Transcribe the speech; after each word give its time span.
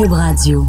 Cube 0.00 0.12
Radio. 0.14 0.64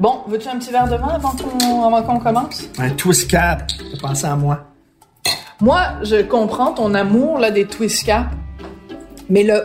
Bon, 0.00 0.20
veux-tu 0.28 0.48
un 0.48 0.58
petit 0.58 0.70
verre 0.70 0.88
de 0.88 0.96
vin 0.96 1.08
avant 1.08 1.32
qu'on 1.32 1.84
avant 1.84 2.02
qu'on 2.02 2.18
commence? 2.20 2.62
Un 2.78 2.90
twist 2.90 3.28
cap, 3.30 3.64
pensé 4.00 4.26
à 4.26 4.36
moi. 4.36 4.60
Moi, 5.60 5.80
je 6.02 6.22
comprends 6.22 6.72
ton 6.72 6.94
amour 6.94 7.38
là, 7.38 7.50
des 7.50 7.66
twist 7.66 8.06
caps, 8.06 8.28
mais 9.28 9.42
le 9.42 9.62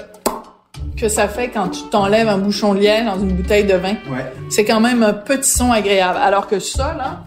que 0.98 1.08
ça 1.08 1.28
fait 1.28 1.50
quand 1.50 1.70
tu 1.70 1.84
t'enlèves 1.90 2.28
un 2.28 2.38
bouchon 2.38 2.74
de 2.74 2.80
lièvre 2.80 3.14
dans 3.16 3.22
une 3.22 3.34
bouteille 3.34 3.64
de 3.66 3.76
vin, 3.76 3.94
Ouais. 4.12 4.32
c'est 4.50 4.66
quand 4.66 4.80
même 4.80 5.02
un 5.04 5.14
petit 5.14 5.50
son 5.50 5.72
agréable. 5.72 6.20
Alors 6.22 6.48
que 6.48 6.60
ça, 6.60 6.94
là, 6.94 7.24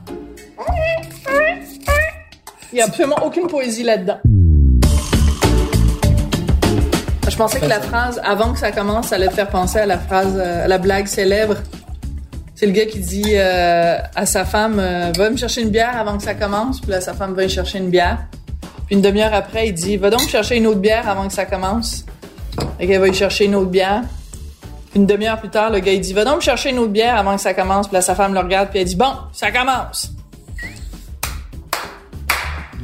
il 2.73 2.77
n'y 2.77 2.81
a 2.81 2.85
absolument 2.85 3.17
aucune 3.25 3.47
poésie 3.47 3.83
là-dedans. 3.83 4.19
Je 7.29 7.37
pensais 7.37 7.61
que 7.61 7.67
la 7.67 7.81
phrase, 7.81 8.21
avant 8.25 8.53
que 8.53 8.59
ça 8.59 8.71
commence, 8.71 9.09
ça 9.09 9.17
allait 9.17 9.29
te 9.29 9.35
faire 9.35 9.49
penser 9.49 9.79
à 9.81 9.87
la 9.87 9.99
phrase, 9.99 10.35
euh, 10.37 10.65
à 10.65 10.69
la 10.69 10.79
blague 10.79 11.07
célèbre. 11.07 11.57
C'est 12.55 12.67
le 12.67 12.73
gars 12.73 12.87
qui 12.87 13.01
dit 13.01 13.33
euh, 13.33 13.99
à 14.15 14.27
sa 14.27 14.45
femme, 14.45 14.79
euh, 14.79 15.11
va 15.17 15.29
me 15.29 15.37
chercher 15.37 15.63
une 15.63 15.71
bière 15.71 15.97
avant 15.97 16.17
que 16.17 16.23
ça 16.23 16.35
commence. 16.35 16.81
Puis 16.81 16.91
là, 16.91 17.01
sa 17.01 17.15
femme 17.15 17.35
va 17.35 17.45
y 17.45 17.51
chercher 17.51 17.79
une 17.79 17.91
bière. 17.91 18.19
Puis 18.87 18.95
une 18.95 19.03
demi-heure 19.03 19.35
après, 19.35 19.69
il 19.69 19.75
dit, 19.75 19.97
va 19.97 20.11
donc 20.11 20.29
chercher 20.29 20.57
une 20.57 20.69
autre 20.69 20.79
bière 20.79 21.09
avant 21.09 21.27
que 21.27 21.35
ça 21.35 21.47
commence. 21.47 22.07
Et 22.79 22.87
qu'elle 22.87 23.01
va 23.01 23.09
y 23.09 23.15
chercher 23.15 23.47
une 23.47 23.57
autre 23.57 23.71
bière. 23.71 24.03
Puis 24.91 25.01
une 25.01 25.07
demi-heure 25.07 25.41
plus 25.41 25.51
tard, 25.51 25.71
le 25.71 25.81
gars, 25.81 25.93
il 25.93 26.01
dit, 26.01 26.13
va 26.13 26.25
donc 26.25 26.43
chercher 26.43 26.71
une 26.71 26.79
autre 26.79 26.93
bière 26.93 27.17
avant 27.17 27.35
que 27.35 27.43
ça 27.43 27.55
commence. 27.55 27.89
Puis 27.89 27.97
là, 27.97 28.03
sa 28.03 28.15
femme 28.15 28.35
le 28.35 28.41
regarde, 28.41 28.71
puis 28.71 28.79
elle 28.79 28.87
dit, 28.87 28.97
bon, 28.97 29.13
ça 29.33 29.51
commence. 29.51 30.16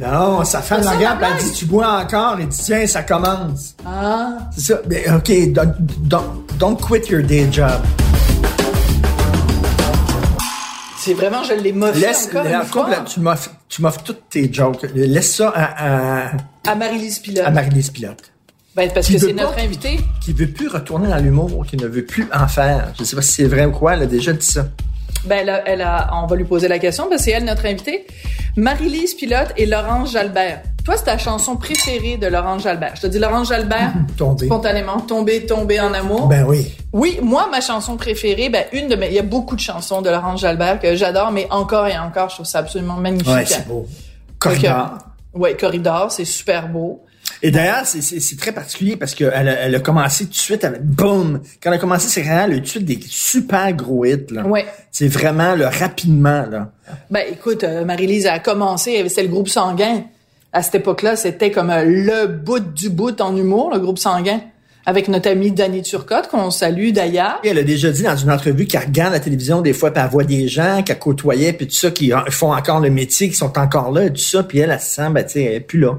Non, 0.03 0.45
sa 0.45 0.61
femme 0.63 0.79
la 0.81 0.85
ça, 0.91 0.97
regarde, 0.97 1.19
elle 1.23 1.45
dit 1.45 1.53
Tu 1.53 1.65
bois 1.67 1.87
encore 2.03 2.39
Et 2.41 2.47
dit 2.47 2.59
Tiens, 2.59 2.87
ça 2.87 3.03
commence. 3.03 3.77
Ah. 3.87 4.31
C'est 4.57 4.73
ça. 4.73 4.81
Mais 4.89 5.05
OK, 5.11 5.53
don't, 5.53 5.75
don't, 6.01 6.23
don't 6.59 6.77
quit 6.77 7.09
your 7.11 7.23
day 7.23 7.47
job. 7.51 7.81
C'est 10.99 11.15
vraiment, 11.15 11.43
je 11.43 11.55
l'ai 11.55 11.73
moffé 11.73 11.99
Laisse, 12.01 12.29
encore 12.31 12.45
la 12.45 12.61
une 12.61 12.65
fois. 12.67 12.89
là, 12.91 13.01
tu 13.07 13.19
m'offres 13.21 13.51
tu 13.69 13.83
m'offres 13.83 14.03
toutes 14.03 14.29
tes 14.31 14.53
jokes. 14.53 14.87
Laisse 14.95 15.35
ça 15.37 15.49
à, 15.55 16.27
à, 16.27 16.31
À 16.71 16.75
Marie-Lise 16.77 17.19
Pilote. 17.19 17.45
à 17.45 17.51
Marie-Lise 17.51 17.91
Pilote, 17.91 18.23
Ben, 18.77 18.89
parce 18.95 19.07
Qui 19.09 19.15
que 19.15 19.19
c'est 19.19 19.33
notre 19.33 19.59
invité. 19.59 19.99
qui 20.21 20.33
veut 20.33 20.47
plus 20.49 20.69
retourner 20.69 21.09
dans 21.09 21.17
l'humour, 21.17 21.65
qui 21.69 21.77
ne 21.77 21.87
veut 21.89 22.05
plus 22.05 22.29
en 22.33 22.47
faire. 22.47 22.93
Je 22.99 23.03
sais 23.05 23.17
pas 23.17 23.23
si 23.23 23.33
c'est 23.33 23.45
vrai 23.47 23.65
ou 23.65 23.73
quoi, 23.73 23.95
elle 23.95 24.03
a 24.03 24.07
déjà 24.07 24.33
dit 24.33 24.47
ça. 24.47 24.67
Ben, 25.25 25.47
là, 25.47 25.63
elle 25.67 25.83
a, 25.83 26.11
on 26.23 26.27
va 26.27 26.37
lui 26.37 26.45
poser 26.45 26.69
la 26.69 26.79
question 26.79 27.05
parce 27.09 27.19
que 27.19 27.23
c'est 27.25 27.31
elle 27.31 27.45
notre 27.45 27.67
invitée. 27.67 28.07
Marie-Lise 28.57 29.15
Pilote 29.15 29.53
et 29.57 29.67
Laurence 29.67 30.13
Jalbert. 30.13 30.63
Toi, 30.85 30.97
c'est 30.97 31.05
ta 31.05 31.17
chanson 31.17 31.57
préférée 31.57 32.17
de 32.17 32.27
Laurence 32.27 32.65
Jalbert. 32.65 32.97
Je 32.97 33.03
te 33.03 33.07
dis 33.07 33.19
Laurence 33.21 33.49
Jalbert, 33.49 33.93
Tombé. 34.17 34.47
spontanément, 34.47 35.01
tomber, 35.01 35.47
tomber 35.47 35.81
en 35.81 35.95
amour. 35.95 36.27
Ben 36.27 36.45
oui. 36.47 36.75
Oui, 36.93 37.21
moi, 37.23 37.49
ma 37.51 37.61
chanson 37.61 37.97
préférée, 37.97 38.49
ben, 38.49 38.65
une 38.73 38.89
de 38.89 38.97
mes, 38.97 39.07
il 39.07 39.15
y 39.15 39.19
a 39.19 39.23
beaucoup 39.23 39.55
de 39.55 39.61
chansons 39.61 40.03
de 40.03 40.11
Laurence 40.11 40.41
Jalbert 40.41 40.81
que 40.81 40.97
j'adore, 40.97 41.31
mais 41.31 41.47
encore 41.51 41.87
et 41.87 41.97
encore, 41.97 42.31
je 42.31 42.35
trouve 42.35 42.47
ça 42.47 42.59
absolument 42.59 42.97
magnifique. 42.97 43.33
Ouais, 43.33 43.47
c'est 43.47 43.67
beau. 43.69 43.87
Corridor. 44.41 44.99
Ouais, 45.35 45.57
Corridor, 45.57 46.11
c'est 46.11 46.25
super 46.25 46.69
beau. 46.69 47.05
Et 47.45 47.51
d'ailleurs, 47.51 47.85
c'est- 47.85 48.39
très 48.39 48.53
particulier 48.53 48.97
parce 48.97 49.15
qu'elle 49.15 49.33
a, 49.49 49.61
elle 49.61 49.75
a 49.75 49.81
commencé 49.81 50.25
tout 50.27 50.31
de 50.31 50.37
suite 50.37 50.65
avec 50.65 50.83
boum. 50.85 51.41
Quand 51.61 51.71
elle 51.71 51.77
a 51.77 51.81
commencé, 51.81 52.09
c'est 52.09 52.23
vraiment 52.23 52.47
le 52.47 52.57
tout 52.57 52.63
de 52.63 52.67
suite 52.69 52.85
des 52.85 53.01
super 53.09 53.73
gros 53.73 54.05
hits. 54.05 54.27
Là. 54.31 54.47
Ouais. 54.47 54.65
C'est 54.93 55.09
vraiment 55.09 55.55
le 55.57 55.67
rapidement 55.67 56.45
là. 56.49 56.71
Ben, 57.11 57.25
écoute, 57.31 57.65
euh, 57.65 57.85
Marie-Lise 57.85 58.27
a 58.27 58.39
commencé, 58.39 59.03
c'était 59.09 59.23
le 59.25 59.29
groupe 59.29 59.49
sanguin. 59.49 60.05
À 60.53 60.63
cette 60.63 60.77
époque-là, 60.77 61.17
c'était 61.17 61.51
comme 61.51 61.71
euh, 61.71 61.83
le 61.85 62.27
bout 62.27 62.61
du 62.61 62.91
bout 62.91 63.21
en 63.21 63.37
humour, 63.37 63.71
le 63.73 63.81
groupe 63.81 63.99
sanguin. 63.99 64.41
Avec 64.85 65.07
notre 65.07 65.31
amie 65.31 65.53
Dani 65.53 65.83
Turcotte, 65.83 66.27
qu'on 66.29 66.51
salue 66.51 66.91
d'ailleurs. 66.91 67.41
Elle 67.45 67.59
a 67.59 67.63
déjà 67.63 67.91
dit 67.93 68.03
dans 68.03 68.17
une 68.17 68.33
entrevue 68.33 68.67
qu'elle 68.67 68.83
regarde 68.87 69.13
la 69.13 69.21
télévision 69.21 69.61
des 69.63 69.73
fois, 69.73 69.93
puis 69.93 70.03
elle 70.05 70.11
voit 70.11 70.25
des 70.25 70.49
gens 70.49 70.83
qu'elle 70.83 70.99
côtoyait, 70.99 71.53
puis 71.53 71.69
tout 71.69 71.75
ça, 71.77 71.93
qui 71.93 72.13
font 72.31 72.53
encore 72.53 72.81
le 72.81 72.91
métier, 72.91 73.29
qui 73.29 73.37
sont 73.37 73.57
encore 73.61 73.93
là, 73.93 74.07
et 74.07 74.11
tout 74.11 74.17
ça, 74.17 74.43
puis 74.43 74.59
elle, 74.59 74.73
elle 74.73 74.81
se 74.81 74.87
sent, 74.97 75.09
ben, 75.11 75.25
tu 75.25 75.35
sais, 75.35 75.45
elle 75.45 75.55
est 75.55 75.61
plus 75.61 75.79
là. 75.79 75.99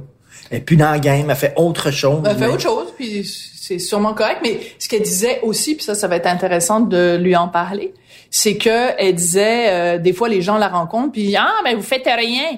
Elle 0.51 0.57
est 0.57 0.61
plus 0.61 0.75
dans 0.77 0.91
le 0.93 0.99
game, 0.99 1.29
elle 1.29 1.35
fait 1.35 1.53
autre 1.55 1.91
chose. 1.91 2.21
Elle 2.25 2.35
fait 2.35 2.47
mais- 2.47 2.53
autre 2.53 2.61
chose, 2.61 2.93
puis 2.97 3.23
c'est 3.59 3.79
sûrement 3.79 4.13
correct. 4.13 4.39
Mais 4.43 4.59
ce 4.79 4.87
qu'elle 4.89 5.01
disait 5.01 5.39
aussi, 5.43 5.75
puis 5.75 5.83
ça, 5.85 5.95
ça 5.95 6.07
va 6.07 6.17
être 6.17 6.27
intéressant 6.27 6.79
de 6.79 7.17
lui 7.17 7.35
en 7.35 7.47
parler, 7.47 7.93
c'est 8.29 8.57
que 8.57 8.89
elle 8.97 9.15
disait, 9.15 9.69
euh, 9.69 9.97
des 9.99 10.13
fois, 10.13 10.27
les 10.29 10.41
gens 10.41 10.57
la 10.57 10.67
rencontrent, 10.67 11.11
puis 11.11 11.35
ah, 11.35 11.51
ben 11.63 11.75
vous 11.75 11.81
faites 11.83 12.05
rien. 12.05 12.57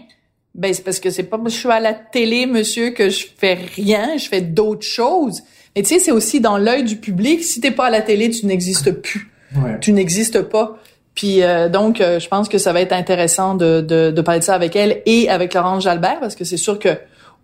Ben 0.53 0.73
c'est 0.73 0.83
parce 0.83 0.99
que 0.99 1.09
c'est 1.09 1.23
pas 1.23 1.37
je 1.45 1.49
suis 1.49 1.69
à 1.69 1.79
la 1.81 1.93
télé, 1.93 2.45
monsieur, 2.45 2.91
que 2.91 3.09
je 3.09 3.25
fais 3.37 3.57
rien, 3.75 4.17
je 4.17 4.27
fais 4.27 4.41
d'autres 4.41 4.85
choses. 4.87 5.41
Mais 5.75 5.81
tu 5.83 5.89
sais, 5.89 5.99
c'est 5.99 6.11
aussi 6.11 6.39
dans 6.39 6.57
l'œil 6.57 6.83
du 6.85 6.95
public. 6.95 7.43
Si 7.43 7.59
t'es 7.59 7.71
pas 7.71 7.87
à 7.87 7.89
la 7.89 8.01
télé, 8.01 8.29
tu 8.29 8.45
n'existes 8.45 8.91
plus. 8.91 9.29
Ouais. 9.57 9.77
Tu 9.81 9.91
n'existes 9.91 10.41
pas. 10.43 10.77
Puis 11.13 11.43
euh, 11.43 11.67
donc, 11.67 11.99
euh, 11.99 12.19
je 12.21 12.27
pense 12.29 12.47
que 12.47 12.57
ça 12.57 12.71
va 12.73 12.79
être 12.81 12.93
intéressant 12.93 13.55
de, 13.55 13.81
de, 13.81 14.11
de 14.11 14.21
parler 14.21 14.39
de 14.39 14.45
ça 14.45 14.53
avec 14.55 14.75
elle 14.77 15.01
et 15.05 15.29
avec 15.29 15.53
Laurence 15.53 15.83
Jalbert, 15.83 16.19
parce 16.21 16.35
que 16.35 16.45
c'est 16.45 16.57
sûr 16.57 16.79
que 16.79 16.89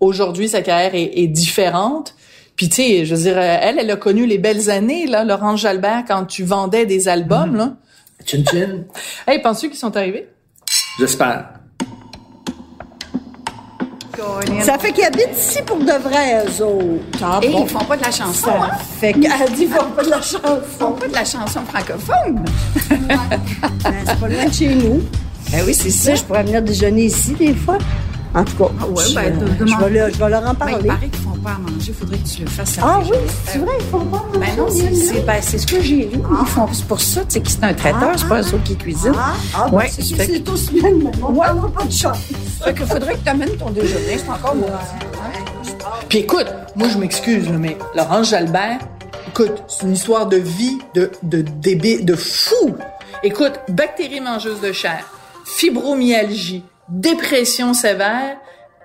aujourd'hui 0.01 0.49
sa 0.49 0.61
carrière 0.61 0.93
est, 0.93 1.11
est 1.15 1.27
différente. 1.27 2.15
Puis 2.57 2.67
tu 2.67 2.75
sais, 2.75 3.05
je 3.05 3.15
veux 3.15 3.21
dire, 3.21 3.37
euh, 3.37 3.57
elle, 3.61 3.79
elle 3.79 3.89
a 3.89 3.95
connu 3.95 4.25
les 4.25 4.37
belles 4.37 4.69
années, 4.69 5.07
là, 5.07 5.23
Laurence 5.23 5.61
Jalbert, 5.61 6.03
quand 6.07 6.25
tu 6.25 6.43
vendais 6.43 6.85
des 6.85 7.07
albums, 7.07 7.55
là. 7.55 7.73
Chin 8.25 8.43
chin. 8.51 8.83
Hey, 9.27 9.41
penses-tu 9.41 9.69
qu'ils 9.69 9.79
sont 9.79 9.95
arrivés? 9.95 10.27
J'espère. 10.99 11.45
Ça 14.63 14.77
fait 14.77 14.91
qu'ils 14.91 15.05
habitent 15.05 15.35
ici 15.35 15.59
pour 15.65 15.77
de 15.77 15.91
vrai, 15.93 16.45
eux 16.45 16.63
autres. 16.63 17.19
Ah, 17.23 17.39
Et 17.41 17.49
bon. 17.49 17.63
ils 17.63 17.69
font 17.69 17.83
pas 17.85 17.97
de 17.97 18.03
la 18.03 18.11
chanson. 18.11 18.51
Ça 18.51 18.77
fait 18.99 19.13
qu'elle 19.13 19.51
dit 19.55 19.65
qu'ils 19.65 19.69
font 19.69 19.89
pas 19.95 20.03
de 20.03 20.09
la 20.09 20.17
Ils 20.17 20.23
font 20.23 20.37
chanson. 20.77 20.91
pas 20.93 21.07
de 21.07 21.13
la 21.13 21.25
chanson 21.25 21.59
francophone. 21.67 22.45
Ben, 23.83 23.93
c'est 24.05 24.19
pas 24.19 24.27
loin 24.27 24.45
de 24.45 24.53
chez 24.53 24.75
nous. 24.75 25.01
Ben 25.51 25.63
oui, 25.65 25.73
c'est 25.73 25.85
Tu 25.85 25.91
sais, 25.91 26.15
je 26.15 26.23
pourrais 26.23 26.43
venir 26.43 26.61
déjeuner 26.61 27.05
ici 27.05 27.33
des 27.33 27.55
fois. 27.55 27.77
En 28.33 28.45
tout 28.45 28.55
cas, 28.55 28.63
ouais, 28.85 29.03
je, 29.09 29.13
ben, 29.15 29.37
de- 29.39 29.65
je 29.67 29.75
vais, 29.77 29.89
leur, 29.89 30.09
je 30.09 30.17
vais 30.17 30.29
leur 30.29 30.41
en 30.43 30.53
Ben, 30.53 30.55
parler. 30.55 30.75
il 30.79 30.87
paraît 30.87 31.09
qu'ils 31.09 31.21
font 31.21 31.37
pas 31.43 31.51
à 31.51 31.57
manger. 31.57 31.91
Faudrait 31.91 32.17
que 32.17 32.27
tu 32.27 32.41
le 32.43 32.49
fasses. 32.49 32.77
ah 32.81 32.95
après. 32.97 33.09
oui, 33.11 33.17
c'est 33.45 33.57
vrai, 33.57 33.71
ils 33.79 33.85
font 33.87 34.05
pas 34.05 34.25
Ben 34.39 34.55
non, 34.57 34.67
c'est, 34.69 34.95
c'est, 34.95 35.21
ben, 35.25 35.41
c'est 35.41 35.57
ce 35.57 35.67
que 35.67 35.81
j'ai 35.81 36.05
lu. 36.05 36.19
Ils 36.41 36.47
font, 36.47 36.67
c'est 36.71 36.85
pour 36.85 37.01
ça, 37.01 37.21
tu 37.25 37.39
sais, 37.39 37.43
c'est 37.45 37.63
un 37.63 37.73
traiteur, 37.73 38.11
c'est 38.17 38.27
pas 38.29 38.39
autres 38.39 38.63
qui 38.63 38.77
cuisinent. 38.77 39.11
Ah, 39.17 39.33
ah 39.53 39.65
ben, 39.69 39.77
Ouais, 39.77 39.89
c'est 39.89 40.01
sûr, 40.01 40.15
fait 40.15 40.27
c'est 40.31 40.49
aussi 40.49 40.71
bien, 40.71 40.91
mais 40.91 41.11
on 41.21 41.33
Ouais. 41.33 41.47
n'a 41.47 41.53
pas 41.77 41.83
de 41.83 41.91
chance. 41.91 42.19
Fait 42.63 42.73
que 42.73 42.85
faudrait 42.85 43.15
que 43.15 43.23
tu 43.23 43.29
amènes 43.29 43.57
ton 43.57 43.69
déjeuner. 43.69 44.17
C'est 44.17 44.29
encore 44.29 44.55
bon. 44.55 44.67
Puis 46.07 46.19
écoute, 46.19 46.47
moi 46.75 46.87
je 46.87 46.97
m'excuse, 46.97 47.49
là, 47.49 47.57
mais 47.57 47.77
Laurence 47.95 48.29
Jalbert, 48.29 48.79
écoute, 49.27 49.63
c'est 49.67 49.85
une 49.85 49.93
histoire 49.93 50.25
de 50.27 50.37
vie 50.37 50.77
de 50.95 51.11
de 51.23 51.41
débile, 51.41 52.05
de 52.05 52.15
fou. 52.15 52.75
Écoute, 53.23 53.53
bactéries 53.69 54.19
mangeuses 54.21 54.61
de 54.61 54.71
chair, 54.71 55.05
fibromyalgie, 55.45 56.63
dépression 56.91 57.73
sévère 57.73 58.37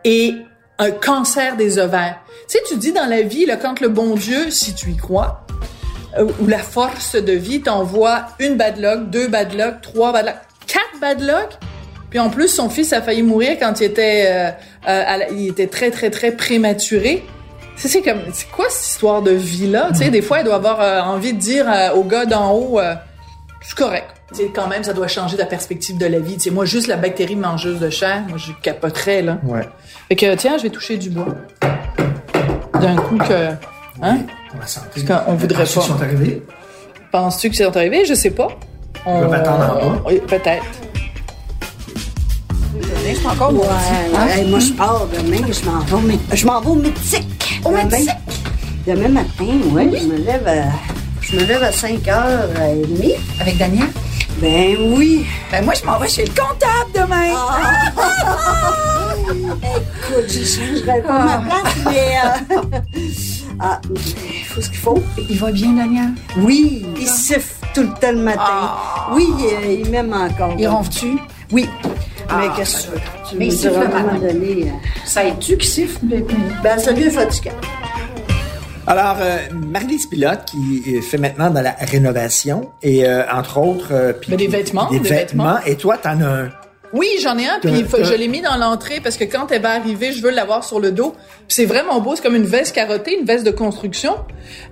et 0.04 0.34
un 0.78 0.90
cancer 0.90 1.56
des 1.56 1.78
ovaires. 1.78 2.18
Tu 2.48 2.58
sais, 2.58 2.64
tu 2.68 2.76
dis 2.76 2.92
dans 2.92 3.06
la 3.06 3.22
vie, 3.22 3.46
là, 3.46 3.56
quand 3.56 3.80
le 3.80 3.88
bon 3.88 4.14
Dieu, 4.14 4.50
si 4.50 4.74
tu 4.74 4.90
y 4.90 4.96
crois, 4.96 5.44
euh, 6.18 6.26
ou 6.40 6.46
la 6.46 6.58
force 6.58 7.16
de 7.16 7.32
vie 7.32 7.60
t'envoie 7.60 8.26
une 8.38 8.56
bad 8.56 8.78
luck, 8.78 9.10
deux 9.10 9.28
bad 9.28 9.52
luck, 9.54 9.80
trois 9.82 10.12
bad 10.12 10.26
luck, 10.26 10.34
quatre 10.66 11.00
bad 11.00 11.20
luck, 11.20 11.48
puis 12.10 12.18
en 12.20 12.30
plus, 12.30 12.48
son 12.48 12.70
fils 12.70 12.92
a 12.92 13.02
failli 13.02 13.22
mourir 13.22 13.56
quand 13.58 13.80
il 13.80 13.84
était, 13.84 14.26
euh, 14.28 14.50
euh, 14.88 15.16
la- 15.18 15.28
il 15.30 15.48
était 15.48 15.66
très, 15.66 15.90
très, 15.90 16.10
très 16.10 16.30
prématuré. 16.32 17.24
C'est 17.76 17.88
c'est 17.88 18.00
comme, 18.02 18.22
c'est 18.32 18.48
quoi 18.50 18.66
cette 18.70 18.86
histoire 18.86 19.20
de 19.22 19.32
vie-là? 19.32 19.88
Tu 19.92 19.98
sais, 20.04 20.10
des 20.10 20.22
fois, 20.22 20.38
elle 20.38 20.44
doit 20.44 20.54
avoir 20.54 21.08
envie 21.10 21.32
de 21.34 21.38
dire 21.38 21.66
au 21.94 22.04
gars 22.04 22.24
d'en 22.24 22.52
haut, 22.52 22.78
euh, 22.78 22.94
c'est 23.60 23.76
correct. 23.76 24.06
Sais, 24.36 24.50
quand 24.54 24.66
même, 24.68 24.84
ça 24.84 24.92
doit 24.92 25.06
changer 25.08 25.36
la 25.38 25.46
perspective 25.46 25.96
de 25.96 26.04
la 26.06 26.18
vie. 26.18 26.34
Tu 26.34 26.40
sais, 26.40 26.50
moi, 26.50 26.66
juste 26.66 26.88
la 26.88 26.96
bactérie 26.96 27.36
mangeuse 27.36 27.80
de 27.80 27.88
chair, 27.88 28.22
moi, 28.28 28.36
je 28.36 28.52
capoterais, 28.62 29.22
là. 29.22 29.38
Ouais. 29.44 29.66
Fait 30.08 30.16
que, 30.16 30.34
tiens, 30.34 30.58
je 30.58 30.64
vais 30.64 30.68
toucher 30.70 30.98
du 30.98 31.08
bois. 31.08 31.28
D'un 32.80 32.96
coup 32.96 33.16
que, 33.16 33.50
hein? 34.02 34.18
On 34.54 34.58
va 34.58 34.66
sentir. 34.66 34.90
Parce 35.06 35.24
qu'on 35.24 35.34
voudrait 35.36 35.64
Ceux 35.64 35.80
qui 35.80 35.88
pas. 35.88 35.94
sont 35.94 36.02
arrivés. 36.02 36.42
Penses-tu 37.12 37.48
que 37.48 37.56
c'est 37.56 37.64
arrivé? 37.76 38.04
Je 38.04 38.12
sais 38.12 38.30
pas. 38.30 38.48
On 39.06 39.20
peuvent 39.20 39.32
attendre 39.32 39.64
en 39.82 39.90
bas. 39.90 40.02
Oui, 40.06 40.20
peut-être. 40.26 40.64
C'est 43.04 43.26
encore. 43.26 43.54
Ouais, 43.54 43.60
ouais. 44.12 44.44
Moi, 44.44 44.58
je 44.58 44.72
pars 44.72 45.06
demain, 45.06 45.38
je 45.50 45.64
m'en 45.64 45.78
vais, 45.80 45.94
au 45.94 46.00
mé- 46.00 46.18
je 46.34 46.46
m'en 46.46 46.60
vais 46.60 46.68
au 46.70 46.74
mythique. 46.74 47.60
Au 47.64 47.70
Demain- 47.70 47.84
Mexique? 47.84 48.10
Demain 48.86 49.08
matin, 49.08 49.28
oui. 49.72 49.88
Je 49.98 50.06
me 50.06 50.16
lève 50.18 50.46
à, 50.46 50.64
je 51.22 51.36
me 51.36 51.44
lève 51.44 51.62
à 51.62 51.70
5h30. 51.72 53.14
Avec 53.40 53.56
Daniel? 53.56 53.86
Ben 54.40 54.76
oui. 54.96 55.26
Ben 55.50 55.64
moi, 55.64 55.74
je 55.74 55.84
m'en 55.86 55.98
vais 55.98 56.08
chez 56.08 56.24
le 56.24 56.30
comptable 56.30 56.92
demain. 56.94 57.32
Écoute, 59.28 60.28
je 60.28 60.44
changerai 60.44 61.02
pas 61.02 61.24
ma 61.24 61.38
place, 61.38 61.76
mais... 61.86 62.14
euh, 62.22 62.78
ah, 63.60 63.80
il 63.90 64.44
faut 64.44 64.60
ce 64.60 64.68
qu'il 64.68 64.78
faut. 64.78 65.02
Il 65.28 65.38
va 65.38 65.50
bien, 65.50 65.72
Daniel? 65.72 66.10
Oui, 66.38 66.84
il 66.98 67.06
siffle 67.08 67.54
tout 67.74 67.82
le 67.82 67.88
temps 68.00 68.12
le 68.12 68.18
matin. 68.22 68.40
Ah. 68.44 69.08
Oui, 69.12 69.26
il, 69.38 69.80
il 69.86 69.90
m'aime 69.90 70.12
encore. 70.12 70.54
Il 70.58 70.68
ronfle-tu? 70.68 71.18
Oui. 71.52 71.68
Ah. 72.28 72.38
Mais 72.40 72.48
qu'est-ce 72.56 72.88
que 72.88 72.92
tu 72.92 72.92
veux? 72.92 73.00
Tu 73.30 73.36
Mais 73.36 73.46
me 73.46 73.50
il 73.50 73.56
siffle 73.56 73.70
diras 73.72 73.84
à 73.84 73.86
un 73.86 74.02
moment 74.02 74.18
donné, 74.20 74.62
euh, 74.68 74.72
Ça 75.04 75.24
aide-tu 75.24 75.56
qui 75.56 75.66
siffle? 75.66 75.98
Ben, 76.62 76.78
ça 76.78 76.92
devient 76.92 77.10
fatigant. 77.10 77.52
Alors, 78.86 79.16
euh, 79.20 79.38
Marie-Lise 79.52 80.06
Pilote, 80.06 80.44
qui 80.46 81.00
fait 81.02 81.18
maintenant 81.18 81.50
dans 81.50 81.60
la 81.62 81.72
rénovation, 81.72 82.70
et 82.82 83.04
euh, 83.06 83.22
entre 83.32 83.58
autres... 83.58 83.88
euh, 83.92 84.12
puis- 84.12 84.30
Mais 84.30 84.36
des 84.36 84.46
vêtements, 84.46 84.88
Des, 84.90 85.00
des 85.00 85.08
vêtements. 85.08 85.44
vêtements. 85.54 85.66
Et 85.66 85.76
toi, 85.76 85.96
t'en 85.98 86.20
as 86.20 86.24
un. 86.26 86.48
Oui, 86.92 87.08
j'en 87.20 87.36
ai 87.36 87.46
un, 87.48 87.58
puis 87.60 87.84
je 88.04 88.14
l'ai 88.14 88.28
mis 88.28 88.40
dans 88.40 88.56
l'entrée 88.56 89.00
parce 89.02 89.16
que 89.16 89.24
quand 89.24 89.50
elle 89.50 89.60
va 89.60 89.72
arriver, 89.72 90.12
je 90.12 90.22
veux 90.22 90.30
l'avoir 90.30 90.62
sur 90.62 90.78
le 90.78 90.92
dos. 90.92 91.10
Puis 91.10 91.46
c'est 91.48 91.64
vraiment 91.66 92.00
beau, 92.00 92.14
c'est 92.14 92.22
comme 92.22 92.36
une 92.36 92.44
veste 92.46 92.74
carottée, 92.74 93.18
une 93.18 93.26
veste 93.26 93.44
de 93.44 93.50
construction, 93.50 94.14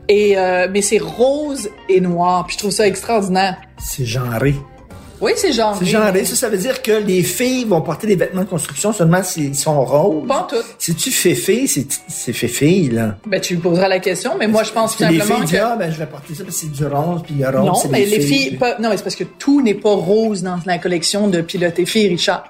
et 0.08 0.38
euh, 0.38 0.68
mais 0.70 0.80
c'est 0.80 0.98
rose 0.98 1.68
et 1.88 2.00
noir. 2.00 2.46
Puis 2.46 2.54
je 2.54 2.58
trouve 2.60 2.70
ça 2.70 2.86
extraordinaire. 2.86 3.56
C'est 3.78 4.04
genré. 4.06 4.54
Oui, 5.20 5.32
c'est 5.36 5.52
genre. 5.52 5.76
C'est 5.78 5.86
genré. 5.86 6.24
Ça, 6.24 6.34
ça 6.36 6.48
veut 6.48 6.56
dire 6.58 6.82
que 6.82 6.92
les 6.92 7.22
filles 7.22 7.64
vont 7.64 7.80
porter 7.80 8.06
des 8.06 8.16
vêtements 8.16 8.42
de 8.42 8.48
construction 8.48 8.92
seulement 8.92 9.22
s'ils 9.22 9.54
sont 9.54 9.84
roses. 9.84 10.26
Pas 10.28 10.46
tout. 10.50 10.56
Si 10.78 10.94
tu 10.94 11.10
fais 11.10 11.34
fille, 11.34 11.68
c'est 12.08 12.32
fait 12.32 12.48
fille, 12.48 12.90
là. 12.90 13.16
Ben 13.26 13.40
tu 13.40 13.54
lui 13.54 13.60
poseras 13.62 13.88
la 13.88 14.00
question, 14.00 14.32
mais 14.38 14.46
moi 14.48 14.62
je 14.64 14.72
pense 14.72 14.96
tout 14.96 15.04
Puis 15.04 15.14
les 15.14 15.20
simplement 15.20 15.38
filles 15.40 15.46
disent, 15.50 15.58
que 15.60 15.64
ah, 15.64 15.76
ben, 15.78 15.90
je 15.92 15.98
vais 15.98 16.06
porter 16.06 16.34
ça 16.34 16.44
parce 16.44 16.56
que 16.56 16.60
c'est 16.62 16.72
du 16.72 16.84
rose, 16.86 17.22
puis 17.24 17.34
le 17.38 17.46
rose, 17.46 17.84
non, 17.84 17.90
mais 17.90 18.04
les 18.04 18.20
filles, 18.20 18.56
pas- 18.56 18.78
non, 18.80 18.90
mais 18.90 18.96
c'est 18.96 19.02
parce 19.04 19.16
que 19.16 19.24
tout 19.24 19.62
n'est 19.62 19.74
pas 19.74 19.94
rose 19.94 20.42
dans 20.42 20.58
la 20.66 20.78
collection 20.78 21.28
de 21.28 21.40
pilotes 21.40 21.78
et 21.78 21.86
filles, 21.86 22.08
Richard. 22.08 22.44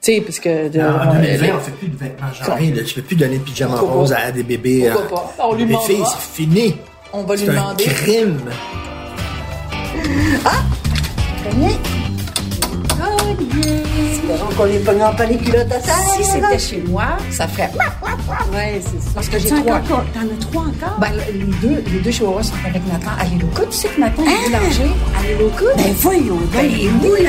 Tu 0.00 0.14
sais, 0.14 0.20
parce 0.20 0.38
que 0.38 0.68
de, 0.68 0.80
En 0.80 1.10
on- 1.10 1.14
2020, 1.14 1.42
les- 1.46 1.52
on 1.52 1.58
fait 1.60 1.70
plus 1.72 1.88
de 1.88 1.96
vêtements 1.96 2.32
genrés. 2.32 2.70
Là. 2.70 2.82
Tu 2.84 2.94
peux 2.94 3.02
plus 3.02 3.16
donner 3.16 3.38
de 3.38 3.42
pyjama 3.42 3.76
rose 3.76 4.10
pas? 4.10 4.16
à 4.16 4.30
des 4.32 4.44
bébés. 4.44 4.90
Pourquoi 4.92 5.18
euh, 5.18 5.36
pas? 5.36 5.46
On 5.48 5.54
lui 5.54 5.66
des 5.66 5.76
filles, 5.76 5.96
demandera. 5.96 6.18
c'est 6.20 6.42
fini. 6.42 6.76
on 7.12 7.22
va 7.24 7.34
lui 7.34 7.42
C'est 7.44 7.50
un 7.50 7.54
demander. 7.54 7.84
crime. 7.84 8.38
Espérons 14.30 14.54
qu'on 14.56 14.64
les 14.64 14.78
pognera 14.80 15.12
pas 15.12 15.24
les 15.24 15.38
culottes 15.38 15.72
à 15.72 15.78
terre. 15.78 15.96
Si 16.16 16.22
c'était 16.24 16.58
chez 16.58 16.82
moi, 16.86 17.04
ça 17.30 17.48
ferait... 17.48 17.70
Ouais, 18.52 18.80
c'est 18.82 19.00
ça. 19.02 19.10
Parce 19.14 19.28
que 19.28 19.38
j'ai 19.38 19.48
T'en 19.48 19.56
as 19.56 19.60
trois. 19.62 19.76
encore- 19.76 20.04
T'en 20.12 20.20
as 20.20 20.40
trois 20.50 20.62
encore? 20.62 20.98
Ben, 21.00 21.12
les 21.32 21.44
deux, 21.68 21.82
les 21.90 21.98
deux 22.00 22.10
chihuahuas 22.10 22.42
sont 22.42 22.52
avec 22.68 22.82
Nathan 22.86 23.10
à 23.18 23.24
l'Éloca. 23.24 23.62
Tu 23.70 23.76
sais 23.76 23.88
que 23.88 24.00
Nathan 24.00 24.22
est 24.24 24.44
boulanger 24.50 24.90
à 25.18 25.22
l'Éloca? 25.26 25.64
Ben 25.76 25.92
voyons, 25.98 26.38
Ben 26.52 26.62
les 26.62 26.74
oui. 26.76 26.88
boulangers, 27.00 27.26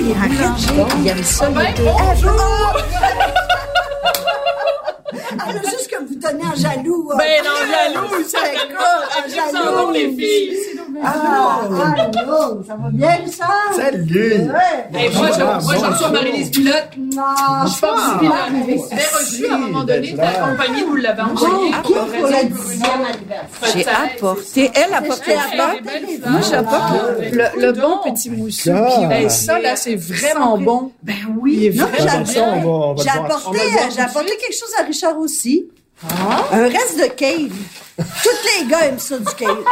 il 0.00 0.10
est 0.10 0.14
boulanger. 0.14 0.94
Il 1.04 1.08
aime 1.08 1.22
ça, 1.22 1.48
Ben, 1.50 1.62
les 1.62 1.72
deux. 1.74 1.84
bonjour! 1.84 2.76
Elle 5.50 5.56
a 5.56 5.62
juste 5.62 5.88
que 5.90 5.98
vous 6.00 6.14
donnez 6.16 6.44
en 6.44 6.54
jaloux. 6.56 7.12
Ben 7.16 7.42
non, 7.44 7.50
jaloux, 7.70 8.24
certainement. 8.26 8.80
Écoute, 9.18 9.36
Elles 9.36 9.56
s'en 9.56 9.72
vont, 9.86 9.90
les 9.92 10.08
filles. 10.10 10.56
Ah, 11.04 11.60
allô, 11.64 12.62
ça 12.66 12.74
va 12.76 12.90
bien, 12.90 13.18
ça? 13.26 13.46
Salut! 13.76 14.32
Ouais. 14.50 15.04
Et 15.04 15.10
moi, 15.14 15.28
je, 15.32 15.42
moi, 15.42 15.74
j'en 15.80 15.90
reçois 15.90 16.10
Marie-Lise 16.10 16.50
Pilote. 16.50 16.88
Non, 16.96 17.22
Je 17.66 17.80
pense 17.80 18.18
qu'il 18.18 18.28
a 18.28 19.18
reçu 19.18 19.46
à 19.48 19.54
un 19.54 19.58
moment 19.58 19.84
donné, 19.84 20.14
ta 20.16 20.32
compagnie 20.32 20.82
vous 20.82 20.96
l'avez 20.96 21.22
envoyé. 21.22 21.70
qui 21.84 21.92
pour 21.92 22.04
le 22.04 22.44
dixième 22.48 23.04
anniversaire? 23.04 23.72
J'ai 23.74 23.86
apporté. 24.16 24.70
Elle 24.74 24.94
a 24.94 25.02
porté 25.02 25.34
la 25.34 25.40
fleur. 25.42 25.76
Moi, 26.26 26.40
j'apporte 26.48 26.92
le, 27.32 27.60
le 27.60 27.72
bon 27.72 27.98
petit. 28.04 28.30
Puis, 28.30 28.58
Hey, 29.10 29.30
ça, 29.30 29.58
là, 29.60 29.76
c'est 29.76 29.96
vraiment 29.96 30.58
bon. 30.58 30.92
Ben 31.02 31.14
oui. 31.40 31.70
J'ai 31.72 31.80
apporté, 33.10 33.58
de 33.58 34.40
quelque 34.40 34.52
chose 34.58 34.72
à 34.80 34.84
Richard 34.84 35.18
aussi. 35.18 35.66
Un 36.52 36.62
reste 36.68 36.98
de 36.98 37.06
cave. 37.14 37.50
Tous 37.96 38.60
les 38.60 38.66
gars 38.68 38.86
aiment 38.86 38.98
ça 38.98 39.18
du 39.18 39.24
cave. 39.34 39.64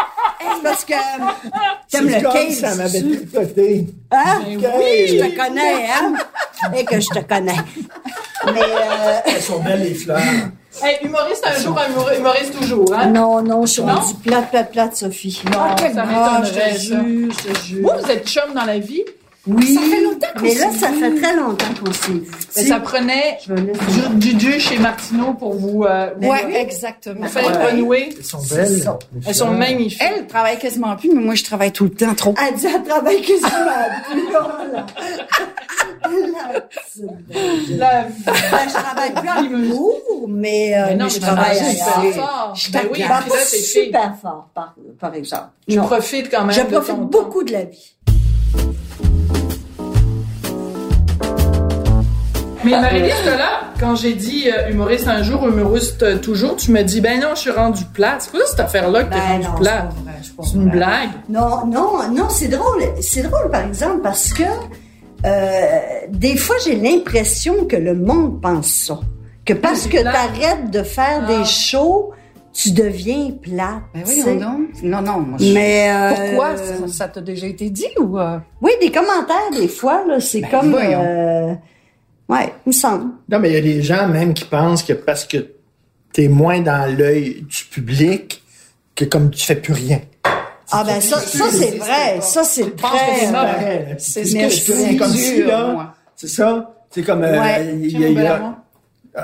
Parce 0.62 0.84
que 0.84 0.92
t'aimes 0.92 1.30
C'est 1.88 2.00
le 2.02 2.22
comme 2.22 2.32
cave. 2.32 2.50
ça 2.52 2.74
m'avait 2.74 2.88
c'est-tu? 2.88 3.26
tricoté. 3.26 3.86
Hein? 4.10 4.40
Oui. 4.46 4.58
Je 5.08 5.24
te 5.24 5.36
connais, 5.36 5.86
hein? 5.86 6.14
Et 6.76 6.84
que 6.84 7.00
je 7.00 7.08
te 7.08 7.20
connais. 7.20 7.56
Mais 8.46 8.60
euh, 8.60 9.18
Elles 9.26 9.42
sont 9.42 9.60
belles, 9.60 9.82
les 9.82 9.94
fleurs. 9.94 10.18
Hey, 10.82 10.98
humoriste 11.02 11.46
un 11.46 11.58
jour, 11.58 11.78
humor- 11.88 12.12
humoriste 12.18 12.58
toujours, 12.58 12.92
hein? 12.94 13.06
non, 13.06 13.40
non, 13.42 13.64
je 13.64 13.72
suis 13.72 13.82
Non? 13.82 13.94
rendue 13.94 14.14
plate, 14.22 14.50
plate, 14.50 14.72
plate, 14.72 14.96
Sophie. 14.96 15.40
Non, 15.46 15.58
Ah, 15.70 15.74
quel 15.78 15.94
ça 15.94 16.04
m'étonnerait, 16.04 16.74
je 16.74 16.88
te 16.90 16.94
ça. 16.94 17.02
jure, 17.02 17.32
je 17.32 17.48
te 17.48 17.64
jure. 17.64 17.82
Vous, 17.82 18.02
vous 18.04 18.10
êtes 18.10 18.28
chum 18.28 18.52
dans 18.54 18.64
la 18.66 18.78
vie, 18.78 19.02
Oui. 19.48 19.74
Ça 19.74 19.80
fait 19.80 20.02
longtemps 20.02 20.26
qu'on 20.36 20.42
Mais 20.42 20.54
là, 20.54 20.66
ça 20.72 20.88
fait 20.88 21.14
très 21.20 21.36
longtemps 21.36 21.66
qu'on 21.84 21.92
s'est 21.92 22.12
vu. 22.12 22.30
mais 22.56 22.64
ça 22.64 22.80
prenait 22.80 23.38
Je 23.46 23.54
vais 23.54 23.60
laisser- 23.60 24.08
du, 24.16 24.34
du 24.34 24.34
du 24.34 24.60
chez 24.60 24.78
Martineau 24.78 25.34
pour 25.34 25.54
vous, 25.54 25.84
euh, 25.84 26.10
vous- 26.20 26.28
Ouais, 26.28 26.60
exactement. 26.60 27.20
vous 27.22 27.28
faire 27.28 27.66
renouer. 27.70 28.08
Elles 28.16 28.24
sont 28.24 28.38
belles. 28.50 28.90
Elles 29.26 29.34
sont 29.34 29.50
magnifiques. 29.52 30.02
Elle 30.02 30.26
travaille 30.26 30.58
quasiment 30.58 30.96
plus, 30.96 31.10
mais 31.12 31.20
moi, 31.22 31.34
je 31.36 31.44
travaille 31.44 31.70
tout 31.72 31.84
le 31.84 31.90
temps 31.90 32.14
trop. 32.14 32.34
Elle 32.44 32.54
dit, 32.56 32.66
elle 32.66 32.82
travaille 32.82 33.20
que 33.22 33.36
sur 33.38 33.48
la 33.64 34.86
La- 37.76 38.02
Ben, 38.04 38.68
je 38.68 38.72
travaille 38.72 39.12
plus 39.14 39.28
en 39.28 39.44
humour, 39.44 40.00
mais, 40.28 40.74
euh, 40.76 40.86
Mais 40.88 40.94
non, 40.96 41.04
mais 41.06 41.10
je 41.10 41.20
travaille 41.20 41.56
super 41.56 42.14
fort. 42.14 42.52
Je 42.54 42.70
Ben 42.72 42.80
oui, 42.92 43.00
travaille 43.02 43.28
là, 43.28 43.44
super 43.44 44.14
fort, 44.20 44.48
par, 44.54 44.74
par 45.00 45.14
exemple. 45.14 45.48
Tu 45.68 45.76
Non. 45.76 45.84
profites 45.84 46.30
quand 46.30 46.44
même 46.44 46.54
Je 46.56 46.60
de 46.62 46.66
profite 46.66 46.88
ton 46.94 46.96
temps. 47.06 47.22
beaucoup 47.22 47.42
de 47.42 47.52
la 47.52 47.64
vie. 47.64 47.92
Mais 52.66 52.80
Marie-Lise, 52.80 53.24
là, 53.24 53.60
quand 53.80 53.94
j'ai 53.96 54.14
dit 54.14 54.44
euh, 54.50 54.70
humoriste 54.70 55.08
un 55.08 55.22
jour, 55.22 55.46
humoriste 55.48 56.02
euh, 56.02 56.18
toujours, 56.18 56.56
tu 56.56 56.70
me 56.72 56.82
dis, 56.82 57.00
ben 57.00 57.20
non, 57.20 57.28
je 57.34 57.40
suis 57.40 57.50
rendu 57.50 57.84
plate. 57.92 58.22
C'est 58.22 58.30
quoi 58.30 58.40
cette 58.46 58.60
affaire-là 58.60 59.04
que 59.04 59.10
t'es 59.14 59.16
Ben 59.18 59.46
rendu 59.46 59.46
non, 59.46 59.52
pas 60.36 60.42
C'est 60.44 60.54
une 60.54 60.68
vrai. 60.68 60.76
blague. 60.76 61.10
Non, 61.28 61.66
non, 61.66 61.92
non, 62.12 62.28
c'est 62.28 62.48
drôle. 62.48 62.82
C'est 63.00 63.22
drôle, 63.22 63.50
par 63.50 63.62
exemple, 63.64 64.00
parce 64.02 64.32
que 64.32 64.42
euh, 65.24 65.78
des 66.10 66.36
fois, 66.36 66.56
j'ai 66.64 66.76
l'impression 66.76 67.64
que 67.64 67.76
le 67.76 67.94
monde 67.94 68.40
pense 68.40 68.68
ça. 68.68 68.98
Que 69.44 69.52
parce 69.54 69.86
que 69.86 70.00
plate. 70.00 70.12
t'arrêtes 70.12 70.70
de 70.70 70.82
faire 70.82 71.22
Ah. 71.24 71.38
des 71.38 71.44
shows, 71.44 72.10
tu 72.52 72.70
deviens 72.72 73.30
plate. 73.42 73.80
Ben 73.94 74.02
voyons 74.04 74.34
donc. 74.34 74.82
Non, 74.82 75.00
non, 75.02 75.20
moi, 75.20 75.38
je... 75.40 75.52
Mais 75.52 75.88
euh, 75.90 76.10
Pourquoi? 76.30 76.56
Ça, 76.56 76.88
ça 76.88 77.08
t'a 77.08 77.20
déjà 77.20 77.46
été 77.46 77.70
dit 77.70 77.86
ou... 78.00 78.18
euh? 78.18 78.38
Oui, 78.60 78.72
des 78.80 78.90
commentaires, 78.90 79.50
des 79.52 79.68
fois, 79.68 80.02
là, 80.06 80.20
c'est 80.20 80.40
Ben, 80.40 80.48
comme... 80.50 80.76
euh, 82.30 82.34
ouais, 82.34 82.52
il 82.66 82.68
me 82.70 82.72
semble. 82.72 83.10
Non, 83.28 83.38
mais 83.38 83.50
il 83.50 83.54
y 83.54 83.58
a 83.58 83.60
des 83.60 83.82
gens 83.82 84.08
même 84.08 84.34
qui 84.34 84.44
pensent 84.44 84.82
que 84.82 84.92
parce 84.92 85.24
que 85.24 85.38
t'es 86.12 86.28
moins 86.28 86.60
dans 86.60 86.90
l'œil 86.96 87.44
du 87.48 87.64
public, 87.70 88.42
que 88.94 89.04
comme 89.04 89.30
tu 89.30 89.44
fais 89.44 89.56
plus 89.56 89.72
rien. 89.74 90.00
Ah 90.72 90.82
ben 90.84 91.00
ça, 91.00 91.18
ça 91.20 91.44
c'est 91.50 91.76
vrai. 91.78 92.20
Ça, 92.20 92.42
c'est 92.42 92.74
très... 92.76 92.88
c'est 93.20 93.26
euh, 93.26 93.30
mauvais. 93.30 93.94
C'est 93.98 94.24
ce 94.24 94.34
que 94.34 94.48
je 94.48 94.72
dis, 94.90 94.96
comme 94.96 95.12
si, 95.12 95.42
là. 95.44 95.94
C'est 96.16 96.28
ça? 96.28 96.72
C'est 96.90 97.02
comme, 97.02 97.22
euh, 97.22 97.40
Ouais. 97.40 97.74
il 97.82 98.00
y 98.00 98.04
a- 98.04 98.08
Bellamont. 98.12 98.54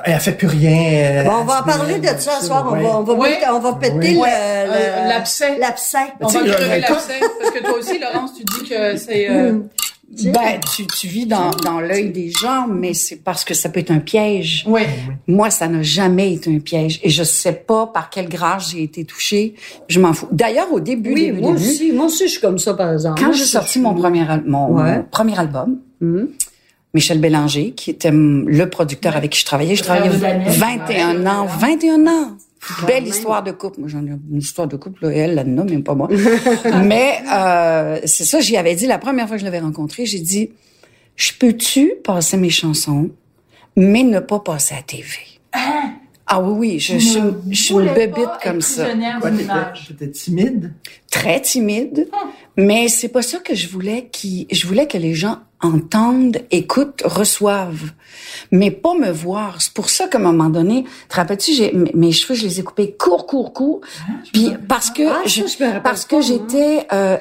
elle 0.04 0.21
fait 0.21 0.32
plus 0.32 0.47
rien. 0.47 1.25
Bon, 1.25 1.38
on 1.40 1.44
va 1.44 1.61
en 1.61 1.62
parler 1.64 1.99
de 1.99 2.06
ça 2.06 2.38
ce 2.40 2.47
soir. 2.47 2.66
On 2.71 2.76
va, 2.76 2.99
on 2.99 3.02
va, 3.02 3.14
péter- 3.28 3.47
on 3.50 3.59
va 3.59 3.73
péter 3.75 4.12
le- 4.14 4.21
Euh, 4.25 5.09
l'abcès. 5.09 5.59
L'abcès. 5.59 5.99
On 6.21 6.26
Tu 6.28 6.38
va 6.38 6.54
crever 6.54 6.80
l'abcès. 6.80 7.21
Parce 7.40 7.50
que 7.50 7.59
toi 7.64 7.78
aussi, 7.78 7.99
Laurence, 7.99 8.32
tu 8.37 8.44
dis 8.44 8.68
que 8.68 8.97
c'est... 8.97 9.28
euh, 9.30 9.59
Ben, 10.25 10.61
tu, 10.75 10.87
tu 10.87 11.07
vis 11.07 11.25
dans, 11.26 11.50
dans 11.64 11.81
l'œil 11.81 12.11
des 12.11 12.31
gens, 12.31 12.66
mais 12.69 12.92
c'est 12.92 13.16
parce 13.16 13.45
que 13.45 13.54
ça 13.54 13.71
peut 13.71 13.81
être 13.81 13.90
un 13.90 13.99
piège. 13.99 14.64
Oui. 14.66 14.83
Moi, 15.26 15.49
ça 15.50 15.69
n'a 15.69 15.83
jamais 15.83 16.35
été 16.35 16.54
un 16.54 16.59
piège. 16.59 17.00
Et 17.02 17.09
je 17.09 17.23
sais 17.25 17.52
pas 17.54 17.87
par 17.87 18.11
quelle 18.11 18.28
grâce 18.28 18.71
j'ai 18.73 18.83
été 18.83 19.04
touchée. 19.04 19.54
Je 19.88 19.99
m'en 20.00 20.12
fous. 20.12 20.28
D'ailleurs, 20.31 20.71
au 20.73 20.81
début, 20.81 21.14
Oui, 21.14 21.25
début, 21.26 21.40
moi 21.40 21.52
début, 21.54 21.64
aussi. 21.66 21.92
Moi 21.92 22.07
aussi, 22.07 22.25
je 22.26 22.33
suis 22.33 22.40
comme 22.40 22.59
ça, 22.59 22.75
par 22.75 22.92
exemple. 22.92 23.23
quand 23.23 23.33
j'ai 23.33 23.45
sorti 23.45 23.81
mon 23.81 23.95
premier, 23.95 24.25
mon, 24.47 24.73
Ouais. 24.75 24.97
mon 24.99 25.02
premier 25.04 25.38
album, 25.38 25.78
Hum. 26.02 26.28
Michel 26.95 27.19
Bélanger, 27.19 27.71
qui 27.71 27.88
était 27.90 28.11
le 28.12 28.64
producteur 28.66 29.16
avec 29.16 29.31
qui 29.31 29.40
je 29.40 29.47
travaillais, 29.47 29.76
je 29.76 29.83
travaillais 29.83 30.11
de 30.14 30.16
Daniel. 30.21 30.50
21 30.52 31.26
ans, 31.26 31.47
21 31.47 32.07
ans. 32.07 32.37
Belle 32.87 33.07
histoire 33.09 33.42
de 33.42 33.50
couple. 33.50 33.81
Moi, 33.81 33.88
j'en 33.88 34.04
ai 34.07 34.11
une 34.11 34.38
histoire 34.38 34.69
de 34.69 34.76
couple, 34.76 35.07
là, 35.07 35.12
elle, 35.12 35.35
là, 35.35 35.45
non, 35.45 35.64
même 35.64 35.83
pas 35.83 35.95
moi. 35.95 36.09
Mais 36.85 37.23
euh, 37.33 38.00
c'est 38.04 38.25
ça, 38.25 38.40
j'y 38.40 38.57
avais 38.57 38.75
dit 38.75 38.87
la 38.87 38.99
première 38.99 39.26
fois 39.26 39.37
que 39.37 39.40
je 39.40 39.45
l'avais 39.45 39.61
rencontré, 39.61 40.07
j'ai 40.07 40.21
dit, 40.21 40.50
je 41.16 41.33
peux-tu 41.38 41.95
passer 42.04 42.37
mes 42.37 42.50
chansons, 42.50 43.11
mais 43.76 44.02
ne 44.02 44.21
pas 44.21 44.38
passer 44.38 44.75
à 44.75 44.83
TV? 44.83 45.09
Ah 46.26 46.40
oui, 46.40 46.54
oui, 46.57 46.78
je, 46.78 46.99
je, 46.99 47.19
je 47.50 47.62
suis 47.62 47.75
une 47.75 47.92
bébite 47.92 48.38
comme 48.42 48.61
ça. 48.61 48.87
T'étais 49.87 50.11
timide? 50.11 50.73
Très 51.11 51.40
timide, 51.40 52.09
mais 52.57 52.88
c'est 52.88 53.09
pas 53.09 53.23
ça 53.23 53.38
que 53.38 53.54
je 53.54 53.69
voulais 53.69 54.09
qui 54.11 54.47
je 54.50 54.66
voulais 54.66 54.87
que 54.87 54.97
les 54.97 55.14
gens 55.14 55.40
entendent, 55.62 56.38
écoutent, 56.50 57.02
reçoivent, 57.04 57.92
mais 58.50 58.71
pas 58.71 58.95
me 58.95 59.11
voir. 59.11 59.62
C'est 59.62 59.73
pour 59.73 59.88
ça 59.90 60.09
qu'à 60.09 60.19
un 60.19 60.23
moment 60.23 60.50
donné, 60.50 60.85
te 61.09 61.14
rappelles-tu, 61.16 61.52
j'ai, 61.54 61.73
mes- 61.95 62.12
cheveux, 62.12 62.35
je 62.35 62.45
les 62.45 62.61
ai 62.61 62.62
coupés 62.62 62.92
court, 62.99 63.26
court, 63.26 63.52
court, 63.52 63.81
puis 64.33 64.50
parce 64.69 64.90
que, 64.90 65.02
Ah, 65.09 65.23
je- 65.26 65.42
je 65.47 65.81
parce 65.81 66.04
que 66.04 66.21
j'étais 66.21 66.87
euh, 66.92 67.16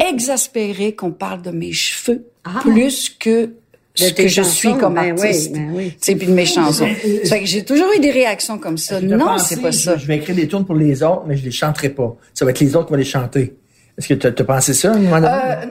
exaspérée 0.00 0.94
qu'on 0.94 1.10
parle 1.12 1.42
de 1.42 1.50
mes 1.50 1.72
cheveux 1.72 2.24
Ah. 2.44 2.60
plus 2.60 3.10
que 3.18 3.50
ce 3.94 4.12
que 4.12 4.28
je 4.28 4.42
suis 4.42 4.76
comme 4.76 4.94
ben 4.94 5.12
oui, 5.18 5.26
artiste. 5.26 5.52
ben 5.52 5.70
oui. 5.74 5.92
C'est 6.00 6.14
puis 6.14 6.28
de 6.28 6.32
mes 6.32 6.46
chansons. 6.46 6.86
Que 7.02 7.44
j'ai 7.44 7.64
toujours 7.64 7.88
eu 7.96 8.00
des 8.00 8.12
réactions 8.12 8.58
comme 8.58 8.78
ça. 8.78 9.00
Non, 9.00 9.38
c'est 9.38 9.60
pas 9.60 9.72
ça. 9.72 9.96
Je 9.96 10.06
vais 10.06 10.18
écrire 10.18 10.36
des 10.36 10.46
tunes 10.46 10.64
pour 10.64 10.76
les 10.76 11.02
autres, 11.02 11.24
mais 11.26 11.36
je 11.36 11.44
les 11.44 11.50
chanterai 11.50 11.88
pas. 11.88 12.14
Ça 12.32 12.44
va 12.44 12.52
être 12.52 12.60
les 12.60 12.76
autres 12.76 12.86
qui 12.86 12.92
vont 12.92 12.98
les 12.98 13.04
chanter. 13.04 13.56
Est-ce 13.96 14.06
que 14.08 14.14
tu 14.14 14.26
as 14.28 14.44
pensé 14.44 14.72
ça, 14.72 14.92
à 14.92 14.94
un 14.94 14.98
moment 15.00 15.16
donné? 15.16 15.28
Euh, 15.32 15.66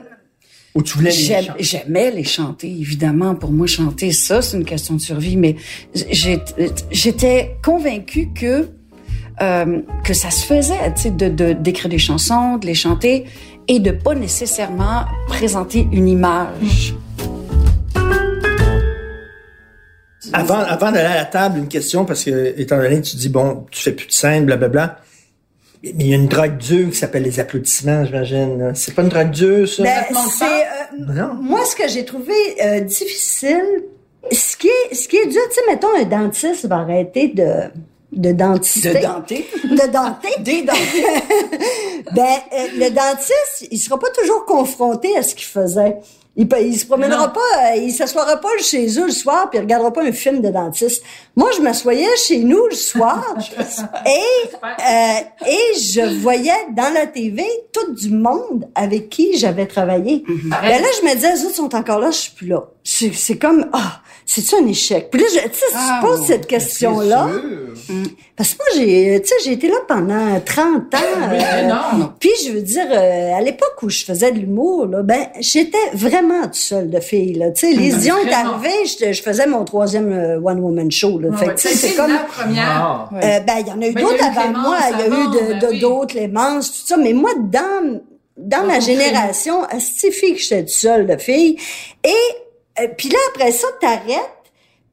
Ou 0.78 0.84
tu 0.84 0.98
voulais 0.98 1.10
les? 1.10 1.48
J'aimais 1.60 2.12
les 2.12 2.24
chanter, 2.24 2.68
évidemment. 2.70 3.34
Pour 3.36 3.52
moi, 3.52 3.66
chanter, 3.68 4.12
ça, 4.12 4.42
c'est 4.44 4.58
une 4.58 4.66
question 4.66 4.94
de 4.94 5.02
survie. 5.02 5.36
Mais 5.36 5.56
j'étais 6.92 7.58
convaincue 7.64 8.30
que 8.34 8.70
euh, 9.42 9.82
que 10.04 10.14
ça 10.14 10.30
se 10.32 10.46
faisait, 10.46 10.94
tu 10.96 11.02
sais, 11.04 11.10
de 11.12 11.30
de- 11.30 11.54
d'écrire 11.54 11.90
des 11.90 11.98
chansons, 12.00 12.58
de 12.58 12.66
les 12.68 12.74
chanter 12.76 13.26
et 13.68 13.80
de 13.80 13.92
pas 13.92 14.16
nécessairement 14.16 15.06
présenter 15.28 15.88
une 15.92 16.08
image. 16.08 16.96
Avant, 20.34 20.60
avant 20.60 20.92
d'aller 20.92 21.08
à 21.08 21.16
la 21.16 21.26
table, 21.26 21.58
une 21.60 21.68
question, 21.68 22.04
parce 22.06 22.24
que, 22.24 22.54
étant 22.60 22.78
donné 22.78 22.98
que 23.02 23.06
tu 23.08 23.16
dis, 23.16 23.30
bon, 23.30 23.66
tu 23.72 23.82
fais 23.82 23.94
plus 23.94 24.08
de 24.08 24.12
scène, 24.12 24.46
blablabla, 24.46 25.00
mais 25.84 25.92
il 26.00 26.08
y 26.08 26.14
a 26.14 26.16
une 26.18 26.28
drogue 26.28 26.58
dure 26.58 26.90
qui 26.90 26.98
s'appelle 26.98 27.24
les 27.24 27.40
applaudissements, 27.40 28.04
j'imagine. 28.06 28.72
C'est 28.76 28.94
pas 28.96 29.04
une 29.04 29.10
drogue 29.10 29.32
dure, 29.32 29.68
ça? 29.68 29.84
Ben, 29.84 30.04
euh, 30.12 31.14
Non. 31.14 31.34
moi, 31.42 31.64
ce 31.66 31.76
que 31.76 31.88
j'ai 31.88 32.06
trouvé 32.06 32.34
euh, 32.64 32.80
difficile, 32.82 33.84
ce 34.32 34.58
qui 34.58 34.68
est, 34.68 34.94
ce 34.96 35.08
qui 35.08 35.18
est 35.18 35.28
dur, 35.28 35.42
tu 35.50 35.56
sais, 35.56 35.62
mettons, 35.70 35.88
un 35.96 36.04
dentiste 36.06 36.66
va 36.66 36.78
arrêter 36.78 37.30
de, 37.30 37.46
de 38.12 38.32
dentister. 38.32 38.94
De 38.96 39.02
denter? 39.02 39.48
De 39.64 39.92
denter. 39.92 40.28
Des 40.40 40.62
dents. 40.64 40.74
Ben, 42.14 42.24
euh, 42.24 42.68
le 42.78 42.90
dentiste, 42.92 43.68
il 43.70 43.78
sera 43.78 44.00
pas 44.00 44.08
toujours 44.18 44.46
confronté 44.46 45.18
à 45.18 45.22
ce 45.24 45.36
qu'il 45.36 45.46
faisait. 45.48 45.98
Il, 46.40 46.48
il 46.62 46.80
se 46.80 46.86
promènera 46.86 47.34
pas, 47.34 47.40
euh, 47.40 47.76
il 47.78 47.92
s'assoira 47.92 48.38
pas 48.38 48.50
chez 48.62 48.88
eux 49.00 49.08
le 49.08 49.12
soir 49.12 49.50
puis 49.50 49.58
il 49.58 49.62
regardera 49.64 49.92
pas 49.92 50.04
un 50.04 50.12
film 50.12 50.40
de 50.40 50.50
dentiste. 50.50 51.04
Moi, 51.36 51.50
je 51.58 51.62
m'assoyais 51.62 52.16
chez 52.28 52.40
nous 52.40 52.64
le 52.68 52.76
soir 52.76 53.36
et 54.06 54.56
euh, 54.64 55.48
et 55.48 55.80
je 55.80 56.20
voyais 56.22 56.52
dans 56.76 56.94
la 56.94 57.08
TV 57.08 57.44
tout 57.74 57.92
du 57.94 58.12
monde 58.12 58.70
avec 58.76 59.10
qui 59.10 59.36
j'avais 59.38 59.66
travaillé. 59.66 60.24
Ben 60.28 60.82
là, 60.82 60.88
je 61.02 61.08
me 61.08 61.16
disais, 61.16 61.34
les 61.34 61.46
autres 61.46 61.56
sont 61.56 61.76
encore 61.76 62.00
là, 62.00 62.12
je 62.12 62.18
suis 62.18 62.32
plus 62.32 62.48
là. 62.48 62.68
C'est 62.84 63.14
c'est 63.14 63.38
comme 63.38 63.68
ah, 63.74 64.02
c'est 64.30 64.56
un 64.58 64.68
échec? 64.68 65.10
Puis 65.10 65.22
là, 65.22 65.28
je, 65.34 65.40
tu 65.40 65.54
sais, 65.58 65.66
Ah, 65.74 66.02
je 66.02 66.06
pose 66.08 66.28
cette 66.28 66.46
question-là, 66.48 67.28
parce 68.36 68.54
que 68.54 68.58
moi, 68.58 68.68
j'ai, 68.76 69.22
tu 69.22 69.28
sais, 69.30 69.36
j'ai 69.46 69.54
été 69.54 69.70
là 69.70 69.78
pendant 69.88 70.40
30 70.42 70.94
ans. 70.94 70.98
euh, 71.32 71.64
énorme. 71.64 72.14
puis 72.20 72.30
je 72.46 72.52
veux 72.52 72.62
dire, 72.62 72.86
euh, 72.92 73.34
à 73.38 73.42
l'époque 73.42 73.82
où 73.82 73.90
je 73.90 74.04
faisais 74.04 74.32
de 74.34 74.40
l'humour, 74.40 74.86
là, 74.88 75.02
ben 75.02 75.28
j'étais 75.40 75.78
vraiment 75.94 76.44
toute 76.44 76.56
seule 76.56 76.90
de 76.90 77.00
fille. 77.00 77.36
Là. 77.36 77.52
Tu 77.52 77.68
sais, 77.68 77.74
les 77.80 77.92
Dion 77.94 78.18
est 78.18 78.26
Vraiment. 78.30 78.56
arrivé, 78.56 78.74
je, 78.86 79.14
je 79.14 79.22
faisais 79.24 79.48
mon 79.48 79.64
troisième 79.64 80.12
euh, 80.12 80.40
one 80.44 80.60
woman 80.60 80.92
show. 80.92 81.18
Là. 81.20 81.36
fait 81.38 81.46
que, 81.48 81.54
tu 81.62 81.68
sais, 81.70 81.76
c'est 81.76 81.96
comme 81.96 82.12
la 82.12 82.20
première. 82.20 82.66
Ah. 82.68 83.10
euh, 83.14 83.40
ben, 83.40 83.54
il 83.62 83.68
y 83.68 83.72
en 83.72 83.82
a 83.82 83.88
eu 83.88 83.94
Ben, 83.94 84.04
d'autres 84.04 84.16
il 84.20 84.22
y 84.22 84.24
a 84.24 84.28
eu 84.28 84.30
avant 84.30 84.42
Clémence 84.42 84.68
moi. 84.68 84.78
Il 84.92 85.00
y 85.00 85.02
a 85.02 85.06
eu 85.08 85.10
de- 85.10 85.54
ben 85.54 85.60
de- 85.60 85.68
oui. 85.68 85.80
d'autres, 85.80 86.08
Clémence, 86.08 86.72
tout 86.72 86.88
ça. 86.88 86.98
Mais 86.98 87.14
moi, 87.14 87.32
dans, 87.40 88.02
dans 88.38 88.66
ma 88.68 88.80
génération, 88.82 89.62
c'est 89.80 90.12
fille 90.12 90.34
que 90.34 90.42
j'étais 90.42 90.62
toute 90.62 90.70
seule 90.74 91.08
de 91.08 91.16
fille. 91.18 91.58
Et 92.04 92.14
euh, 92.80 92.88
puis 92.98 93.10
là, 93.10 93.18
après 93.34 93.52
ça, 93.52 93.68
t'arrêtes. 93.80 94.32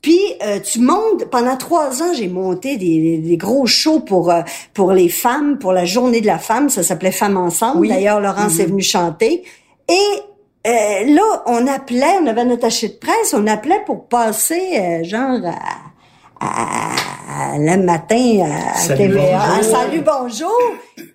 Puis 0.00 0.20
euh, 0.42 0.60
tu 0.60 0.80
montes 0.80 1.24
pendant 1.30 1.56
trois 1.56 2.02
ans, 2.02 2.12
j'ai 2.14 2.28
monté 2.28 2.76
des, 2.76 3.16
des 3.18 3.36
gros 3.38 3.64
shows 3.64 4.00
pour 4.00 4.30
euh, 4.30 4.42
pour 4.74 4.92
les 4.92 5.08
femmes, 5.08 5.58
pour 5.58 5.72
la 5.72 5.86
journée 5.86 6.20
de 6.20 6.26
la 6.26 6.38
femme, 6.38 6.68
ça 6.68 6.82
s'appelait 6.82 7.10
Femmes 7.12 7.38
ensemble. 7.38 7.80
D'ailleurs, 7.88 8.20
Laurence 8.20 8.58
est 8.58 8.66
venue 8.66 8.82
chanter. 8.82 9.44
Et 9.88 9.94
euh, 10.66 11.04
là, 11.14 11.42
on 11.46 11.66
appelait, 11.66 12.18
on 12.22 12.26
avait 12.26 12.44
notre 12.44 12.64
attaché 12.66 12.88
de 12.88 12.94
presse, 12.94 13.32
on 13.34 13.46
appelait 13.46 13.82
pour 13.86 14.04
passer 14.06 14.78
euh, 14.78 15.04
genre 15.04 15.40
à, 16.40 16.46
à- 16.46 16.96
le 17.58 17.76
matin 17.82 18.46
à 18.74 18.78
Salut, 18.78 18.98
TVA. 18.98 19.20
bonjour. 19.22 19.34
à 19.58 19.62
Salut 19.62 20.00
bonjour. 20.04 20.60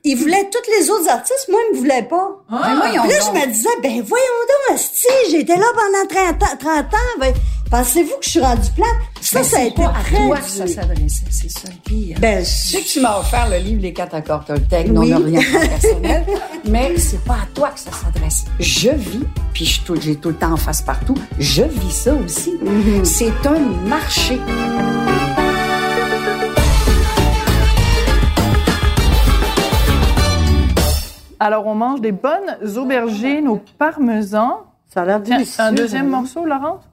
Ils 0.04 0.16
voulaient 0.18 0.50
tous 0.52 0.72
les 0.80 0.90
autres 0.90 1.10
artistes, 1.10 1.48
moi 1.50 1.60
ils 1.72 1.76
me 1.76 1.80
voulaient 1.82 2.04
pas. 2.04 2.30
Ben, 2.50 2.76
voyons 2.78 3.02
Puis 3.04 3.12
là, 3.12 3.20
donc. 3.20 3.36
je 3.36 3.40
me 3.48 3.54
disais, 3.54 3.70
ben 3.82 4.02
voyons 4.06 4.40
donc, 4.48 4.76
asti, 4.76 5.08
j'étais 5.32 5.56
là 5.58 5.66
pendant 5.74 6.38
30 6.38 6.44
ans. 6.44 6.58
30 6.60 6.94
ans 6.94 7.20
ben, 7.20 7.34
Pensez-vous 7.72 8.10
que 8.18 8.24
je 8.26 8.30
suis 8.32 8.40
rendue 8.40 8.72
plate? 8.76 8.88
Ça, 9.22 9.40
Mais 9.40 9.46
ça 9.46 9.58
a 9.58 9.60
c'est 9.60 9.68
été 9.68 9.84
pas 9.84 9.90
à 9.96 10.02
très 10.04 10.26
toi 10.26 10.38
que 10.38 10.50
ça 10.50 10.66
s'adressait, 10.68 11.24
c'est 11.30 11.52
ça 11.52 11.68
le 11.68 11.80
pire. 11.86 12.18
Ben, 12.20 12.40
Je 12.40 12.50
sais 12.50 12.82
que 12.82 12.88
tu 12.88 13.00
m'as 13.00 13.20
offert 13.20 13.48
le 13.48 13.58
livre 13.58 13.82
Les 13.84 13.94
quatre 13.94 14.16
accords 14.16 14.44
Toltec, 14.44 14.88
non, 14.88 15.02
Oui. 15.02 15.14
on 15.14 15.20
n'a 15.20 15.26
rien 15.28 15.40
de 15.42 15.68
personnel, 15.80 16.26
mais 16.66 16.98
c'est 16.98 17.24
pas 17.24 17.34
à 17.36 17.46
toi 17.54 17.70
que 17.70 17.80
ça 17.80 17.92
s'adresse. 17.92 18.46
Je 18.60 18.90
vis, 18.90 19.20
puis 19.54 19.82
tout- 19.86 20.02
j'ai 20.02 20.16
tout 20.16 20.30
le 20.30 20.36
temps 20.36 20.54
en 20.54 20.58
face 20.58 20.82
partout, 20.82 21.14
je 21.38 21.62
vis 21.62 21.92
ça 21.94 22.14
aussi. 22.16 22.56
Mm-hmm. 22.64 23.06
C'est 23.06 23.48
un 23.48 23.60
marché. 23.88 24.40
Alors, 31.40 31.66
on 31.68 31.76
mange 31.76 32.02
des 32.02 32.12
bonnes 32.12 32.56
aubergines 32.78 33.48
au 33.48 33.62
parmesan. 33.78 34.64
ça 34.88 35.02
a 35.04 35.06
l'air 35.06 35.20
délicieux. 35.20 35.64
un 35.64 35.72
deuxième 35.72 36.10
morceau, 36.10 36.46
Laurence? 36.46 36.84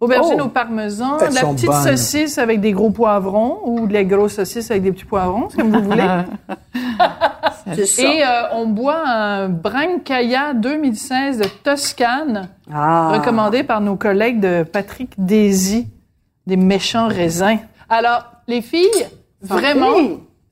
Aubergine 0.00 0.40
Oh! 0.40 0.44
au 0.46 0.48
parmesan, 0.48 1.18
de 1.18 1.24
la 1.34 1.42
petite 1.42 1.66
bonnes. 1.66 1.82
saucisse 1.82 2.38
avec 2.38 2.60
des 2.62 2.72
gros 2.72 2.90
poivrons 2.90 3.58
ou 3.64 3.86
de 3.86 3.92
la 3.92 4.04
grosse 4.04 4.36
saucisse 4.36 4.70
avec 4.70 4.82
des 4.84 4.92
petits 4.92 5.04
poivrons, 5.04 5.48
comme 5.54 5.70
vous 5.76 5.82
voulez. 5.84 6.06
C'est 7.74 7.84
ça. 7.86 8.02
Et 8.02 8.22
euh, 8.24 8.54
on 8.54 8.66
boit 8.66 9.02
un 9.06 9.48
Brancaia 9.50 10.54
2016 10.54 11.38
de 11.38 11.44
Toscane, 11.62 12.48
Ah. 12.72 13.10
recommandé 13.12 13.62
par 13.62 13.82
nos 13.82 13.96
collègues 13.96 14.40
de 14.40 14.62
Patrick 14.62 15.12
Daisy, 15.18 15.86
des 16.46 16.56
méchants 16.56 17.08
raisins. 17.08 17.58
Alors, 17.90 18.24
les 18.48 18.62
filles, 18.62 18.88
vraiment, 19.42 19.92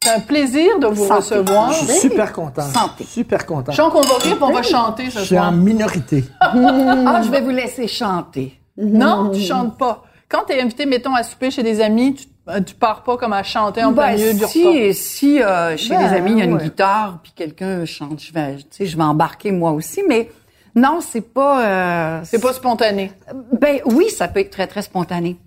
c'est 0.08 0.14
un 0.16 0.20
plaisir 0.20 0.78
de 0.78 0.86
vous 0.86 1.06
Santé. 1.06 1.14
recevoir. 1.36 1.72
Je 1.72 1.84
suis 1.86 2.00
super 2.10 2.32
content. 2.32 2.62
Santé. 2.62 3.04
Super 3.04 3.46
content. 3.46 3.72
Je 3.72 3.76
sens 3.76 3.92
qu'on 3.92 4.00
va 4.00 4.14
rire, 4.22 4.36
on 4.40 4.50
va 4.52 4.62
chanter 4.62 5.10
Je 5.10 5.20
suis 5.20 5.38
en 5.38 5.52
minorité. 5.52 6.24
Ah, 6.40 7.22
je 7.24 7.30
vais 7.30 7.40
vous 7.40 7.50
laisser 7.50 7.86
chanter. 7.88 8.58
Non, 8.76 9.30
tu 9.30 9.40
chantes 9.40 9.76
pas. 9.78 10.04
Quand 10.28 10.44
tu 10.46 10.52
es 10.52 10.60
invité, 10.60 10.84
mettons, 10.86 11.14
à 11.14 11.22
souper 11.22 11.50
chez 11.50 11.62
des 11.62 11.80
amis, 11.80 12.14
tu, 12.14 12.26
euh, 12.48 12.60
tu 12.60 12.74
pars 12.74 13.02
pas 13.02 13.16
comme 13.16 13.32
à 13.32 13.42
chanter 13.42 13.82
en 13.82 13.92
plein 13.94 14.08
Ben, 14.08 14.14
milieu 14.16 14.34
du 14.34 14.40
repas. 14.44 14.48
si, 14.52 14.94
si 14.94 15.42
euh, 15.42 15.76
chez 15.76 15.94
Ben, 15.94 16.08
des 16.10 16.16
amis, 16.16 16.32
il 16.32 16.38
y 16.38 16.42
a 16.42 16.44
une 16.44 16.54
ouais. 16.54 16.62
guitare, 16.64 17.18
puis 17.22 17.32
quelqu'un 17.34 17.84
chante, 17.86 18.20
je 18.20 18.32
vais, 18.32 18.56
tu 18.56 18.64
sais, 18.70 18.86
je 18.86 18.96
vais 18.96 19.02
embarquer 19.02 19.52
moi 19.52 19.70
aussi, 19.72 20.02
mais 20.06 20.30
non, 20.74 21.00
c'est 21.00 21.22
pas... 21.32 21.64
euh, 21.66 22.20
C'est 22.24 22.40
pas 22.42 22.52
spontané. 22.52 23.10
Ben 23.58 23.78
oui, 23.86 24.10
ça 24.10 24.28
peut 24.28 24.40
être 24.40 24.50
très, 24.50 24.66
très 24.66 24.82
spontané. 24.82 25.38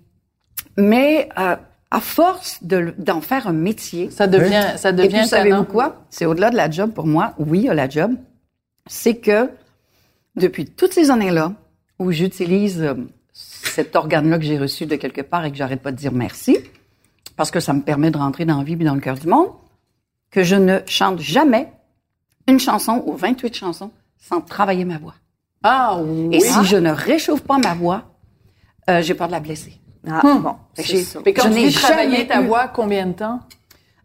Mais 0.76 1.28
euh, 1.38 1.54
à 1.94 2.00
force 2.00 2.58
de- 2.64 2.94
d'en 2.98 3.20
faire 3.20 3.46
un 3.46 3.52
métier, 3.52 4.10
Ça 4.10 4.26
devient, 4.26 4.64
ça 4.78 4.88
et 4.90 4.92
devient 4.94 5.08
puis 5.18 5.26
savez-vous 5.28 5.64
quoi? 5.64 6.04
C'est 6.10 6.24
au-delà 6.26 6.50
de 6.50 6.56
la 6.56 6.70
job 6.70 6.90
pour 6.92 7.06
moi. 7.06 7.34
Oui, 7.38 7.58
il 7.60 7.64
y 7.64 7.68
a 7.68 7.74
la 7.74 7.88
job. 7.88 8.12
C'est 8.86 9.16
que 9.16 9.50
depuis 10.34 10.64
toutes 10.66 10.92
ces 10.94 11.10
années-là 11.10 11.52
où 11.98 12.10
j'utilise 12.10 12.80
euh, 12.82 12.94
cet 13.32 13.94
organe-là 13.94 14.38
que 14.38 14.44
j'ai 14.44 14.58
reçu 14.58 14.86
de 14.86 14.96
quelque 14.96 15.20
part 15.20 15.44
et 15.44 15.50
que 15.52 15.56
j'arrête 15.58 15.82
pas 15.82 15.92
de 15.92 15.96
dire 15.96 16.12
merci, 16.12 16.56
parce 17.36 17.50
que 17.50 17.60
ça 17.60 17.72
me 17.74 17.82
permet 17.82 18.10
de 18.10 18.16
rentrer 18.18 18.44
dans 18.46 18.58
la 18.58 18.64
vie 18.64 18.72
et 18.72 18.76
dans 18.84 18.94
le 18.94 19.00
cœur 19.00 19.16
du 19.16 19.26
monde, 19.26 19.48
que 20.30 20.42
je 20.42 20.56
ne 20.56 20.78
chante 20.86 21.20
jamais 21.20 21.70
une 22.48 22.58
chanson 22.58 23.02
ou 23.06 23.14
28 23.16 23.54
chansons 23.54 23.90
sans 24.18 24.40
travailler 24.40 24.84
ma 24.86 24.96
voix. 24.98 25.14
Ah 25.62 25.98
oui. 26.02 26.30
Et 26.36 26.40
si 26.40 26.64
je 26.64 26.76
ne 26.76 26.90
réchauffe 26.90 27.42
pas 27.42 27.58
ma 27.58 27.74
voix, 27.74 28.04
euh, 28.88 29.02
j'ai 29.02 29.14
peur 29.14 29.26
de 29.28 29.32
la 29.32 29.40
blesser. 29.40 29.74
Ah, 30.10 30.20
bon, 30.40 30.54
j'ai- 30.78 31.02
ça. 31.02 31.20
Mais 31.24 31.32
quand 31.32 31.42
je 31.44 31.48
tu 31.48 31.54
n'ai 31.54 31.68
dis 31.68 31.74
travailler 31.74 32.10
jamais 32.16 32.26
ta 32.26 32.40
eu- 32.42 32.46
voix, 32.46 32.68
combien 32.68 33.06
de 33.06 33.12
temps? 33.12 33.40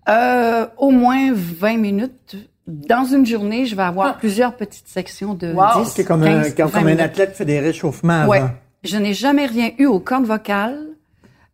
Euh, 0.10 0.66
au 0.78 0.92
moins 0.92 1.32
20 1.34 1.78
minutes. 1.78 2.36
Dans 2.68 3.06
une 3.06 3.26
journée, 3.26 3.66
je 3.66 3.76
vais 3.76 3.84
avoir 3.84 4.18
plusieurs 4.18 4.54
petites 4.56 4.88
sections 4.90 5.34
de 5.34 5.54
Wow. 5.54 5.84
10, 5.84 5.90
C'est 5.90 6.04
comme, 6.06 6.22
un, 6.24 6.44
15, 6.44 6.56
comme 6.56 6.68
20 6.68 6.86
un 6.88 7.00
athlète 7.00 7.34
fait 7.36 7.46
des 7.46 7.60
réchauffements 7.60 8.26
Ouais. 8.26 8.40
avant. 8.40 8.50
Je 8.84 8.98
n'ai 8.98 9.14
jamais 9.14 9.46
rien 9.46 9.72
eu 9.78 9.86
aux 9.86 10.00
cordes 10.02 10.26
vocales. 10.26 10.78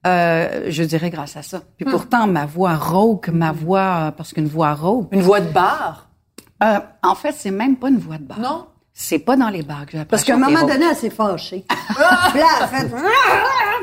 Euh, 0.05 0.65
je 0.69 0.83
dirais 0.83 1.09
grâce 1.11 1.37
à 1.37 1.43
ça. 1.43 1.61
Puis 1.77 1.85
pourtant, 1.85 2.27
ma 2.27 2.45
voix 2.45 2.75
rauque, 2.75 3.29
ma 3.29 3.51
voix, 3.53 4.07
euh, 4.07 4.11
parce 4.11 4.33
qu'une 4.33 4.47
voix 4.47 4.73
rauque, 4.73 5.07
Une 5.11 5.21
voix 5.21 5.39
de 5.39 5.49
bar? 5.49 6.09
euh, 6.63 6.79
en 7.03 7.15
fait, 7.15 7.31
c'est 7.31 7.51
même 7.51 7.77
pas 7.77 7.89
une 7.89 7.99
voix 7.99 8.17
de 8.17 8.23
bar. 8.23 8.39
Non? 8.39 8.65
C'est 8.95 9.19
pas 9.19 9.35
dans 9.35 9.49
les 9.49 9.63
bars 9.63 9.85
que 9.85 9.93
j'ai 9.93 9.97
appris 9.99 10.09
Parce 10.11 10.23
qu'à 10.23 10.35
un 10.35 10.37
moment 10.37 10.67
donné, 10.67 10.85
elle 10.89 10.95
s'est 10.95 11.09
fâchée. 11.09 11.65
Puis 11.69 11.95
là, 11.99 12.19
elle 12.57 12.63
a 12.63 12.67
fait... 12.67 12.87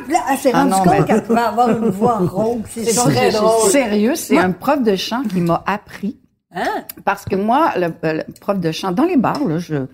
Puis 0.04 0.12
là, 0.12 0.20
elle 0.30 0.38
s'est 0.38 0.50
Ah 0.54 0.62
rendue 0.62 0.72
compte 0.88 0.98
mais- 1.00 1.04
qu'elle 1.04 1.22
pouvait 1.24 1.40
avoir 1.40 1.70
une 1.70 1.88
voix 1.90 2.18
rauque. 2.20 2.66
C'est 2.68 2.84
très 2.94 3.30
drôle. 3.32 3.70
Sérieux, 3.70 4.14
c'est 4.14 4.38
un 4.38 4.52
prof 4.52 4.82
de 4.82 4.94
chant 4.96 5.22
qui 5.24 5.40
m'a 5.40 5.62
appris. 5.66 6.16
Hein? 6.54 6.84
Parce 7.04 7.24
que 7.24 7.34
moi, 7.36 7.72
le, 7.76 7.92
le 8.02 8.22
prof 8.40 8.58
de 8.58 8.70
chant, 8.72 8.92
dans 8.92 9.04
les 9.04 9.16
bars, 9.16 9.44
là, 9.44 9.58
je, 9.58 9.86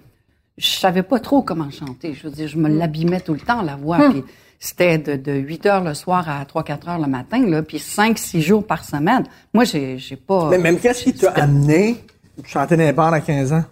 je 0.58 0.66
savais 0.68 1.02
pas 1.02 1.18
trop 1.18 1.40
comment 1.42 1.70
chanter. 1.70 2.12
Je 2.14 2.24
veux 2.28 2.30
dire, 2.34 2.48
je 2.48 2.58
me 2.58 2.68
Mm. 2.68 2.78
l'abîmais 2.78 3.20
tout 3.20 3.32
le 3.34 3.40
temps, 3.40 3.62
la 3.62 3.76
voix. 3.76 4.10
Puis 4.10 4.22
c'était 4.58 4.98
de, 4.98 5.16
de 5.16 5.32
8 5.32 5.66
heures 5.66 5.84
le 5.84 5.94
soir 5.94 6.26
à 6.28 6.44
3-4 6.44 6.88
heures 6.90 6.98
le 6.98 7.06
matin, 7.08 7.44
là, 7.46 7.62
puis 7.62 7.78
5-6 7.78 8.40
jours 8.40 8.66
par 8.66 8.84
semaine. 8.84 9.24
Moi, 9.54 9.64
j'ai, 9.64 9.96
j'ai 9.98 10.16
pas... 10.16 10.48
Mais 10.50 10.58
même 10.58 10.78
qu'est-ce 10.78 11.04
qui 11.04 11.14
t'a 11.14 11.30
amené 11.32 12.02
à 12.42 12.46
chanter 12.46 12.76
dans 12.76 12.84
les 12.84 12.92
bars 12.92 13.12
à 13.14 13.20
15 13.20 13.52
ans? 13.54 13.64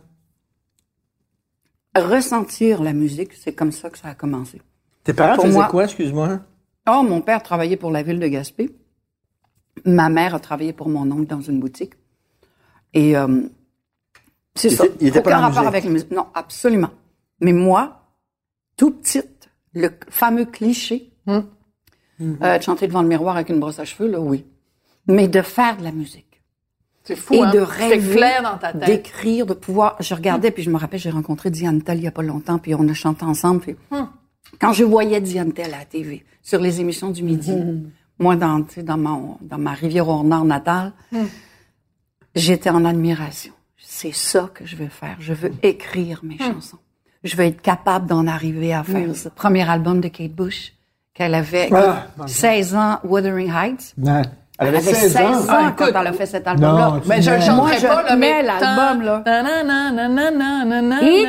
Ressentir 1.97 2.83
la 2.83 2.93
musique, 2.93 3.33
c'est 3.35 3.53
comme 3.53 3.73
ça 3.73 3.89
que 3.91 3.99
ça 3.99 4.09
a 4.09 4.15
commencé. 4.15 4.61
Tes 5.05 5.13
parents 5.13 5.35
Pour 5.37 5.45
faisaient 5.45 5.55
moi- 5.57 5.69
quoi, 5.69 5.85
excuse-moi? 5.85 6.41
Oh, 6.89 7.03
mon 7.03 7.21
père 7.21 7.43
travaillait 7.43 7.77
pour 7.77 7.91
la 7.91 8.03
ville 8.03 8.19
de 8.19 8.27
Gaspé. 8.27 8.75
Ma 9.85 10.09
mère 10.09 10.35
a 10.35 10.41
travaillé 10.41 10.73
pour 10.73 10.89
mon 10.89 11.11
oncle 11.11 11.27
dans 11.27 11.41
une 11.41 11.61
boutique. 11.61 11.95
Et 12.95 13.17
euh, 13.17 13.43
c'est 14.55 14.71
ça. 14.71 14.87
était- 14.87 14.95
il 15.01 15.09
était 15.09 15.23
pas 15.23 15.31
Aucun 15.31 15.41
rapport 15.41 15.67
avec 15.67 15.85
la 15.85 15.91
musique. 15.91 16.11
Non, 16.11 16.27
absolument. 16.35 16.91
Mais 17.41 17.53
moi, 17.53 18.03
tout 18.77 18.91
petite, 18.93 19.51
le 19.73 19.91
fameux 20.09 20.45
cliché 20.47 21.13
Hmm. 21.27 21.41
euh, 22.43 22.59
de 22.59 22.63
chanter 22.63 22.87
devant 22.87 23.03
le 23.03 23.09
miroir 23.09 23.37
avec 23.37 23.49
une 23.49 23.59
brosse 23.61 23.79
à 23.79 23.85
cheveux, 23.85 24.09
là, 24.11 24.21
oui. 24.21 24.45
Mais 25.07 25.27
de 25.29 25.43
faire 25.43 25.77
de 25.77 25.83
la 25.85 25.91
musique. 25.93 26.34
C'est 27.07 27.17
fou, 27.17 27.35
et 27.35 27.43
hein? 27.43 27.51
de 27.51 27.65
C'est 27.65 27.85
rêver, 27.89 28.17
clair 28.17 28.43
dans 28.43 28.57
ta 28.57 28.73
tête. 28.73 28.87
d'écrire, 28.87 29.45
de 29.47 29.53
pouvoir. 29.55 29.97
Je 30.01 30.15
regardais, 30.15 30.51
puis 30.51 30.63
je 30.63 30.71
me 30.71 30.79
rappelle, 30.79 30.99
j'ai 30.99 31.11
rencontré 31.11 31.51
Diane 31.51 31.83
Tell 31.83 31.99
il 31.99 32.05
y 32.05 32.07
a 32.07 32.11
pas 32.11 32.23
longtemps, 32.23 32.59
puis 32.59 32.75
on 32.75 32.89
a 32.89 32.95
chanté 32.95 33.25
ensemble. 33.25 33.61
Puis 33.61 33.77
quand 34.59 34.73
je 34.73 34.85
voyais 34.85 35.21
Diane 35.21 35.53
Tell 35.53 35.75
à 35.75 35.79
la 35.79 35.85
TV, 35.85 36.25
sur 36.43 36.61
les 36.61 36.81
émissions 36.81 37.11
du 37.11 37.23
midi, 37.23 37.53
moi 38.19 38.37
dans, 38.37 38.63
tu 38.63 38.77
sais, 38.77 38.83
dans 38.83 38.97
ma 38.97 39.19
dans 39.43 39.59
ma 39.59 39.73
rivière 39.73 40.09
au 40.09 40.23
nord 40.25 40.45
natale, 40.45 40.93
j'étais 42.35 42.71
en 42.71 42.85
admiration. 42.85 43.53
C'est 43.77 44.15
ça 44.15 44.51
que 44.53 44.65
je 44.65 44.77
veux 44.77 44.89
faire. 44.89 45.17
Je 45.21 45.35
veux 45.35 45.53
écrire 45.63 46.21
mes 46.23 46.39
chansons. 46.39 46.79
Je 47.23 47.37
veux 47.37 47.45
être 47.45 47.61
capable 47.63 48.07
d'en 48.07 48.27
arriver 48.27 48.73
à 48.73 48.83
faire 48.83 49.15
ça. 49.15 49.31
Premier 49.31 49.69
album 49.69 50.01
de 50.01 50.09
Kate 50.09 50.33
Bush 50.33 50.73
qu'elle 51.13 51.35
avait 51.35 51.69
Ah, 51.73 52.07
mon 52.17 52.27
16 52.27 52.75
ans, 52.75 52.99
Wuthering 53.05 53.51
Heights. 53.53 53.95
Non. 53.97 54.23
Elle 54.59 54.69
avait 54.69 54.77
avait 54.79 54.95
16 54.95 55.17
ans, 55.17 55.21
Ah, 55.49 55.73
quand 55.77 55.87
écoute. 55.87 55.97
elle 56.01 56.07
a 56.07 56.13
fait 56.13 56.27
cet 56.27 56.47
album-là. 56.47 56.93
Mais 57.07 57.21
je 57.23 57.31
le 57.31 57.37
mets- 57.39 57.43
chanterai 57.43 57.57
Moi, 57.57 57.71
je 57.81 57.87
pas, 57.89 58.03
là, 58.05 58.17
mais... 58.17 58.43
l'album, 58.43 59.03
là. 59.03 59.23
He 61.03 61.27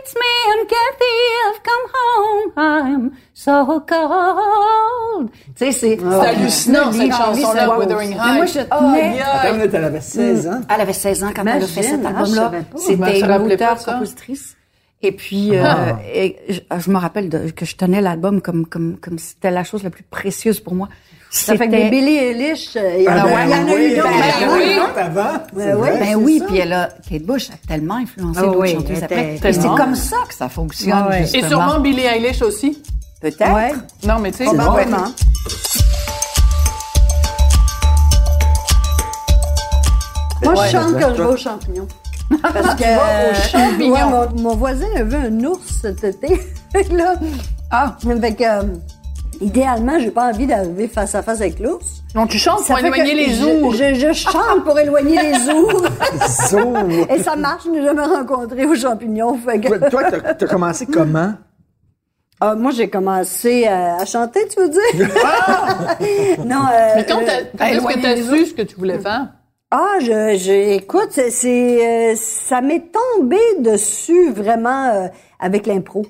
it's 0.00 0.14
me 0.14 0.32
and 0.52 0.66
Kathy 0.68 1.16
have 1.42 1.60
come 1.64 1.86
home. 1.94 2.52
I'm 2.56 3.10
so 3.34 3.80
cold. 3.80 5.30
Tu 5.56 5.64
sais, 5.64 5.72
c'est 5.72 5.98
C'est 5.98 6.26
hallucinant, 6.28 6.92
cette 6.92 7.12
chanson-là, 7.12 7.76
Mais 7.78 8.34
moi, 8.34 8.46
je 8.46 8.60
Oh, 8.60 8.76
tenais. 8.78 9.52
minute, 9.52 9.70
elle 9.74 9.84
avait 9.84 10.00
16 10.00 10.46
ans. 10.46 10.60
Elle 10.72 10.80
avait 10.80 10.92
16 10.92 11.24
ans 11.24 11.30
quand 11.34 11.42
elle 11.42 11.62
a 11.62 11.66
fait 11.66 11.80
Imagine, 11.80 12.02
cet 12.02 12.04
ah, 12.04 12.08
album-là. 12.20 12.52
C'était 12.76 13.18
une 13.20 13.26
rappelais 13.26 13.56
Et 15.04 15.12
puis, 15.12 15.50
euh, 15.54 15.64
et 16.14 16.36
je, 16.48 16.60
je 16.80 16.90
me 16.90 16.96
rappelle 16.96 17.28
de- 17.28 17.50
que 17.50 17.64
je 17.66 17.76
tenais 17.76 18.00
l'album 18.00 18.40
comme 18.40 18.64
comme 18.66 19.18
c'était 19.18 19.50
la 19.50 19.62
chose 19.62 19.82
la 19.82 19.90
plus 19.90 20.02
précieuse 20.02 20.60
pour 20.60 20.74
moi. 20.74 20.88
Ça 21.30 21.56
fait 21.56 21.66
que 21.66 21.72
des 21.72 21.90
Billy 21.90 22.16
Eilish, 22.16 22.76
euh, 22.76 22.94
il 22.96 23.02
y 23.04 23.08
en 23.08 23.12
Ah, 23.12 23.20
a, 23.22 23.24
ben 23.24 23.44
il 23.44 23.50
y 23.50 23.54
en 23.54 23.66
a 23.68 23.74
oui, 23.74 23.84
eu 23.92 23.96
d'autres. 23.96 24.08
ben 24.08 24.46
Ben 24.46 24.48
oui, 24.52 24.62
oui. 24.68 24.74
d'autres 24.76 24.98
avant. 24.98 25.32
Ben 25.52 25.74
vrai. 25.76 25.92
oui. 25.92 25.98
Ben 26.00 26.14
oui, 26.16 26.38
ça. 26.38 26.44
puis 26.46 26.58
elle 26.58 26.72
a, 26.72 26.88
Kate 27.10 27.22
Bush 27.22 27.50
a 27.50 27.66
tellement 27.68 27.96
influencé 27.96 28.38
Ah 28.40 28.46
d'autres 28.46 28.60
oui, 28.60 28.72
chanteuses 28.72 29.02
après. 29.02 29.34
Et 29.44 29.52
c'est 29.52 29.62
comme 29.68 29.94
ça 29.96 30.16
que 30.28 30.34
ça 30.34 30.48
fonctionne, 30.48 30.92
Ah 30.94 31.08
ouais. 31.10 31.22
Et 31.22 31.26
justement. 31.26 31.48
sûrement 31.48 31.80
Billie 31.80 32.04
Eilish 32.06 32.40
aussi. 32.42 32.80
Peut-être. 33.20 33.52
Ouais. 33.52 33.72
Non, 34.06 34.18
mais 34.20 34.30
tu 34.30 34.38
sais, 34.38 34.44
Probablement. 34.44 35.06
Moi, 40.42 40.54
je 40.66 40.70
chante 40.72 41.00
quand 41.00 41.14
je 41.16 41.22
vais 41.22 41.28
aux 41.28 41.36
champignons. 41.36 41.88
Parce 42.42 42.74
que 42.74 43.48
champignons. 43.50 43.92
ouais, 43.92 44.04
mon, 44.04 44.42
mon 44.42 44.56
voisin 44.56 44.86
a 44.96 45.02
vu 45.02 45.16
un 45.16 45.44
ours 45.44 45.80
cet 45.82 46.02
été. 46.04 46.40
Là, 46.92 47.14
Ah, 47.70 47.96
fait 48.20 48.34
que, 48.34 48.42
euh, 48.44 48.62
idéalement, 49.40 49.98
j'ai 49.98 50.10
pas 50.10 50.28
envie 50.30 50.46
d'arriver 50.46 50.88
face 50.88 51.14
à 51.14 51.22
face 51.22 51.40
avec 51.40 51.58
l'ours. 51.60 52.02
Donc, 52.14 52.30
tu 52.30 52.38
chantes 52.38 52.64
pour 52.66 52.78
Ça 52.78 52.80
éloigner 52.80 53.14
les 53.14 53.42
ours. 53.42 53.76
Je, 53.76 53.94
je 53.94 54.12
chante 54.12 54.64
pour 54.64 54.78
éloigner 54.78 55.18
les 55.20 55.50
ours. 55.52 56.54
Et 57.10 57.22
ça 57.22 57.36
marche, 57.36 57.64
je 57.66 57.70
n'ai 57.70 57.82
jamais 57.82 58.04
rencontré 58.04 58.64
aux 58.64 58.74
champignons. 58.74 59.36
Fait 59.38 59.60
que- 59.60 59.68
Toi, 59.68 59.90
toi, 59.90 60.02
t'as 60.10 60.34
t'as 60.34 60.46
commencé 60.46 60.86
comment? 60.86 61.34
Ah, 62.40 62.54
moi, 62.56 62.72
j'ai 62.72 62.88
commencé 62.90 63.66
à, 63.66 63.96
à 63.96 64.04
chanter, 64.04 64.46
tu 64.48 64.60
veux 64.60 64.68
dire? 64.68 65.08
non, 66.44 66.62
euh, 66.72 66.88
Mais 66.96 67.06
quand 67.06 67.20
euh, 67.20 67.26
t'as- 67.56 67.70
est-ce 67.70 67.86
que 67.86 68.00
t'as 68.02 68.16
su 68.16 68.46
ce 68.46 68.54
que 68.54 68.62
tu 68.62 68.74
voulais 68.76 68.98
faire? 68.98 69.28
Ah, 69.76 69.98
je, 70.00 70.36
je 70.38 70.74
écoute, 70.76 71.08
c'est, 71.10 71.30
c'est, 71.30 72.12
euh, 72.12 72.14
ça 72.16 72.60
m'est 72.60 72.84
tombé 72.92 73.38
dessus 73.58 74.30
vraiment 74.30 74.88
euh, 74.94 75.08
avec 75.40 75.66
l'impro. 75.66 76.06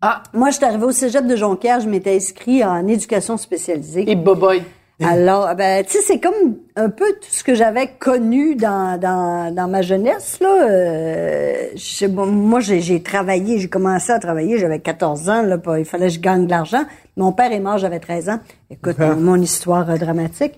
Ah, 0.00 0.22
Moi, 0.32 0.48
je 0.48 0.56
suis 0.56 0.64
arrivée 0.64 0.84
au 0.86 0.92
cégep 0.92 1.26
de 1.26 1.36
Jonquière, 1.36 1.80
je 1.80 1.88
m'étais 1.90 2.16
inscrite 2.16 2.64
en 2.64 2.86
éducation 2.88 3.36
spécialisée. 3.36 4.10
et 4.10 4.16
Boboy. 4.16 4.62
Alors, 5.04 5.54
ben, 5.54 5.84
tu 5.84 5.92
sais, 5.92 5.98
c'est 6.00 6.20
comme 6.20 6.56
un 6.74 6.88
peu 6.88 7.04
tout 7.20 7.28
ce 7.30 7.44
que 7.44 7.54
j'avais 7.54 7.86
connu 7.98 8.54
dans, 8.54 8.98
dans, 8.98 9.54
dans 9.54 9.68
ma 9.68 9.82
jeunesse, 9.82 10.38
là. 10.40 10.66
Euh, 10.70 11.54
je- 11.74 12.06
bon, 12.06 12.24
moi, 12.24 12.60
j'ai, 12.60 12.80
j'ai 12.80 13.02
travaillé, 13.02 13.58
j'ai 13.58 13.68
commencé 13.68 14.10
à 14.10 14.18
travailler, 14.18 14.56
j'avais 14.56 14.78
14 14.80 15.28
ans, 15.28 15.42
là, 15.42 15.58
pas- 15.58 15.78
il 15.78 15.84
fallait 15.84 16.06
que 16.06 16.14
je 16.14 16.20
gagne 16.20 16.46
de 16.46 16.50
l'argent. 16.50 16.84
Mon 17.18 17.32
père 17.32 17.52
est 17.52 17.60
mort, 17.60 17.76
j'avais 17.76 18.00
13 18.00 18.30
ans. 18.30 18.40
Écoute, 18.70 18.96
mon 19.18 19.36
histoire 19.36 19.90
euh, 19.90 19.98
dramatique. 19.98 20.54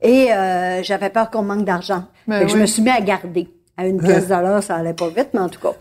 Et 0.00 0.32
euh, 0.32 0.82
j'avais 0.82 1.10
peur 1.10 1.30
qu'on 1.30 1.42
manque 1.42 1.64
d'argent. 1.64 2.04
Ben 2.26 2.48
je 2.48 2.56
me 2.56 2.66
suis 2.66 2.82
mis 2.82 2.90
à 2.90 3.00
garder. 3.00 3.48
À 3.76 3.86
une 3.86 4.00
pièce 4.00 4.26
de 4.26 4.34
l'heure, 4.34 4.62
ça 4.62 4.76
allait 4.76 4.94
pas 4.94 5.08
vite, 5.08 5.28
mais 5.34 5.40
en 5.40 5.48
tout 5.48 5.60
cas. 5.60 5.72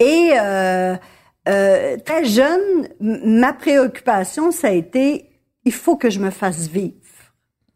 Et 0.00 0.30
euh, 0.40 0.96
euh, 1.48 1.96
très 2.04 2.24
jeune, 2.24 2.88
ma 3.00 3.52
préoccupation, 3.52 4.50
ça 4.50 4.68
a 4.68 4.72
été, 4.72 5.30
il 5.64 5.72
faut 5.72 5.96
que 5.96 6.10
je 6.10 6.18
me 6.18 6.30
fasse 6.30 6.68
vivre. 6.68 6.94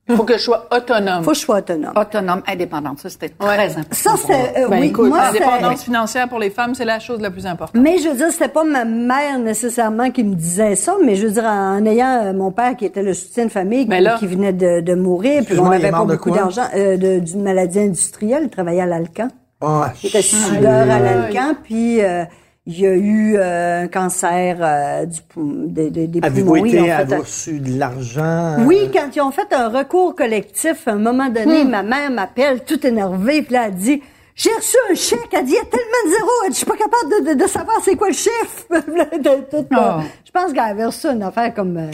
Il 0.09 0.17
faut 0.17 0.25
que 0.25 0.35
je 0.39 0.43
sois 0.43 0.67
autonome. 0.75 1.23
faut 1.23 1.31
que 1.33 1.37
je 1.37 1.43
sois 1.43 1.59
autonome. 1.59 1.93
autonome, 1.97 2.43
indépendante. 2.47 2.99
Ça, 3.01 3.11
c'était 3.11 3.33
Ouais. 3.41 3.55
très 3.57 3.71
important. 3.73 3.89
Ça, 3.93 4.11
c'était, 4.17 4.53
euh, 4.65 4.69
Ben, 4.69 4.81
oui, 4.81 4.87
écoute, 4.87 5.09
moi, 5.09 5.21
l'indépendance 5.27 5.83
financière 5.85 6.29
pour 6.29 6.39
les 6.39 6.51
femmes, 6.51 6.75
c'est 6.75 6.85
la 6.85 6.99
chose 6.99 7.21
la 7.21 7.31
plus 7.31 7.45
importante. 7.47 7.81
Mais 7.83 7.99
je 7.99 8.09
veux 8.09 8.17
dire, 8.17 8.31
c'était 8.31 8.49
pas 8.49 8.65
ma 8.65 8.85
mère 8.85 9.39
nécessairement 9.39 10.11
qui 10.11 10.25
me 10.25 10.35
disait 10.35 10.75
ça, 10.77 10.95
mais 11.05 11.15
je 11.17 11.27
veux 11.27 11.33
dire, 11.33 11.45
en 11.45 11.85
ayant 11.85 12.25
euh, 12.27 12.33
mon 12.33 12.51
père 12.51 12.77
qui 12.77 12.87
était 12.87 13.03
le 13.03 13.13
soutien 13.15 13.45
de 13.45 13.51
famille, 13.51 13.87
Mais 13.89 13.99
qui, 13.99 14.05
là- 14.05 14.17
qui 14.19 14.27
venait 14.27 14.53
de, 14.53 14.81
de 14.81 14.95
mourir, 14.95 15.43
puis 15.45 15.59
on 15.59 15.67
il 15.67 15.71
n'avait 15.71 15.91
pas 15.91 16.05
beaucoup 16.05 16.31
d'argent, 16.31 16.65
euh, 16.75 16.97
d'une 17.21 17.43
maladie 17.43 17.81
industrielle, 17.81 18.45
il 18.45 18.51
travaillait 18.51 18.83
à 18.83 18.87
l'Alcan. 18.87 19.29
Ah, 19.61 19.93
Il 20.03 20.09
était 20.09 20.23
soudeur 20.23 20.91
à 20.91 21.01
l'Alcan, 21.01 21.55
puis 21.65 22.01
euh, 22.03 22.25
il 22.71 22.81
y 22.81 22.87
a 22.87 22.93
eu 22.93 23.35
euh, 23.39 23.85
un 23.85 23.89
cancer 23.89 24.59
euh, 24.61 25.07
du 25.07 25.23
pou- 25.23 25.65
des, 25.67 25.91
des, 25.91 26.21
Avez-vous 26.23 26.53
poumons. 26.53 26.67
Ils 26.67 26.77
été, 26.77 27.15
ont 27.17 27.19
reçu 27.21 27.61
de 27.61 27.79
l'argent? 27.79 28.57
Oui, 28.67 28.91
quand 28.93 29.09
ils 29.17 29.21
ont 29.23 29.31
fait 29.31 29.51
un 29.55 29.69
recours 29.71 30.15
collectif, 30.15 30.87
à 30.87 30.93
un 30.93 30.99
moment 30.99 31.31
donné, 31.31 31.65
Hmm. 31.65 31.71
ma 31.71 31.83
mère 31.83 32.11
m'appelle, 32.11 32.65
toute 32.65 32.85
énervée, 32.85 33.41
puis 33.43 33.55
là, 33.55 33.69
elle 33.69 33.75
dit, 33.75 34.03
j'ai 34.35 34.51
reçu 34.55 34.77
un 34.91 34.95
chèque. 34.95 35.31
Elle 35.33 35.47
dit, 35.47 35.53
il 35.53 35.55
y 35.55 35.59
a 35.59 35.65
tellement 35.65 36.05
de 36.05 36.11
zéros. 36.11 36.31
Elle 36.45 36.51
dit, 36.51 36.55
je 36.55 36.59
suis 36.59 36.67
pas 36.67 36.77
capable 36.77 37.25
de, 37.25 37.31
de, 37.35 37.43
de 37.43 37.49
savoir 37.49 37.77
c'est 37.83 37.97
quoi 37.97 38.09
le 38.09 38.15
chiffre. 38.15 38.67
De 38.71 39.51
tout, 39.51 39.67
Oh. 39.75 40.01
Je 40.27 40.31
pense 40.31 40.53
qu'elle 40.53 40.61
avait 40.71 40.85
reçu 40.85 41.07
une 41.09 41.23
affaire 41.23 41.55
comme 41.55 41.77
euh, 41.79 41.91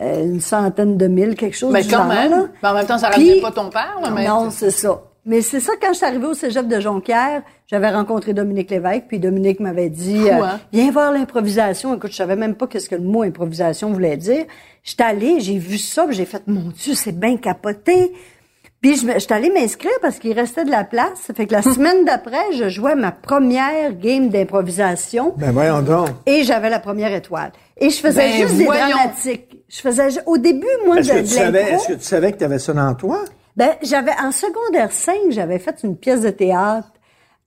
euh, 0.00 0.24
une 0.24 0.40
centaine 0.40 0.96
de 0.96 1.06
mille, 1.06 1.34
quelque 1.34 1.56
chose 1.56 1.70
Mais 1.72 1.82
du 1.82 1.90
quand 1.90 1.98
genre, 1.98 2.06
même. 2.06 2.30
là. 2.30 2.44
Mais 2.62 2.68
en 2.70 2.74
même 2.74 2.86
temps, 2.86 2.96
ça 2.98 3.10
ramenait 3.10 3.40
pas 3.42 3.50
ton 3.52 3.68
père, 3.68 3.98
là, 4.02 4.10
mais. 4.10 4.26
Non, 4.26 4.48
c'est 4.50 4.70
ça. 4.70 5.02
Mais 5.24 5.40
c'est 5.40 5.60
ça, 5.60 5.72
quand 5.80 5.92
je 5.92 5.98
suis 5.98 6.06
arrivée 6.06 6.26
au 6.26 6.34
cégep 6.34 6.66
de 6.66 6.80
Jonquière, 6.80 7.42
j'avais 7.68 7.90
rencontré 7.90 8.34
Dominique 8.34 8.70
Lévesque, 8.70 9.04
puis 9.06 9.20
Dominique 9.20 9.60
m'avait 9.60 9.88
dit, 9.88 10.28
euh, 10.28 10.44
viens 10.72 10.90
voir 10.90 11.12
l'improvisation. 11.12 11.94
Écoute, 11.94 12.10
je 12.10 12.16
savais 12.16 12.34
même 12.34 12.56
pas 12.56 12.66
qu'est-ce 12.66 12.88
que 12.88 12.96
le 12.96 13.02
mot 13.02 13.22
improvisation 13.22 13.92
voulait 13.92 14.16
dire. 14.16 14.44
J'étais 14.82 15.04
allée, 15.04 15.38
j'ai 15.38 15.58
vu 15.58 15.78
ça, 15.78 16.06
j'ai 16.10 16.24
fait, 16.24 16.42
mon 16.48 16.70
Dieu, 16.76 16.94
c'est 16.94 17.16
bien 17.16 17.36
capoté. 17.36 18.12
Puis 18.80 18.96
je 18.96 19.06
j'étais 19.16 19.34
allée 19.34 19.50
m'inscrire 19.50 19.92
parce 20.02 20.18
qu'il 20.18 20.32
restait 20.32 20.64
de 20.64 20.70
la 20.72 20.82
place. 20.82 21.12
Ça 21.24 21.32
fait 21.32 21.46
que 21.46 21.52
la 21.52 21.62
semaine 21.74 22.04
d'après, 22.04 22.52
je 22.54 22.68
jouais 22.68 22.96
ma 22.96 23.12
première 23.12 23.94
game 23.94 24.28
d'improvisation. 24.28 25.34
Ben 25.36 25.52
voyons 25.52 25.82
donc. 25.82 26.08
Et 26.26 26.42
j'avais 26.42 26.68
la 26.68 26.80
première 26.80 27.12
étoile. 27.12 27.52
Et 27.78 27.90
je 27.90 28.00
faisais 28.00 28.26
Ben, 28.26 28.42
juste 28.42 28.56
des 28.56 28.64
dramatiques. 28.64 29.56
Je 29.68 29.80
faisais, 29.80 30.08
au 30.26 30.36
début, 30.36 30.66
moi, 30.84 30.98
Est-ce 30.98 31.12
que, 31.12 31.18
tu 31.20 31.26
savais, 31.26 31.62
est-ce 31.62 31.88
que 31.88 31.92
tu 31.92 32.02
savais 32.02 32.32
que 32.32 32.38
tu 32.38 32.44
avais 32.44 32.58
ça 32.58 32.72
dans 32.72 32.92
toi? 32.94 33.20
Ben, 33.56 33.70
j'avais, 33.82 34.12
en 34.22 34.32
secondaire 34.32 34.92
5, 34.92 35.14
j'avais 35.30 35.58
fait 35.58 35.80
une 35.84 35.96
pièce 35.96 36.20
de 36.20 36.30
théâtre. 36.30 36.88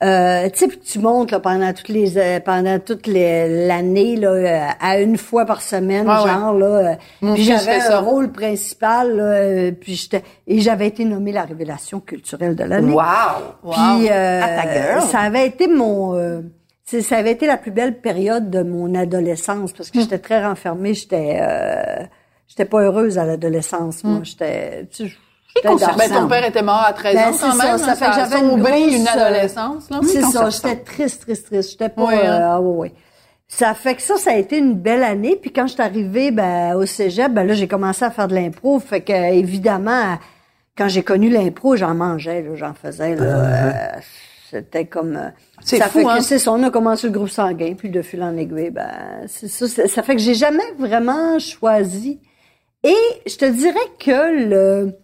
Euh, 0.03 0.49
tu 0.49 0.59
sais, 0.59 0.67
puis 0.67 0.79
tu 0.79 0.99
montes 0.99 1.31
là, 1.31 1.39
pendant 1.39 1.71
toutes 1.71 1.87
les 1.87 2.17
euh, 2.17 2.41
pendant 2.41 2.79
toute 2.79 3.07
l'année 3.07 4.17
là 4.17 4.29
euh, 4.29 4.67
à 4.81 4.99
une 4.99 5.17
fois 5.17 5.45
par 5.45 5.61
semaine 5.61 6.05
ouais. 6.05 6.15
genre 6.17 6.53
là 6.53 6.65
euh, 6.65 6.95
Mon 7.21 7.33
puis 7.33 7.43
j'avais 7.43 7.79
un 7.79 7.99
rôle 7.99 8.29
principal 8.29 9.15
là, 9.15 9.71
puis 9.71 9.95
j'étais 9.95 10.21
et 10.47 10.59
j'avais 10.59 10.87
été 10.87 11.05
nommée 11.05 11.31
la 11.31 11.43
révélation 11.43 12.01
culturelle 12.01 12.57
de 12.57 12.65
l'année 12.65 12.91
Wow! 12.91 13.71
puis 13.71 14.09
euh, 14.11 14.41
ta 14.41 14.65
gueule. 14.65 15.01
ça 15.03 15.19
avait 15.19 15.47
été 15.47 15.69
mon 15.69 16.13
euh, 16.15 16.41
ça 16.85 17.17
avait 17.17 17.31
été 17.31 17.47
la 17.47 17.57
plus 17.57 17.71
belle 17.71 17.99
période 17.99 18.49
de 18.49 18.61
mon 18.61 18.93
adolescence 18.95 19.71
parce 19.71 19.89
que 19.91 19.99
j'étais 19.99 20.19
très 20.19 20.45
renfermée, 20.45 20.93
j'étais 20.93 21.39
euh, 21.41 22.03
j'étais 22.47 22.65
pas 22.65 22.81
heureuse 22.81 23.17
à 23.17 23.25
l'adolescence. 23.25 24.03
Moi, 24.03 24.19
j'étais 24.23 24.85
tu 24.91 25.07
sais, 25.07 25.15
Ben, 25.63 26.09
ton 26.11 26.27
père 26.27 26.45
était 26.45 26.61
mort 26.61 26.83
à 26.85 26.93
13 26.93 27.15
Ben, 27.15 27.21
ans 27.29 27.33
c'est 27.33 27.45
quand 27.45 27.51
ça, 27.53 27.65
même. 27.67 27.77
ça 27.77 27.91
hein, 27.91 27.95
fait 27.95 28.05
que 28.07 28.15
j'avais 28.15 28.39
une 28.39 28.61
grosse, 28.61 28.93
une 28.93 29.07
euh, 29.07 29.11
adolescence. 29.11 29.89
Là. 29.89 29.99
C'est 30.03 30.21
ça, 30.21 30.49
j'étais 30.49 30.75
triste, 30.77 31.21
triste, 31.21 31.45
triste. 31.47 31.71
J'étais 31.71 31.89
pas... 31.89 32.03
Ouais, 32.03 32.25
hein. 32.25 32.41
euh, 32.41 32.49
ah 32.55 32.61
ouais, 32.61 32.77
ouais. 32.77 32.93
Ça 33.47 33.73
fait 33.73 33.95
que 33.95 34.01
ça, 34.01 34.17
ça 34.17 34.31
a 34.31 34.35
été 34.35 34.57
une 34.57 34.73
belle 34.73 35.03
année. 35.03 35.37
Puis 35.41 35.53
quand 35.53 35.67
je 35.67 35.73
suis 35.73 35.81
arrivée 35.81 36.31
ben, 36.31 36.75
au 36.75 36.85
cégep, 36.85 37.31
ben 37.31 37.45
là, 37.47 37.53
j'ai 37.53 37.67
commencé 37.67 38.03
à 38.03 38.11
faire 38.11 38.27
de 38.27 38.35
l'impro. 38.35 38.79
Fait 38.79 39.01
que, 39.01 39.13
évidemment, 39.13 40.17
quand 40.77 40.89
j'ai 40.89 41.03
connu 41.03 41.29
l'impro, 41.29 41.75
j'en 41.75 41.93
mangeais, 41.95 42.41
là, 42.41 42.55
j'en 42.55 42.73
faisais. 42.73 43.15
Là, 43.15 43.23
euh, 43.23 43.71
c'était 44.51 44.85
comme... 44.85 45.31
C'est 45.63 45.77
ça 45.77 45.87
fou, 45.87 45.99
fait 45.99 46.05
hein? 46.05 46.17
que 46.17 46.23
c'est 46.23 46.39
ça, 46.39 46.51
on 46.51 46.61
a 46.63 46.69
commencé 46.69 47.07
le 47.07 47.13
groupe 47.13 47.29
sanguin, 47.29 47.75
puis 47.77 47.89
de 47.89 48.01
fil 48.01 48.21
en 48.23 48.35
aiguille, 48.35 48.71
ben, 48.71 48.89
c'est 49.27 49.47
ça. 49.47 49.67
c'est- 49.67 49.87
Ça 49.87 50.03
fait 50.03 50.15
que 50.15 50.21
j'ai 50.21 50.33
jamais 50.35 50.63
vraiment 50.77 51.39
choisi. 51.39 52.19
Et 52.83 52.95
je 53.25 53.35
te 53.37 53.45
dirais 53.45 53.79
que 53.99 54.47
le... 54.49 54.95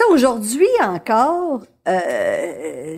Sais, 0.00 0.12
aujourd'hui 0.12 0.66
encore, 0.82 1.60
euh, 1.86 2.96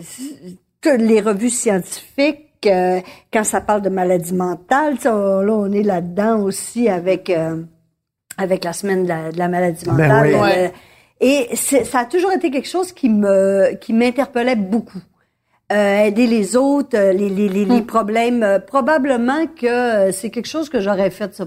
toutes 0.81 1.01
les 1.01 1.19
revues 1.19 1.49
scientifiques, 1.49 2.47
euh, 2.65 3.01
quand 3.31 3.43
ça 3.43 3.59
parle 3.61 3.81
de 3.81 3.89
maladie 3.89 4.33
mentale, 4.33 4.95
on- 5.05 5.41
là, 5.41 5.53
on 5.53 5.71
est 5.73 5.83
là-dedans 5.83 6.39
aussi 6.41 6.87
avec 6.87 7.29
euh, 7.29 7.61
avec 8.37 8.63
la 8.63 8.71
semaine 8.73 9.03
de 9.03 9.09
la, 9.09 9.31
de 9.31 9.37
la 9.37 9.47
maladie 9.49 9.85
Ben 9.85 9.91
mentale. 9.93 10.27
oui. 10.27 10.33
Euh, 10.33 10.41
Ouais. 10.41 10.73
Et 11.19 11.55
ça 11.55 11.99
a 11.99 12.05
toujours 12.05 12.31
été 12.33 12.51
quelque 12.51 12.67
chose 12.67 12.91
qui 12.91 13.09
me 13.09 13.75
qui 13.75 13.91
m'interpellait 13.93 14.55
beaucoup. 14.57 14.99
Euh, 15.71 16.05
aider 16.05 16.27
les 16.27 16.55
autres, 16.57 16.97
les, 16.97 17.29
les, 17.29 17.47
les, 17.49 17.65
les 17.65 17.81
Hmm. 17.81 17.85
problèmes. 17.85 18.43
euh, 18.43 18.59
probablement 18.59 19.45
que 19.47 20.11
c'est 20.11 20.29
quelque 20.29 20.47
chose 20.49 20.69
que 20.69 20.79
j'aurais 20.81 21.09
fait, 21.09 21.33
ça, 21.33 21.45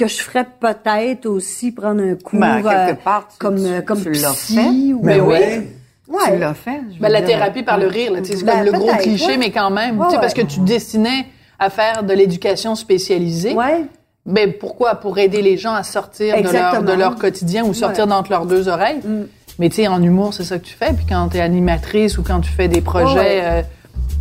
que 0.00 0.08
je 0.08 0.20
ferais 0.22 0.46
peut-être 0.58 1.26
aussi 1.26 1.72
prendre 1.72 2.02
un 2.02 2.14
cours 2.14 2.40
Ben, 2.40 2.62
quelque 2.62 2.90
euh, 2.92 2.94
part, 3.04 3.28
tu- 3.30 3.38
comme 3.38 3.56
tu- 3.56 3.66
euh, 3.66 3.80
comme 3.82 4.00
tu 4.02 4.10
l'as 4.12 4.32
psy 4.32 4.54
fait. 4.56 4.92
ou- 4.94 5.00
Ben 5.02 5.20
oui. 5.20 5.26
ouais. 5.28 5.68
Ouais. 6.08 6.32
Tu 6.32 6.38
l'as 6.38 6.54
fait. 6.54 6.80
je 6.94 7.00
Ben, 7.00 7.08
la 7.08 7.20
dire. 7.20 7.36
thérapie 7.36 7.62
par 7.62 7.78
le 7.78 7.86
rire, 7.86 8.12
là, 8.12 8.18
c'est 8.24 8.42
Ben, 8.44 8.56
comme 8.56 8.64
le 8.66 8.72
gros 8.72 8.92
cliché, 8.96 9.26
ouais. 9.26 9.36
mais 9.36 9.50
quand 9.50 9.70
même, 9.70 9.98
Ouais, 10.00 10.06
tu 10.08 10.14
sais, 10.14 10.20
parce 10.20 10.34
que 10.34 10.42
tu 10.42 10.60
destinais 10.60 11.26
à 11.58 11.70
faire 11.70 12.02
de 12.02 12.12
l'éducation 12.14 12.74
spécialisée. 12.74 13.52
Ouais. 13.54 13.84
Ben 14.26 14.52
pourquoi? 14.58 14.96
Pour 14.96 15.18
aider 15.18 15.40
les 15.42 15.56
gens 15.56 15.72
à 15.74 15.82
sortir 15.82 16.36
de 16.42 16.48
leur, 16.50 16.82
de 16.82 16.92
leur 16.92 17.14
quotidien 17.16 17.64
ou 17.64 17.74
sortir 17.74 18.04
Ouais. 18.04 18.10
d'entre 18.10 18.30
leurs 18.30 18.46
deux 18.46 18.68
oreilles. 18.68 19.00
Mm. 19.04 19.22
Mais 19.58 19.68
tu 19.68 19.76
sais, 19.76 19.88
en 19.88 20.02
humour, 20.02 20.34
c'est 20.34 20.44
ça 20.44 20.58
que 20.58 20.64
tu 20.64 20.74
fais. 20.74 20.92
Puis 20.94 21.06
quand 21.08 21.28
tu 21.28 21.36
es 21.36 21.40
animatrice 21.40 22.18
ou 22.18 22.22
quand 22.22 22.40
tu 22.40 22.50
fais 22.50 22.68
des 22.68 22.80
projets 22.80 23.18
Ouais, 23.18 23.40
euh, 23.42 23.62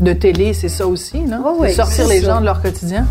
de 0.01 0.13
télé, 0.13 0.53
c'est 0.53 0.69
ça 0.69 0.85
aussi, 0.87 1.19
là. 1.25 1.39
Ouais, 1.39 1.51
ouais, 1.59 1.69
C'est 1.69 1.75
sortir 1.75 2.07
les 2.07 2.21
ça. 2.21 2.27
gens 2.27 2.39
de 2.41 2.45
leur 2.45 2.61
quotidien. 2.61 3.05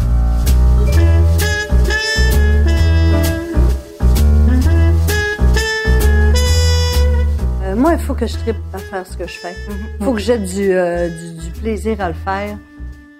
Moi, 7.79 7.93
il 7.93 7.99
faut 7.99 8.14
que 8.14 8.27
je 8.27 8.37
tripe 8.37 8.57
à 8.73 8.79
faire 8.79 9.07
ce 9.07 9.17
que 9.17 9.27
je 9.27 9.38
fais. 9.38 9.55
Il 10.01 10.05
faut 10.05 10.12
que 10.12 10.21
j'ai 10.21 10.38
du, 10.38 10.73
euh, 10.73 11.09
du, 11.09 11.45
du 11.45 11.51
plaisir 11.61 12.01
à 12.01 12.09
le 12.09 12.14
faire. 12.14 12.59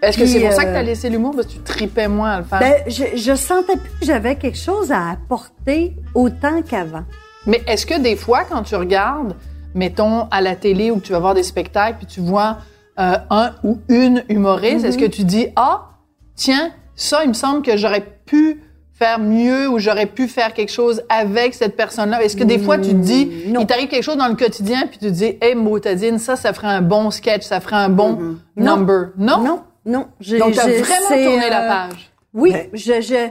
Est-ce 0.03 0.19
que 0.19 0.27
c'est 0.27 0.41
pour 0.41 0.53
ça 0.53 0.65
que 0.65 0.69
euh, 0.69 0.73
tu 0.73 0.79
as 0.79 0.83
laissé 0.83 1.11
l'humour? 1.11 1.33
Parce 1.35 1.47
que 1.47 1.53
tu 1.53 1.59
tripais 1.61 2.09
moins 2.09 2.33
à 2.33 2.39
le 2.39 2.45
faire? 2.45 2.61
Ben, 2.61 2.75
je, 2.87 3.17
je 3.17 3.35
sentais 3.35 3.77
plus 3.77 3.91
que 4.01 4.07
j'avais 4.07 4.37
quelque 4.37 4.59
chose 4.59 4.93
à 4.93 5.11
apporter 5.11 5.97
autant 6.15 6.63
qu'avant. 6.63 7.05
Mais 7.47 7.63
est-ce 7.67 7.87
que 7.87 7.99
des 7.99 8.17
fois, 8.17 8.45
quand 8.45 8.63
tu 8.63 8.77
regardes, 8.77 9.35
mettons, 9.75 10.29
à 10.31 10.41
la 10.41 10.55
télé 10.55 10.91
ou 10.91 10.97
que 10.97 11.07
tu 11.07 11.13
vas 11.13 11.19
voir 11.19 11.35
des 11.35 11.43
spectacles, 11.43 11.99
puis 11.99 12.07
tu 12.07 12.21
vois 12.21 12.59
euh, 12.99 13.17
un 13.31 13.53
ou 13.65 13.81
une 13.89 14.25
humoriste, 14.29 14.85
est-ce 14.85 14.99
que 14.99 15.07
tu 15.07 15.25
dis, 15.25 15.49
ah, 15.57 15.91
tiens, 16.35 16.73
ça, 16.95 17.23
il 17.25 17.29
me 17.29 17.35
semble 17.35 17.63
que 17.63 17.77
j'aurais 17.77 18.05
pu 18.27 18.61
faire 18.99 19.19
mieux 19.19 19.69
ou 19.69 19.79
j'aurais 19.79 20.07
pu 20.07 20.27
faire 20.29 20.53
quelque 20.55 20.73
chose 20.73 21.03
avec 21.09 21.55
cette 21.55 21.77
personne-là? 21.77 22.23
Est-ce 22.23 22.37
que 22.37 22.45
des 22.45 22.59
fois, 22.59 22.79
tu 22.79 22.89
te 22.91 22.95
dis, 22.95 23.45
non. 23.47 23.61
il 23.61 23.67
t'arrive 23.67 23.89
quelque 23.89 24.03
chose 24.03 24.17
dans 24.17 24.29
le 24.29 24.35
quotidien, 24.35 24.87
puis 24.89 24.99
tu 24.99 25.07
te 25.07 25.11
dis, 25.11 25.37
hey, 25.41 25.55
Motadine, 25.55 26.19
ça, 26.19 26.37
ça 26.37 26.53
ferait 26.53 26.69
un 26.69 26.83
bon 26.83 27.11
sketch, 27.11 27.43
ça 27.45 27.61
ferait 27.61 27.77
un 27.77 27.89
bon 27.89 28.37
number. 28.57 29.11
Non? 29.17 29.39
Non, 29.43 29.63
non. 29.87 30.07
j'ai- 30.21 30.39
Donc, 30.39 30.53
tu 30.53 30.61
as 30.61 30.67
vraiment 30.67 31.09
tourné 31.31 31.49
la 31.51 31.65
euh, 31.65 31.89
page. 31.89 32.11
Oui, 32.35 32.53
Mais- 32.53 32.71
je, 32.75 33.01
je 33.01 33.29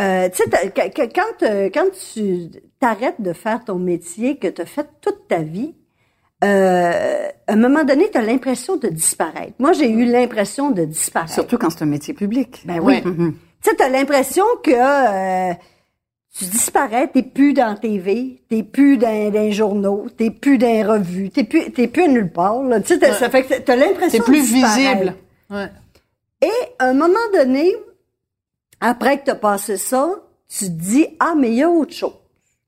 euh, 0.00 0.28
tu 0.30 0.42
sais, 0.42 0.72
quand, 1.14 1.46
euh, 1.46 1.70
quand 1.72 1.84
tu 2.12 2.50
t'arrêtes 2.80 3.20
de 3.20 3.32
faire 3.32 3.64
ton 3.64 3.76
métier 3.78 4.36
que 4.38 4.48
tu 4.48 4.60
as 4.62 4.66
fait 4.66 4.86
toute 5.00 5.28
ta 5.28 5.38
vie, 5.42 5.74
euh, 6.42 7.28
à 7.46 7.52
un 7.52 7.56
moment 7.56 7.84
donné, 7.84 8.10
tu 8.10 8.18
as 8.18 8.22
l'impression 8.22 8.76
de 8.76 8.88
disparaître. 8.88 9.52
Moi, 9.58 9.72
j'ai 9.72 9.88
eu 9.88 10.04
l'impression 10.04 10.70
de 10.70 10.84
disparaître. 10.84 11.32
Surtout 11.32 11.58
quand 11.58 11.70
c'est 11.70 11.82
un 11.82 11.86
métier 11.86 12.12
public. 12.12 12.62
Ben 12.66 12.80
oui. 12.82 13.00
Mhm. 13.04 13.34
Tu 13.64 13.70
sais, 13.70 13.76
t'as 13.76 13.88
l'impression 13.88 14.44
que 14.62 14.70
euh, 14.70 15.54
tu 16.36 16.44
disparais, 16.44 17.08
t'es 17.08 17.22
plus 17.22 17.54
dans 17.54 17.74
TV, 17.76 18.42
t'es 18.50 18.62
plus 18.62 18.98
dans, 18.98 19.30
dans 19.30 19.40
les 19.40 19.52
journaux, 19.52 20.06
t'es 20.14 20.30
plus 20.30 20.58
dans 20.58 20.66
les 20.66 20.84
revues, 20.84 21.30
t'es 21.30 21.44
plus, 21.44 21.72
t'es 21.72 21.88
plus 21.88 22.08
nulle 22.08 22.30
part. 22.30 22.62
Là. 22.62 22.80
Tu 22.80 22.88
sais, 22.88 22.98
t'as- 22.98 23.14
ça 23.14 23.30
fait 23.30 23.44
que 23.44 23.54
t'as 23.60 23.76
l'impression 23.76 24.10
C'est 24.10 24.18
de 24.18 24.24
plus 24.24 24.42
visible. 24.42 25.14
Ouais. 25.50 25.70
Et 26.42 26.50
à 26.78 26.86
un 26.88 26.94
moment 26.94 27.14
donné, 27.32 27.74
après 28.80 29.18
que 29.18 29.24
tu 29.24 29.30
as 29.30 29.34
passé 29.36 29.78
ça, 29.78 30.10
tu 30.46 30.66
te 30.66 30.70
dis 30.70 31.06
Ah, 31.18 31.34
mais 31.34 31.48
il 31.48 31.54
y 31.54 31.62
a 31.62 31.70
autre 31.70 31.94
chose. 31.94 32.12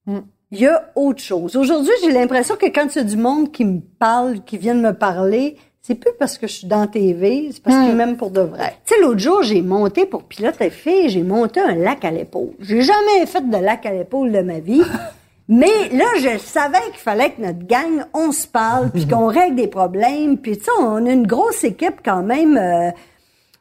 Mm. 0.07 0.21
Il 0.53 0.61
y 0.61 0.67
a 0.67 0.93
autre 0.95 1.21
chose. 1.21 1.57
Aujourd'hui, 1.57 1.93
j'ai 2.03 2.13
l'impression 2.13 2.57
que 2.57 2.67
quand 2.67 2.97
a 2.97 3.03
du 3.03 3.17
monde 3.17 3.53
qui 3.53 3.65
me 3.67 3.81
parle, 3.81 4.45
qui 4.45 4.57
vient 4.57 4.77
de 4.77 4.81
me 4.81 4.93
parler, 4.95 5.59
c'est 5.87 5.95
plus 5.95 6.11
parce 6.19 6.37
que 6.39 6.47
je 6.47 6.53
suis 6.53 6.67
dans 6.67 6.87
TV, 6.87 7.51
c'est 7.53 7.63
parce 7.63 7.77
qu'ils 7.87 7.95
m'aiment 7.95 8.17
pour 8.17 8.31
de 8.31 8.41
vrai. 8.41 8.75
Tu 8.85 8.95
sais, 8.95 9.01
l'autre 9.01 9.21
jour, 9.21 9.43
j'ai 9.43 9.63
monté 9.63 10.05
pour 10.07 10.25
pilote 10.25 10.57
fille, 10.71 11.09
j'ai 11.09 11.23
monté 11.23 11.61
un 11.61 11.75
lac 11.77 12.05
à 12.05 12.11
l'épaule. 12.11 12.51
J'ai 12.61 12.83
jamais 12.83 13.25
fait 13.27 13.49
de 13.49 13.57
lac 13.57 13.87
à 13.87 13.93
l'épaule 13.93 14.33
de 14.33 14.41
ma 14.41 14.59
vie. 14.59 14.83
Mais 15.49 15.89
là, 15.93 16.07
je 16.19 16.39
savais 16.39 16.81
qu'il 16.91 16.99
fallait 16.99 17.31
que 17.31 17.41
notre 17.41 17.65
gang, 17.67 18.05
on 18.15 18.33
se 18.33 18.49
parle, 18.49 18.91
puis 18.91 19.07
qu'on 19.07 19.27
règle 19.29 19.55
des 19.55 19.69
problèmes. 19.69 20.39
Puis 20.39 20.59
tu 20.59 20.65
sais, 20.65 20.71
on 20.81 21.07
a 21.07 21.11
une 21.11 21.27
grosse 21.27 21.63
équipe 21.63 22.01
quand 22.05 22.23
même. 22.25 22.57
euh, 22.57 22.91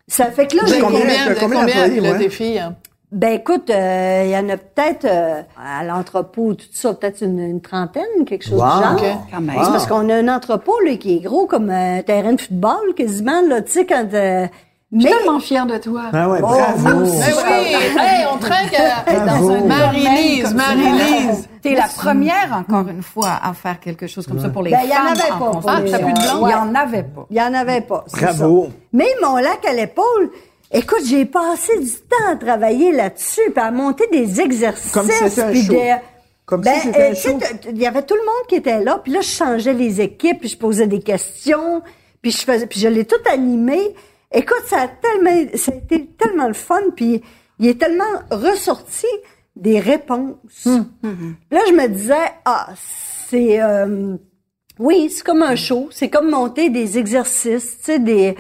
ça 0.08 0.32
fait 0.32 0.48
que 0.48 0.56
là, 0.58 0.64
j'ai 0.66 0.80
combien- 0.80 1.00
combien, 1.00 1.26
combien 1.36 1.60
combien 1.60 2.30
filles? 2.30 2.58
hein? 2.60 2.76
Ben 3.12 3.34
écoute, 3.34 3.70
euh, 3.70 4.24
il 4.26 4.32
y 4.32 4.38
en 4.38 4.50
a 4.50 4.58
peut-être 4.58 5.06
euh, 5.06 5.42
à 5.64 5.84
l'entrepôt, 5.84 6.54
tout 6.54 6.66
ça, 6.74 6.94
peut-être 6.94 7.22
une, 7.22 7.40
une 7.40 7.62
trentaine, 7.62 8.26
quelque 8.26 8.44
chose 8.46 8.60
Wow. 8.60 8.66
du 8.78 8.84
genre. 8.84 8.94
Ok. 8.94 9.18
Quand 9.32 9.42
même. 9.42 9.56
C'est 9.64 9.72
parce 9.72 9.88
qu'on 9.88 10.10
a 10.10 10.16
un 10.16 10.28
entrepôt 10.28 10.80
là, 10.86 10.96
qui 10.98 11.18
est 11.18 11.20
gros 11.22 11.46
comme 11.46 11.70
un 11.70 12.02
terrain 12.02 12.34
de 12.34 12.42
football, 12.42 12.94
quasiment, 12.96 13.42
là, 13.48 13.62
tu 13.62 13.72
sais, 13.72 13.86
quand... 13.86 14.06
euh, 14.14 14.48
Je 14.92 15.00
suis 15.00 15.10
mais 15.10 15.18
tellement 15.18 15.40
fière 15.40 15.66
de 15.66 15.78
toi. 15.78 16.04
Ah 16.14 16.30
ouais, 16.30 16.40
Oh, 16.42 16.48
bravo. 16.48 16.78
vous 16.78 17.04
aussi. 17.04 17.18
Ben 17.20 17.34
oui! 17.48 17.76
Hey, 18.00 18.26
on 18.34 18.38
trinque 18.38 18.76
Bravo. 19.06 19.50
dans 19.50 19.52
un 19.56 19.62
Marie-Lise, 19.66 20.54
Marie-Lise. 20.54 21.50
T'es 21.62 21.76
la 21.76 21.88
première, 21.88 22.54
encore 22.68 22.88
une 22.90 23.02
fois, 23.04 23.40
à 23.42 23.54
faire 23.54 23.80
quelque 23.80 24.08
chose 24.08 24.28
comme 24.28 24.40
ça 24.42 24.50
pour 24.50 24.62
les 24.64 24.72
Ben, 24.72 24.80
il 24.84 24.90
y 24.90 24.94
en 24.94 24.96
femmes. 24.96 25.08
avait 25.08 25.40
pas 25.40 25.52
Ah, 25.68 25.80
t'as 25.90 26.00
plus 26.00 26.14
de 26.14 26.20
euh, 26.20 26.38
blanc? 26.40 26.48
Il 26.48 26.52
y 26.52 26.56
en 26.56 26.76
avait 26.76 27.04
pas. 27.04 27.26
Il 27.30 27.38
y 27.38 27.42
en 27.42 27.54
avait 27.54 27.82
pas. 27.82 28.04
c'est 28.08 28.22
Bravo. 28.24 28.66
ça. 28.68 28.72
Mais 28.94 29.08
mon 29.24 29.38
lac 29.38 29.66
à 29.68 29.74
l'épaule, 29.74 30.32
écoute, 30.76 31.06
j'ai 31.06 31.26
passé 31.26 31.80
du 31.80 31.92
temps 31.92 32.32
à 32.32 32.36
travailler 32.36 32.92
là-dessus, 32.92 33.42
puis 33.54 33.64
à 33.64 33.72
monter 33.72 34.08
des 34.12 34.42
exercices. 34.42 34.92
Comme 34.92 35.10
si 35.10 35.30
c'était 35.30 35.42
un 35.42 35.54
show. 35.54 35.74
Comme 36.46 36.62
ben, 36.62 36.74
si 36.76 36.88
c'était 36.88 37.02
euh, 37.02 37.12
un 37.12 37.14
show. 37.16 37.40
t- 37.40 37.70
il 37.72 37.78
y 37.78 37.88
avait 37.88 38.04
tout 38.04 38.14
le 38.16 38.22
monde 38.22 38.48
qui 38.48 38.56
était 38.56 38.84
là, 38.84 39.00
puis 39.04 39.12
là, 39.12 39.22
je 39.22 39.30
changeais 39.30 39.74
les 39.74 40.02
équipes, 40.02 40.40
puis 40.42 40.50
je 40.50 40.58
posais 40.58 40.86
des 40.88 41.00
questions, 41.00 41.82
puis 42.22 42.32
je 42.32 42.38
faisais, 42.44 42.68
puis 42.68 42.80
je 42.80 42.88
l'ai 42.88 43.06
tout 43.06 43.16
animé. 43.32 43.96
Écoute, 44.32 44.64
ça 44.68 44.82
a 44.82 44.88
tellement, 44.88 45.50
ça 45.56 45.72
a 45.72 45.76
été 45.76 46.06
tellement 46.18 46.48
le 46.48 46.54
fun, 46.54 46.82
puis 46.96 47.22
il 47.60 47.68
est 47.68 47.80
tellement 47.80 48.04
ressorti 48.30 49.08
des 49.56 49.80
réponses. 49.80 50.66
Là, 51.50 51.62
je 51.68 51.74
me 51.74 51.88
disais, 51.88 52.14
ah, 52.44 52.68
c'est, 53.30 53.62
euh, 53.62 54.18
oui, 54.78 55.10
c'est 55.10 55.24
comme 55.24 55.42
un 55.42 55.56
show, 55.56 55.88
c'est 55.92 56.10
comme 56.10 56.30
monter 56.30 56.70
des 56.70 56.98
exercices, 56.98 57.78
tu 57.80 57.86
sais, 57.86 58.00
des, 58.00 58.36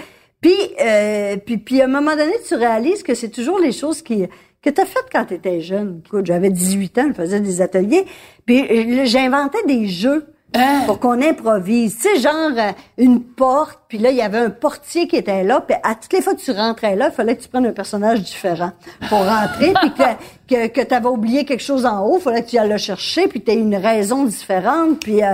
puis, 0.45 0.75
euh, 0.79 1.37
puis, 1.43 1.57
puis 1.57 1.81
à 1.81 1.85
un 1.85 1.87
moment 1.87 2.15
donné, 2.15 2.33
tu 2.47 2.53
réalises 2.53 3.01
que 3.01 3.15
c'est 3.15 3.29
toujours 3.29 3.57
les 3.57 3.71
choses 3.71 4.03
qui 4.03 4.27
que 4.61 4.69
tu 4.69 4.79
as 4.79 4.85
faites 4.85 5.07
quand 5.11 5.25
tu 5.25 5.33
étais 5.33 5.59
jeune. 5.59 6.03
Écoute, 6.05 6.27
j'avais 6.27 6.51
18 6.51 6.97
ans, 6.99 7.05
je 7.07 7.13
faisais 7.13 7.39
des 7.39 7.61
ateliers, 7.61 8.05
puis 8.45 8.61
euh, 8.61 9.05
j'inventais 9.05 9.63
des 9.65 9.87
jeux 9.87 10.27
pour 10.85 10.99
qu'on 10.99 11.19
improvise. 11.19 11.97
Tu 11.97 12.09
sais, 12.09 12.19
genre 12.19 12.51
euh, 12.57 12.71
une 12.99 13.23
porte, 13.23 13.79
puis 13.87 13.97
là, 13.97 14.11
il 14.11 14.17
y 14.17 14.21
avait 14.21 14.37
un 14.37 14.51
portier 14.51 15.07
qui 15.07 15.15
était 15.15 15.43
là, 15.43 15.61
puis 15.61 15.77
à 15.81 15.95
toutes 15.95 16.13
les 16.13 16.21
fois 16.21 16.35
que 16.35 16.41
tu 16.41 16.51
rentrais 16.51 16.95
là, 16.95 17.09
il 17.11 17.15
fallait 17.15 17.35
que 17.35 17.41
tu 17.41 17.49
prennes 17.49 17.65
un 17.65 17.73
personnage 17.73 18.21
différent 18.21 18.71
pour 19.09 19.25
rentrer, 19.25 19.73
puis 19.81 19.93
que, 19.93 20.67
que, 20.67 20.67
que 20.67 20.81
tu 20.81 20.93
avais 20.93 21.07
oublié 21.07 21.45
quelque 21.45 21.63
chose 21.63 21.87
en 21.87 22.05
haut, 22.05 22.17
il 22.19 22.21
fallait 22.21 22.43
que 22.43 22.49
tu 22.51 22.57
ailles 22.59 22.69
le 22.69 22.77
chercher, 22.77 23.27
puis 23.27 23.41
tu 23.41 23.49
aies 23.49 23.55
une 23.55 23.75
raison 23.75 24.25
différente, 24.25 24.99
puis... 24.99 25.23
euh, 25.23 25.33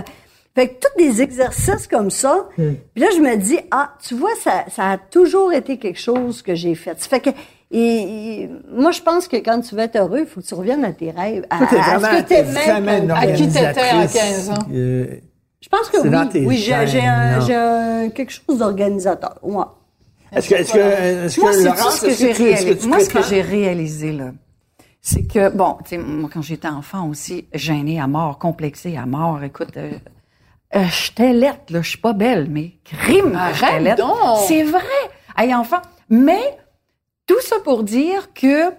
fait 0.56 0.68
que 0.70 0.74
tous 0.82 1.04
des 1.04 1.22
exercices 1.22 1.88
comme 1.88 2.10
ça. 2.12 2.48
Puis 2.56 2.78
là, 2.98 3.08
je 3.16 3.20
me 3.22 3.36
dis, 3.38 3.60
ah, 3.72 3.94
tu 4.06 4.16
vois, 4.16 4.32
ça, 4.42 4.66
ça 4.70 4.90
a 4.92 4.98
toujours 4.98 5.54
été 5.54 5.78
quelque 5.78 6.00
chose 6.00 6.42
que 6.42 6.56
j'ai 6.56 6.76
fait. 6.76 7.02
Fait 7.04 7.20
que, 7.22 7.30
et, 7.74 8.42
et 8.44 8.50
moi, 8.70 8.92
je 8.92 9.02
pense 9.02 9.28
que 9.30 9.38
quand 9.38 9.62
tu 9.62 9.76
veux 9.76 9.82
être 9.82 9.96
heureux, 9.96 10.20
il 10.22 10.26
faut 10.26 10.42
que 10.42 10.46
tu 10.46 10.54
reviennes 10.54 10.84
à 10.84 10.92
tes 10.92 11.10
rêves. 11.12 11.46
À, 11.50 11.58
Toi, 11.60 11.68
à 11.80 12.00
ce 12.00 12.06
que 12.06 12.28
comme- 12.66 13.12
À 13.12 13.28
qui 13.28 13.48
t'étais 13.48 13.60
à 13.60 13.70
organisatrice. 13.70 14.14
15 14.14 14.50
ans? 14.50 14.54
Euh, 14.74 15.06
Je 15.62 15.70
pense 15.70 15.90
que 15.90 15.98
oui. 16.00 16.46
Oui, 16.48 16.58
j'ai, 16.58 16.74
un, 16.74 18.10
quelque 18.10 18.32
chose 18.32 18.58
d'organisateur. 18.58 19.38
Ouais. 19.42 19.64
Est-ce 20.34 20.50
que, 20.50 20.56
est-ce 20.56 20.74
que, 20.74 20.80
est-ce 20.80 21.40
Moi, 21.40 21.52
que, 21.52 21.58
c'est 21.58 21.70
tout 21.70 21.76
Laurence, 21.78 21.96
ce 22.00 22.06
que 22.08 22.12
j'ai 22.14 22.34
tu- 22.34 22.44
réalisé. 22.44 22.78
tu 22.78 22.88
Moi, 22.88 23.00
ce 23.02 23.10
que 23.10 23.22
j'ai 23.24 23.42
réalisé, 23.42 24.12
là, 24.14 24.32
c'est 25.02 25.24
que, 25.24 25.50
bon, 25.50 25.76
tu 25.84 25.90
sais, 25.92 25.98
moi, 25.98 26.30
quand 26.34 26.42
j'étais 26.42 26.68
enfant 26.68 27.08
aussi, 27.10 27.46
gênée 27.54 28.00
à 28.02 28.08
mort, 28.08 28.38
complexée 28.40 28.98
à 28.98 29.06
mort, 29.06 29.42
écoute, 29.44 29.76
euh, 29.78 29.92
euh, 30.76 30.84
j'étais 30.90 31.34
lettre, 31.34 31.72
là, 31.72 31.82
je 31.82 31.90
suis 31.90 31.98
pas 31.98 32.14
belle, 32.14 32.48
mais 32.50 32.74
crime 32.84 33.40
j'étais 33.54 33.80
lettre. 33.80 34.06
donc! 34.06 34.40
C'est 34.48 34.64
vrai! 34.64 34.82
Hey, 35.38 35.54
enfant, 35.54 35.82
mais 36.10 36.58
tout 37.26 37.40
ça 37.42 37.58
pour 37.64 37.84
dire 37.84 38.34
que 38.34 38.72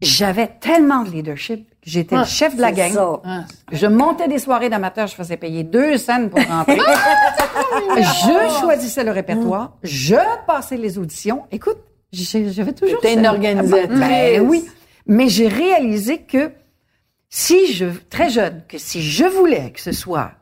j'avais 0.00 0.48
tellement 0.48 1.02
de 1.02 1.10
leadership, 1.10 1.68
j'étais 1.82 2.16
le 2.16 2.24
chef 2.24 2.56
de 2.56 2.60
la 2.60 2.72
gang. 2.72 2.92
ça. 2.92 3.20
Ah. 3.24 3.44
Je 3.70 3.86
montais 3.86 4.28
des 4.28 4.38
soirées 4.38 4.68
d'amateurs, 4.68 5.06
je 5.06 5.14
faisais 5.14 5.36
payer 5.36 5.64
deux 5.64 5.96
scènes 5.96 6.28
pour 6.30 6.40
rentrer. 6.42 6.78
je 7.96 8.60
choisissais 8.60 9.04
le 9.04 9.12
répertoire, 9.12 9.76
je 9.82 10.16
passais 10.46 10.76
les 10.76 10.98
auditions. 10.98 11.44
Écoute, 11.50 11.78
j'avais 12.12 12.72
toujours... 12.72 13.00
T'es 13.00 13.14
une 13.14 13.26
organisatrice. 13.26 13.98
Ben 13.98 14.40
oui. 14.40 14.66
Mais 15.06 15.28
j'ai 15.28 15.48
réalisé 15.48 16.22
que 16.22 16.52
si 17.28 17.72
je, 17.72 17.86
très 18.10 18.28
jeune, 18.28 18.62
que 18.68 18.78
si 18.78 19.02
je 19.02 19.24
voulais 19.24 19.70
que 19.72 19.80
ce 19.80 19.92
soit 19.92 20.32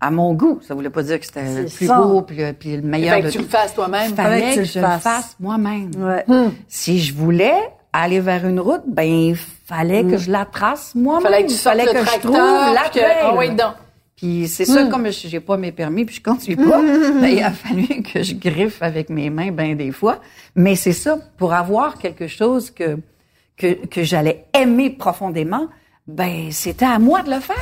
à 0.00 0.10
mon 0.10 0.32
goût, 0.34 0.60
ça 0.66 0.74
voulait 0.74 0.90
pas 0.90 1.02
dire 1.02 1.20
que 1.20 1.26
c'était 1.26 1.44
le 1.62 1.66
plus 1.66 1.86
ça. 1.86 2.00
beau 2.00 2.22
puis 2.22 2.36
le, 2.36 2.52
puis 2.52 2.76
le 2.76 2.82
meilleur 2.82 3.16
Fait 3.16 3.20
que 3.22 3.26
de 3.26 3.30
tu 3.32 3.38
tout. 3.38 3.44
le 3.44 3.48
fasses 3.50 3.74
toi-même. 3.74 4.14
Fallait 4.14 4.40
Fallait 4.40 4.56
que, 4.56 4.64
je 4.64 4.78
le 4.78 4.84
le 4.84 4.90
fasses. 4.90 5.02
fasse 5.02 5.36
moi-même. 5.40 5.90
Ouais. 5.98 6.24
Si 6.68 7.00
je 7.00 7.14
voulais 7.14 7.52
aller 7.92 8.20
vers 8.20 8.46
une 8.46 8.60
route, 8.60 8.82
ben 8.86 9.02
il 9.04 9.36
fallait 9.36 10.04
que 10.04 10.16
je 10.16 10.30
la 10.30 10.44
trace 10.46 10.94
moi-même. 10.94 11.22
Fallait 11.22 11.44
que 11.44 11.50
tu 11.50 11.56
fallait 11.58 11.84
le 11.84 11.92
que 11.92 11.98
je 11.98 12.04
tracteur. 12.04 12.30
trouve 12.32 12.74
la 12.74 12.88
que-. 12.88 13.00
Ah 13.22 13.34
oui, 13.36 13.50
donc. 13.50 13.74
Puis 14.16 14.48
c'est 14.48 14.66
ça, 14.66 14.84
comme 14.84 15.06
je 15.06 15.28
j'ai 15.28 15.40
pas 15.40 15.56
mes 15.56 15.72
permis, 15.72 16.04
puis 16.04 16.16
je 16.16 16.22
conduis 16.22 16.54
pas, 16.56 16.80
ben, 16.82 17.24
il 17.26 17.42
a 17.42 17.50
fallu 17.50 18.02
que 18.02 18.22
je 18.22 18.34
griffe 18.34 18.82
avec 18.82 19.08
mes 19.08 19.30
mains 19.30 19.50
ben 19.50 19.74
des 19.76 19.92
fois. 19.92 20.18
Mais 20.54 20.76
c'est 20.76 20.92
ça, 20.92 21.18
pour 21.38 21.52
avoir 21.54 21.96
quelque 21.98 22.26
chose 22.26 22.70
que 22.70 22.98
que, 23.56 23.86
que 23.86 24.02
j'allais 24.02 24.44
aimer 24.54 24.90
profondément, 24.90 25.68
ben 26.06 26.50
c'était 26.50 26.84
à 26.86 26.98
moi 26.98 27.22
de 27.22 27.30
le 27.30 27.40
faire. 27.40 27.56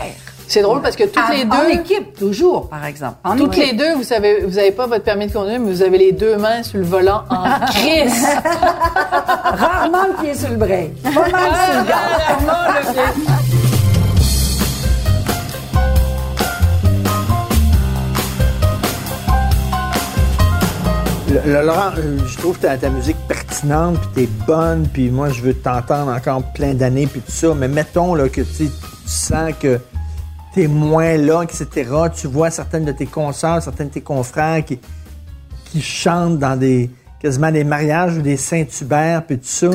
C'est 0.51 0.63
drôle 0.63 0.81
parce 0.81 0.97
que 0.97 1.05
toutes 1.05 1.19
En- 1.19 1.29
les 1.33 1.43
En 1.45 1.63
deux, 1.67 1.75
équipe, 1.81 2.17
toujours, 2.19 2.69
par 2.71 2.85
exemple. 2.87 3.17
En 3.23 3.37
toutes 3.37 3.57
équipe. 3.59 3.73
les 3.73 3.77
deux, 3.77 3.95
vous 3.97 4.03
savez, 4.03 4.41
vous 4.47 4.57
avez 4.59 4.73
pas 4.73 4.87
votre 4.87 5.05
permis 5.05 5.27
de 5.27 5.33
conduire, 5.33 5.61
mais 5.61 5.71
vous 5.71 5.83
avez 5.83 5.99
les 5.99 6.13
deux 6.13 6.37
mains 6.39 6.63
sur 6.63 6.79
le 6.79 6.85
volant 6.85 7.23
en 7.29 7.67
crise. 7.71 8.27
Rarement 9.45 10.05
le 10.09 10.23
pied 10.23 10.35
sur 10.35 10.49
le 10.49 10.57
break. 10.57 11.03
Pas 11.03 11.11
mal 11.11 11.53
sur 11.67 11.81
le 11.81 11.87
gaz. 11.87 13.19
Le- 21.31 21.53
le- 21.53 21.67
Laurent, 21.67 21.91
euh, 21.99 22.19
je 22.27 22.39
trouve 22.39 22.59
ta, 22.59 22.77
ta 22.79 22.89
musique 22.89 23.17
pertinente, 23.29 23.99
puis 24.15 24.27
t'es 24.27 24.29
bonne, 24.47 24.89
puis 24.91 25.11
moi, 25.11 25.29
je 25.29 25.43
veux 25.43 25.53
t'entendre 25.55 26.11
encore 26.11 26.43
plein 26.55 26.73
d'années, 26.73 27.07
puis 27.07 27.21
tout 27.21 27.31
ça. 27.33 27.53
Mais 27.55 27.69
mettons 27.69 28.15
là, 28.15 28.29
que 28.31 28.41
tu 28.41 28.55
sais, 28.55 28.65
tu 28.65 28.71
sens 29.07 29.53
que 29.61 29.79
t'es 30.55 30.67
moins 30.69 31.17
là, 31.17 31.43
etc. 31.43 31.67
Tu 32.15 32.27
vois 32.27 32.51
certaines 32.51 32.85
de 32.85 32.93
tes 32.93 33.07
consoeurs, 33.07 33.63
certaines 33.63 33.89
de 33.89 33.95
tes 33.95 34.01
confrères 34.03 34.65
qui, 34.65 34.79
qui 35.67 35.81
chantent 35.83 36.39
dans 36.39 36.59
des 36.59 36.91
quasiment 37.21 37.51
des 37.51 37.65
mariages 37.65 38.17
ou 38.17 38.23
des 38.23 38.37
Saint-Hubert, 38.37 39.27
puis 39.27 39.39
tout 39.39 39.45
ça. 39.47 39.71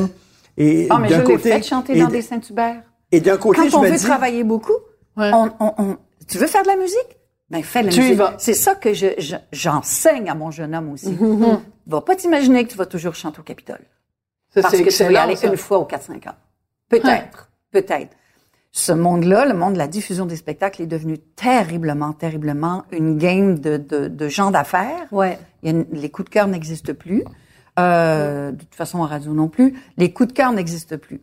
Et 0.56 0.86
Ah, 0.90 0.98
mais 0.98 1.08
d'un 1.08 1.20
je 1.20 1.24
côté- 1.24 1.50
fait 1.52 1.62
chanter 1.62 1.96
et 1.96 2.00
dans 2.00 2.08
des 2.08 2.22
Saint-Hubert. 2.22 2.82
Et 3.12 3.20
d'un 3.20 3.36
côté, 3.36 3.60
Quand 3.62 3.68
je 3.68 3.76
on 3.76 3.82
me 3.82 3.88
veut 3.88 3.96
dis, 3.96 4.02
travailler 4.04 4.44
beaucoup, 4.44 4.72
Ouais. 5.16 5.30
on, 5.32 5.50
on- 5.60 5.74
on- 5.78 5.96
tu 6.26 6.38
veux 6.38 6.46
faire 6.46 6.62
de 6.62 6.68
la 6.68 6.76
musique? 6.76 7.18
Ben, 7.50 7.62
fais 7.62 7.82
de 7.82 7.86
la 7.86 7.92
Tu 7.92 7.98
y 8.00 8.02
musique. 8.02 8.16
vas. 8.18 8.34
C'est 8.38 8.54
ça 8.54 8.74
que 8.74 8.94
je, 8.94 9.08
je- 9.18 9.36
j'enseigne 9.52 10.30
à 10.30 10.34
mon 10.34 10.50
jeune 10.50 10.74
homme 10.74 10.90
aussi. 10.92 11.10
Mm-hmm. 11.12 11.60
Va 11.86 12.00
pas 12.00 12.16
t'imaginer 12.16 12.64
que 12.64 12.70
tu 12.70 12.78
vas 12.78 12.86
toujours 12.86 13.14
chanter 13.14 13.40
au 13.40 13.42
Capitole. 13.42 13.80
Ça, 14.54 14.62
Parce 14.62 14.74
c'est 14.76 14.82
que 14.82 14.90
tu 14.90 15.04
vas 15.04 15.12
y 15.12 15.16
aller 15.16 15.36
ça. 15.36 15.48
une 15.48 15.56
fois 15.56 15.78
aux 15.78 15.84
4-5 15.84 16.26
ans. 16.28 16.34
Peut-être. 16.88 17.50
Peut-être. 17.70 18.16
Ce 18.76 18.90
monde-là, 18.90 19.44
le 19.46 19.54
monde 19.54 19.74
de 19.74 19.78
la 19.78 19.86
diffusion 19.86 20.26
des 20.26 20.34
spectacles 20.34 20.82
est 20.82 20.86
devenu 20.86 21.16
terriblement, 21.16 22.12
terriblement 22.12 22.82
une 22.90 23.18
game 23.18 23.56
de, 23.60 23.76
de, 23.76 24.08
de 24.08 24.28
gens 24.28 24.50
d'affaires. 24.50 25.06
Ouais. 25.12 25.38
Il 25.62 25.70
y 25.70 25.72
a 25.72 25.78
une- 25.78 25.86
les 25.92 26.10
coups 26.10 26.26
de 26.28 26.34
cœur 26.34 26.48
n'existent 26.48 26.92
plus. 26.92 27.22
Euh, 27.78 28.50
de 28.50 28.58
toute 28.58 28.74
façon, 28.74 28.98
en 28.98 29.06
radio 29.06 29.32
non 29.32 29.46
plus. 29.46 29.78
Les 29.96 30.12
coups 30.12 30.30
de 30.30 30.32
cœur 30.32 30.50
n'existent 30.50 30.98
plus. 30.98 31.20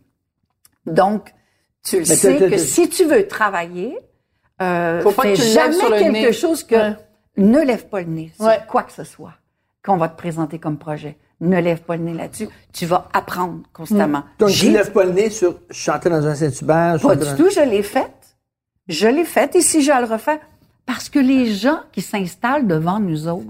Donc, 0.86 1.34
tu 1.84 1.98
le 1.98 2.04
sais 2.06 2.38
que 2.38 2.56
si 2.56 2.88
tu 2.88 3.04
veux 3.04 3.28
travailler, 3.28 3.98
euh, 4.62 5.02
Faut 5.02 5.10
pas 5.12 5.24
fais 5.24 5.32
que 5.34 5.38
tu 5.38 5.42
jamais 5.48 5.74
sur 5.74 5.90
le 5.90 5.98
quelque 5.98 6.10
nez. 6.12 6.32
chose 6.32 6.64
que 6.64 6.74
Ouais. 6.74 6.96
ne 7.36 7.60
lève 7.60 7.86
pas 7.88 8.00
le 8.00 8.06
nez 8.06 8.32
sur 8.34 8.46
Ouais. 8.46 8.60
quoi 8.66 8.82
que 8.84 8.92
ce 8.92 9.04
soit 9.04 9.34
qu'on 9.84 9.98
va 9.98 10.08
te 10.08 10.16
présenter 10.16 10.58
comme 10.58 10.78
projet. 10.78 11.18
Ne 11.42 11.60
lève 11.60 11.82
pas 11.82 11.96
le 11.96 12.04
nez 12.04 12.14
là-dessus. 12.14 12.48
Tu 12.72 12.86
vas 12.86 13.08
apprendre 13.12 13.60
constamment. 13.72 14.22
donc 14.38 14.48
tu 14.50 14.54
J'ai 14.54 14.70
lèves 14.70 14.92
pas 14.92 15.04
le 15.04 15.12
nez 15.12 15.28
sur 15.28 15.56
chanter 15.70 16.08
dans 16.08 16.24
un 16.26 16.34
Saint-Hubert. 16.34 16.98
pas 17.02 17.16
du 17.16 17.24
dans- 17.26 17.36
tout, 17.36 17.50
je 17.50 17.60
l'ai 17.60 17.82
faite. 17.82 18.36
Je 18.88 19.06
l'ai 19.08 19.24
faite 19.24 19.54
et 19.56 19.60
si 19.60 19.82
je 19.82 19.90
le 19.92 20.06
refais, 20.06 20.40
parce 20.86 21.08
que 21.08 21.18
les 21.18 21.52
gens 21.52 21.80
qui 21.92 22.00
s'installent 22.00 22.66
devant 22.66 22.98
nous 23.00 23.28
autres, 23.28 23.46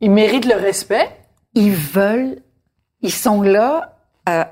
Ils 0.00 0.10
méritent 0.10 0.46
le 0.46 0.56
respect. 0.56 1.08
ils 1.54 1.72
veulent, 1.72 2.38
ils 3.02 3.12
sont 3.12 3.42
là 3.42 3.96
euh, 4.28 4.44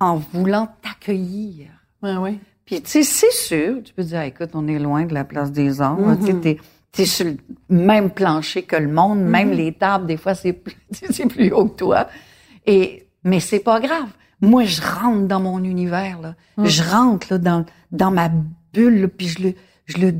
en 0.00 0.16
voulant 0.16 0.68
t'accueillir. 0.82 1.68
Ouais, 2.02 2.16
oui. 2.16 2.38
Puis, 2.64 2.82
tu 2.82 2.88
sais, 2.90 3.02
c'est 3.02 3.30
sûr, 3.32 3.82
tu 3.82 3.94
peux 3.94 4.02
dire, 4.04 4.20
écoute, 4.22 4.50
on 4.54 4.66
est 4.68 4.78
loin 4.78 5.04
de 5.06 5.14
la 5.14 5.24
place 5.24 5.50
des 5.52 5.80
sais, 5.80 6.58
t'es 6.92 7.06
sur 7.06 7.26
le 7.26 7.36
même 7.68 8.10
plancher 8.10 8.62
que 8.62 8.76
le 8.76 8.88
monde, 8.88 9.20
même 9.20 9.52
les 9.52 9.72
tables, 9.72 10.06
des 10.06 10.16
fois, 10.16 10.34
c'est 10.34 10.52
plus, 10.52 11.52
haut 11.52 11.66
que 11.66 11.76
toi. 11.76 12.08
Et, 12.66 13.08
mais 13.24 13.40
c'est 13.40 13.60
pas 13.60 13.80
grave. 13.80 14.08
Moi, 14.40 14.64
je 14.64 14.80
rentre 14.80 15.26
dans 15.26 15.40
mon 15.40 15.62
univers, 15.64 16.20
là. 16.20 16.34
Je 16.64 16.82
rentre, 16.82 17.26
là, 17.30 17.38
dans, 17.38 17.66
dans 17.90 18.10
ma 18.10 18.30
bulle, 18.72 19.02
là, 19.02 19.08
puis 19.08 19.28
je 19.28 19.42
le, 19.42 19.54
je 19.86 19.98
le 19.98 20.14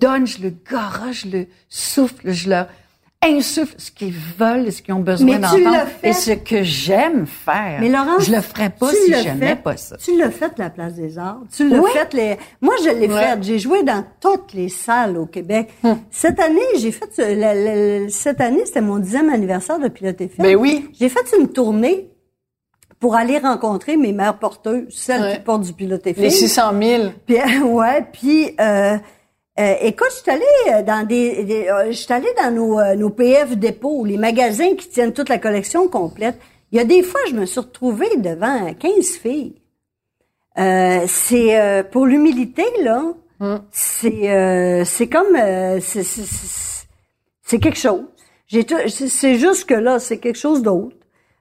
donne, 0.00 0.26
je 0.26 0.42
le 0.42 0.50
garoche, 0.50 1.26
je 1.26 1.36
le 1.36 1.46
souffle, 1.68 2.32
je 2.32 2.48
leur 2.48 2.68
insuffle 3.24 3.74
ce 3.78 3.90
qu'ils 3.90 4.12
veulent, 4.38 4.72
ce 4.72 4.82
qu'ils 4.82 4.94
ont 4.94 5.00
besoin 5.00 5.26
Mais 5.26 5.38
d'entendre. 5.38 5.86
Et 6.02 6.12
ce 6.12 6.32
que 6.32 6.62
j'aime 6.62 7.26
faire. 7.26 7.78
Mais 7.80 7.88
Laurence, 7.88 8.24
je 8.26 8.32
le 8.34 8.40
ferais 8.40 8.70
pas 8.70 8.90
si 8.90 9.12
j'aimais 9.22 9.56
pas 9.56 9.76
ça. 9.76 9.96
Tu 9.96 10.16
l'as 10.18 10.30
fait 10.30 10.52
la 10.58 10.70
place 10.70 10.94
des 10.94 11.18
Arts. 11.18 11.42
Tu 11.54 11.68
l'as 11.68 11.78
Oui. 11.78 11.90
fait 11.92 12.12
les. 12.14 12.36
Moi, 12.60 12.74
je 12.84 12.90
l'ai 12.90 13.08
Ouais. 13.08 13.20
fait. 13.22 13.42
J'ai 13.42 13.58
joué 13.58 13.82
dans 13.84 14.04
toutes 14.20 14.52
les 14.54 14.68
salles 14.68 15.16
au 15.16 15.26
Québec. 15.26 15.70
Hum. 15.84 15.98
Cette 16.10 16.40
année, 16.40 16.60
j'ai 16.78 16.90
fait 16.92 17.08
ce- 17.14 17.20
la- 17.38 17.54
la- 17.54 18.00
la- 18.00 18.08
cette 18.08 18.40
année, 18.40 18.64
c'était 18.66 18.80
mon 18.80 18.98
dixième 18.98 19.28
anniversaire 19.30 19.78
de 19.78 19.88
Pilote 19.88 20.20
FM. 20.20 20.44
Ben 20.44 20.56
oui. 20.56 20.88
J'ai 20.98 21.08
fait 21.08 21.24
une 21.38 21.48
tournée 21.48 22.08
pour 22.98 23.14
aller 23.16 23.38
rencontrer 23.38 23.96
mes 23.96 24.12
mères 24.12 24.38
porteuses, 24.38 24.84
celles 24.90 25.22
Ouais. 25.22 25.32
qui 25.34 25.40
portent 25.40 25.62
du 25.62 25.72
Pilote 25.72 26.06
FM. 26.06 26.22
Les 26.24 26.30
600 26.30 26.72
000. 26.80 27.02
Puis, 27.26 27.36
ouais, 27.64 28.06
puis 28.12 28.54
euh, 28.60 28.96
euh, 29.60 29.74
écoute, 29.82 30.08
je 30.10 30.22
suis 30.22 30.30
allée 30.30 30.42
euh, 30.78 30.82
dans 30.82 31.06
des, 31.06 31.44
des 31.44 31.68
euh, 31.68 31.86
je 31.88 31.92
suis 31.96 32.12
allée 32.12 32.32
dans 32.42 32.50
nos, 32.50 32.78
euh, 32.80 32.94
nos 32.94 33.10
PF 33.10 33.56
dépôts, 33.56 34.04
les 34.04 34.16
magasins 34.16 34.74
qui 34.76 34.88
tiennent 34.88 35.12
toute 35.12 35.28
la 35.28 35.38
collection 35.38 35.88
complète. 35.88 36.36
Il 36.70 36.78
y 36.78 36.80
a 36.80 36.84
des 36.84 37.02
fois, 37.02 37.20
je 37.28 37.34
me 37.34 37.44
suis 37.44 37.60
retrouvée 37.60 38.16
devant 38.16 38.72
15 38.74 39.06
filles. 39.22 39.54
Euh, 40.58 41.04
c'est 41.06 41.58
euh, 41.60 41.82
pour 41.82 42.06
l'humilité 42.06 42.64
là, 42.82 43.02
c'est 43.70 44.30
euh, 44.30 44.84
c'est 44.84 45.08
comme 45.08 45.34
euh, 45.34 45.80
c'est 45.80 46.02
c'est- 46.02 46.22
c'est 46.26 46.86
c'est 47.44 47.58
quelque 47.58 47.78
chose. 47.78 48.04
J'ai 48.46 48.64
tout- 48.64 48.76
c'est 48.88 49.08
c'est 49.08 49.34
juste 49.36 49.64
que 49.66 49.74
là, 49.74 49.98
c'est 49.98 50.18
quelque 50.18 50.38
chose 50.38 50.62
d'autre. 50.62 50.94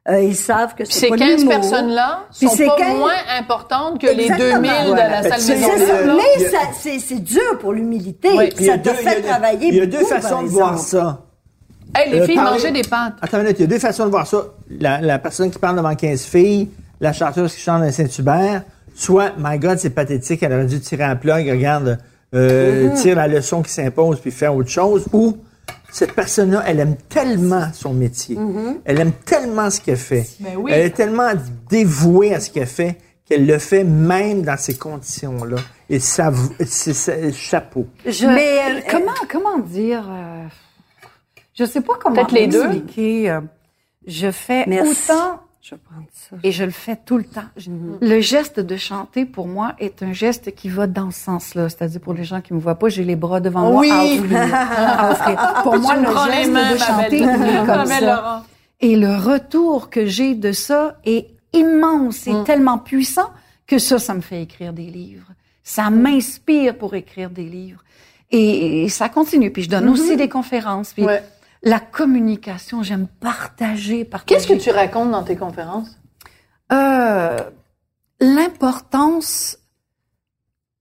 Euh, 0.10 0.20
ils 0.22 0.36
savent 0.36 0.74
que 0.74 0.84
c'est 0.84 1.00
ces 1.02 1.10
pas 1.10 1.18
15 1.18 1.42
l'humour. 1.42 1.54
personnes-là 1.54 2.24
sont 2.32 2.48
pas 2.58 2.76
15 2.76 2.98
moins 2.98 3.12
importantes 3.40 4.02
que 4.02 4.08
les 4.08 4.24
Exactement. 4.24 4.62
2000 4.62 4.72
de 4.72 4.88
Voilà. 4.88 5.10
la 5.10 5.22
Fait 5.22 5.30
salle 5.40 5.58
Maison 5.60 5.72
Il 5.78 5.82
il 5.84 6.42
y 6.42 6.50
mais 6.52 6.58
a- 6.58 7.00
c'est, 7.00 7.20
dur 7.20 7.60
pour 7.60 7.74
l'humilité. 7.74 8.30
Oui. 8.36 8.50
Il 8.60 8.66
y 8.66 8.70
a 8.70 8.74
Ça 8.74 8.78
te 8.80 8.84
deux- 8.90 8.96
il 9.00 9.08
fait 9.10 9.22
travailler 9.22 9.68
Il 9.68 9.76
y 9.76 9.82
a 9.82 9.86
deux 9.86 10.04
façons 10.06 10.42
de 10.42 10.48
voir 10.48 10.80
ça. 10.80 11.20
Hey, 11.96 12.10
les 12.12 12.22
Euh, 12.22 12.26
filles 12.26 12.36
parler- 12.36 12.52
mangeaient 12.52 12.72
des 12.72 12.82
pâtes. 12.84 13.14
Attends 13.22 13.38
une 13.38 13.44
minute, 13.44 13.60
il 13.60 13.62
y 13.62 13.66
a 13.66 13.68
deux 13.68 13.80
façons 13.80 14.06
de 14.06 14.10
voir 14.10 14.26
ça. 14.26 14.44
La, 14.80 15.02
la 15.02 15.20
personne 15.20 15.52
qui 15.52 15.60
parle 15.60 15.76
devant 15.76 15.94
15 15.94 16.24
filles, 16.24 16.70
la 17.00 17.14
chanteuse 17.14 17.54
qui 17.54 17.62
chante 17.62 17.82
dans 17.84 17.92
Saint-Hubert, 17.92 18.64
soit, 18.96 19.34
my 19.38 19.60
God, 19.60 19.78
c'est 19.78 19.90
pathétique, 19.92 20.42
elle 20.42 20.54
aurait 20.54 20.66
dû 20.66 20.80
tirer 20.80 21.04
un 21.04 21.16
plug, 21.16 21.48
regarde, 21.48 22.00
euh, 22.34 22.88
Mm-hmm. 22.90 23.02
tire 23.02 23.16
la 23.18 23.28
leçon 23.28 23.62
qui 23.62 23.72
s'impose 23.72 24.20
puis 24.20 24.32
faire 24.32 24.56
autre 24.56 24.70
chose, 24.70 25.06
ou 25.14 25.38
cette 25.92 26.14
personne-là, 26.14 26.64
elle 26.66 26.80
aime 26.80 26.96
tellement 27.10 27.68
son 27.74 27.94
métier, 27.94 28.38
elle 28.86 29.00
aime 29.00 29.12
tellement 29.26 29.70
ce 29.70 29.82
qu'elle 29.82 29.98
fait, 29.98 30.22
Mm-hmm. 30.22 30.44
Ben 30.44 30.56
oui. 30.58 30.72
elle 30.74 30.86
est 30.86 30.90
tellement 30.96 31.32
dévouée 31.70 32.34
à 32.34 32.40
ce 32.40 32.50
qu'elle 32.50 32.68
fait 32.68 32.98
qu'elle 33.26 33.46
le 33.46 33.60
fait 33.60 33.84
même 33.86 34.42
dans 34.42 34.58
ces 34.58 34.76
conditions-là. 34.78 35.58
Et 35.90 36.00
ça, 36.00 36.32
c'est 36.66 37.32
chapeau. 37.34 37.86
Je, 38.06 38.26
Mais, 38.28 38.60
euh, 38.60 38.82
comment 38.90 39.12
comment 39.30 39.58
dire 39.60 40.06
euh, 40.10 40.46
Je 41.58 41.64
sais 41.66 41.80
pas 41.82 41.94
comment 42.02 42.16
Peut-être 42.16 42.34
les 42.34 42.48
deux. 42.48 42.64
expliquer. 42.66 43.30
euh, 43.30 43.42
je 44.06 44.32
fais 44.32 44.66
Merci. 44.68 45.10
autant 45.12 45.40
Je 45.62 45.76
vais 45.76 45.82
prendre 45.84 46.08
ça. 46.12 46.36
et 46.44 46.52
je 46.52 46.64
le 46.64 46.72
fais 46.72 46.96
tout 47.06 47.18
le 47.18 47.24
temps. 47.24 47.44
Je- 47.56 47.70
Le 48.02 48.20
geste 48.20 48.60
de 48.60 48.76
chanter 48.78 49.26
pour 49.26 49.48
moi 49.48 49.74
est 49.80 50.02
un 50.02 50.12
geste 50.12 50.56
qui 50.56 50.70
va 50.70 50.88
dans 50.88 51.12
ce 51.12 51.20
sens-là, 51.20 51.70
c'est-à-dire 51.70 52.02
pour 52.02 52.14
les 52.16 52.24
gens 52.24 52.42
qui 52.42 52.54
me 52.56 52.60
voient 52.60 52.80
pas, 52.80 52.90
j'ai 52.90 53.04
les 53.04 53.16
bras 53.16 53.40
devant 53.40 53.70
moi 53.72 53.82
Oui. 53.82 53.92
à 53.92 54.04
offrir. 54.04 54.56
à 54.56 55.12
offrir. 55.12 55.54
Pour 55.64 55.78
moi, 55.80 55.96
le 55.98 56.32
geste 56.32 56.52
mains, 56.52 56.74
de 56.74 56.78
chanter 56.78 57.18
il 57.20 57.24
est 57.24 57.66
comme 57.66 57.86
ça. 57.86 58.02
Laurent. 58.02 58.42
Et 58.80 58.96
le 58.96 59.16
retour 59.16 59.92
que 59.92 60.08
j'ai 60.08 60.34
de 60.34 60.52
ça 60.52 60.98
est 61.06 61.28
immense 61.54 62.26
et 62.28 62.44
tellement 62.44 62.80
puissant 62.80 63.30
que 63.68 63.78
ça, 63.78 64.00
ça 64.00 64.14
me 64.16 64.22
fait 64.22 64.42
écrire 64.42 64.74
des 64.74 64.88
livres. 64.88 65.28
Ça 65.64 65.92
m'inspire 65.92 66.76
pour 66.76 66.96
écrire 66.96 67.30
des 67.30 67.46
livres. 67.46 67.84
Et, 68.32 68.84
et 68.86 68.90
ça 68.90 69.10
continue. 69.10 69.52
Puis 69.52 69.64
je 69.64 69.70
donne 69.70 69.88
aussi 69.90 70.16
des 70.18 70.28
conférences. 70.30 70.94
Puis 70.94 71.04
Ouais. 71.06 71.22
La 71.64 71.80
communication, 71.80 72.82
j'aime 72.84 73.08
partager, 73.08 74.04
partager. 74.06 74.36
Qu'est-ce 74.36 74.48
que 74.48 74.60
tu 74.60 74.72
racontes 74.72 75.12
dans 75.12 75.24
tes 75.24 75.36
conférences? 75.36 76.00
Euh, 76.72 77.38
l'importance, 78.20 79.60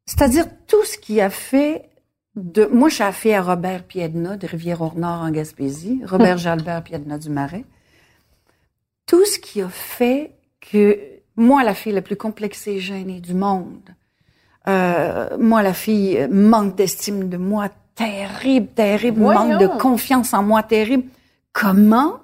c'est-à-dire 0.06 0.46
tout 0.66 0.84
ce 0.84 0.96
qui 0.96 1.20
a 1.20 1.30
fait 1.30 1.90
de... 2.36 2.64
Moi, 2.66 2.88
je 2.88 2.94
suis 2.96 3.04
affaire 3.04 3.48
à 3.48 3.54
Robert 3.54 3.84
Piedna 3.84 4.36
de 4.36 4.46
Rivière-au-Nord 4.46 5.22
en 5.22 5.30
Gaspésie, 5.30 6.02
Robert 6.06 6.38
Jalbert 6.38 6.82
Piedna 6.82 7.18
du 7.18 7.28
Marais. 7.28 7.64
Tout 9.06 9.24
ce 9.24 9.38
qui 9.38 9.60
a 9.60 9.68
fait 9.68 10.36
que 10.60 10.98
moi, 11.36 11.62
la 11.64 11.74
fille 11.74 11.92
la 11.92 12.02
plus 12.02 12.16
complexée 12.16 12.72
et 12.72 12.80
gênée 12.80 13.20
du 13.20 13.34
monde, 13.34 13.90
euh, 14.68 15.36
moi, 15.38 15.62
la 15.62 15.74
fille, 15.74 16.28
manque 16.30 16.76
d'estime 16.76 17.28
de 17.28 17.36
moi 17.36 17.68
terrible, 18.06 18.66
terrible, 18.68 19.20
Voyons. 19.20 19.48
manque 19.48 19.60
de 19.60 19.66
confiance 19.66 20.34
en 20.34 20.42
moi 20.42 20.62
terrible. 20.62 21.04
Comment 21.52 22.20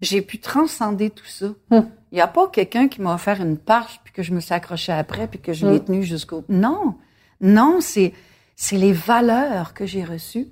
j'ai 0.00 0.22
pu 0.22 0.38
transcender 0.38 1.10
tout 1.10 1.26
ça? 1.26 1.46
Il 1.70 2.14
n'y 2.14 2.20
a 2.20 2.26
pas 2.26 2.48
quelqu'un 2.48 2.88
qui 2.88 3.00
m'a 3.02 3.14
offert 3.14 3.40
une 3.40 3.56
parche 3.56 4.00
puis 4.02 4.12
que 4.12 4.22
je 4.22 4.32
me 4.32 4.40
suis 4.40 4.54
accrochée 4.54 4.92
après 4.92 5.26
puis 5.26 5.38
que 5.38 5.52
je 5.52 5.66
l'ai 5.66 5.80
tenue 5.80 6.02
jusqu'au... 6.02 6.44
Non, 6.48 6.94
non, 7.40 7.78
c'est 7.80 8.12
c'est 8.56 8.76
les 8.76 8.92
valeurs 8.92 9.72
que 9.72 9.86
j'ai 9.86 10.04
reçues. 10.04 10.48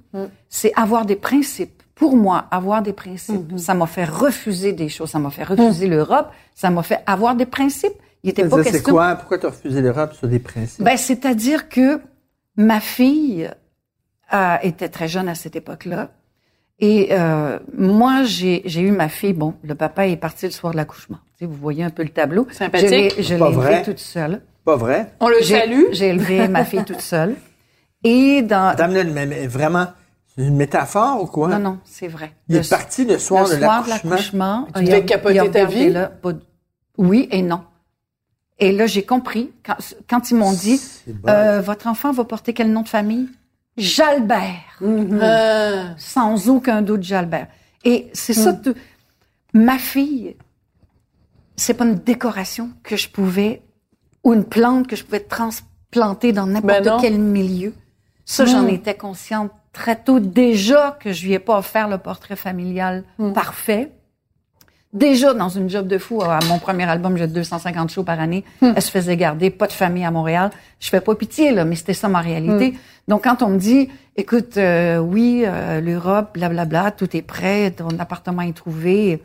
C'est 0.49 0.73
avoir 0.75 1.05
des 1.05 1.17
principes. 1.17 1.83
Pour 1.95 2.17
moi, 2.17 2.47
avoir 2.51 2.81
des 2.81 2.93
principes, 2.93 3.59
ça 3.59 3.75
m'a 3.75 3.87
fait 3.87 4.05
refuser 4.05 4.73
des 4.73 4.89
choses. 4.89 5.11
Ça 5.11 5.19
m'a 5.19 5.31
fait 5.31 5.45
refuser 5.45 5.89
l'Europe. 5.89 6.31
Ça 6.55 6.71
m'a 6.71 6.83
fait 6.83 7.01
avoir 7.07 7.35
des 7.35 7.45
principes. 7.45 7.93
Il 8.23 8.31
était 8.31 8.49
pas 8.49 8.63
C'est 8.63 8.73
question... 8.73 8.93
quoi? 8.95 9.15
Pourquoi 9.17 9.39
tu 9.39 9.47
as 9.47 9.51
refusé 9.51 9.83
l'Europe 9.83 10.15
sur 10.15 10.27
des 10.27 10.39
principes? 10.39 10.83
Ben, 10.83 10.97
c'est-à-dire 10.97 11.69
que 11.69 12.01
ma 12.57 12.81
fille 12.81 13.51
euh, 14.33 14.57
était 14.63 14.89
très 14.89 15.09
jeune 15.09 15.29
à 15.29 15.35
cette 15.35 15.57
époque-là. 15.57 16.11
Et 16.81 17.09
euh, 17.11 17.59
moi, 17.77 18.23
j'ai 18.25 18.63
j'ai 18.65 18.83
eu 18.83 18.93
ma 18.93 19.09
fille. 19.09 19.33
Bon, 19.33 19.55
le 19.65 19.75
papa 19.75 20.07
est 20.07 20.17
parti 20.17 20.47
le 20.47 20.53
soir 20.53 20.73
de 20.73 20.77
l'accouchement. 20.77 21.19
Tu 21.37 21.45
sais, 21.45 21.47
vous 21.47 21.57
voyez 21.57 21.83
un 21.83 21.91
peu 21.91 22.03
le 22.05 22.11
tableau. 22.11 22.47
Sympathique. 22.53 22.89
Je 22.89 22.95
l'ai- 22.95 23.23
Je 23.23 23.35
l'ai 23.35 23.41
Pas 23.41 23.49
élevée 23.51 23.83
toute 23.83 23.99
seule. 23.99 24.43
Pas 24.65 24.77
vrai? 24.77 25.13
On 25.21 25.29
le 25.29 25.37
J'ai- 25.43 25.59
salue. 25.61 25.85
J'ai 25.93 26.09
élevé 26.09 26.47
ma 26.49 26.65
fille 26.65 26.85
toute 26.85 27.01
seule. 27.01 27.35
Et 28.05 28.43
dans... 28.43 28.67
Madame, 28.67 28.95
là, 28.95 29.03
mais- 29.05 29.27
mais 29.27 29.47
vraiment, 29.49 29.87
c'est 30.37 30.43
une 30.45 30.57
métaphore 30.57 31.21
ou 31.23 31.27
quoi? 31.27 31.49
Non, 31.49 31.59
non, 31.59 31.79
c'est 31.85 32.07
vrai. 32.07 32.33
Il 32.49 32.55
Le- 32.57 32.61
est 32.61 32.71
parti 32.71 33.05
le 33.05 33.19
soir 33.19 33.49
le 33.49 33.57
de 33.57 33.61
soir 33.61 33.85
de 33.85 33.89
l'accouchement. 33.91 34.69
Tu 34.75 34.83
il 34.83 34.87
devais 34.87 34.99
a- 34.99 35.01
capoter 35.01 35.51
ta 35.51 35.65
vie? 35.65 35.91
là, 35.91 36.07
pas 36.07 36.31
oui 36.97 37.29
et 37.33 37.43
non. 37.43 37.63
Et 38.61 38.71
là, 38.73 38.87
j'ai 38.87 39.03
compris, 39.05 39.51
quand, 39.65 39.77
quand 40.09 40.31
ils 40.31 40.37
m'ont 40.37 40.53
dit, 40.53 40.79
C'est 40.79 41.13
bon. 41.13 41.29
euh, 41.29 41.61
votre 41.61 41.87
enfant 41.89 42.13
va 42.13 42.25
porter 42.25 42.53
quel 42.53 42.73
nom 42.73 42.83
de 42.83 42.89
famille? 42.89 43.29
Jalbert. 43.79 44.79
Euh, 44.83 45.85
Sans 45.97 46.49
aucun 46.49 46.83
doute, 46.83 47.03
Jalbert. 47.03 47.49
Et 47.85 48.11
c'est 48.13 48.35
ça, 48.35 48.53
tout. 48.53 48.75
ma 49.55 49.79
fille, 49.79 50.37
c'est 51.57 51.75
pas 51.75 51.85
une 51.85 51.97
décoration 51.97 52.71
que 52.83 52.97
je 52.97 53.09
pouvais, 53.09 53.63
ou 54.25 54.35
une 54.35 54.45
plante 54.45 54.87
que 54.87 54.97
je 54.97 55.05
pouvais 55.05 55.21
transplanter 55.21 56.33
dans 56.33 56.47
n'importe 56.47 56.85
Ben 56.85 56.99
quel 57.01 57.19
milieu. 57.19 57.73
Ça, 58.25 58.45
j'en 58.45 58.67
étais 58.67 58.95
consciente 58.95 59.51
très 59.73 59.97
tôt. 59.97 60.21
Déjà 60.21 60.99
que 61.01 61.13
je 61.13 61.25
lui 61.25 61.33
ai 61.33 61.39
pas 61.39 61.59
offert 61.59 61.89
le 61.89 61.99
portrait 61.99 62.37
familial 62.37 63.05
parfait. 63.35 63.93
Déjà, 64.95 65.35
dans 65.35 65.51
une 65.51 65.69
job 65.69 65.87
de 65.87 65.99
fou, 65.99 66.23
à 66.23 66.39
mon 66.49 66.59
premier 66.59 66.85
album, 66.85 67.17
j'ai 67.19 67.27
250 67.27 67.91
shows 67.91 68.05
par 68.05 68.19
année. 68.21 68.43
Elle 68.63 68.81
se 68.81 68.91
faisait 68.91 69.17
garder, 69.19 69.51
pas 69.51 69.67
de 69.67 69.73
famille 69.73 70.05
à 70.05 70.11
Montréal. 70.11 70.51
Je 70.81 70.89
fais 70.89 71.03
pas 71.03 71.15
pitié, 71.15 71.53
là, 71.53 71.67
mais 71.67 71.75
c'était 71.75 71.93
ça 71.93 72.09
ma 72.09 72.21
réalité. 72.21 72.75
Donc, 73.07 73.25
quand 73.25 73.43
on 73.43 73.49
me 73.49 73.59
dit, 73.59 73.91
écoute, 74.17 74.57
euh, 74.57 74.99
oui, 74.99 75.43
euh, 75.45 75.81
l'Europe, 75.81 76.31
blablabla, 76.35 76.91
tout 76.93 77.15
est 77.17 77.23
prêt, 77.23 77.71
ton 77.71 77.99
appartement 77.99 78.43
est 78.43 78.57
trouvé. 78.57 79.23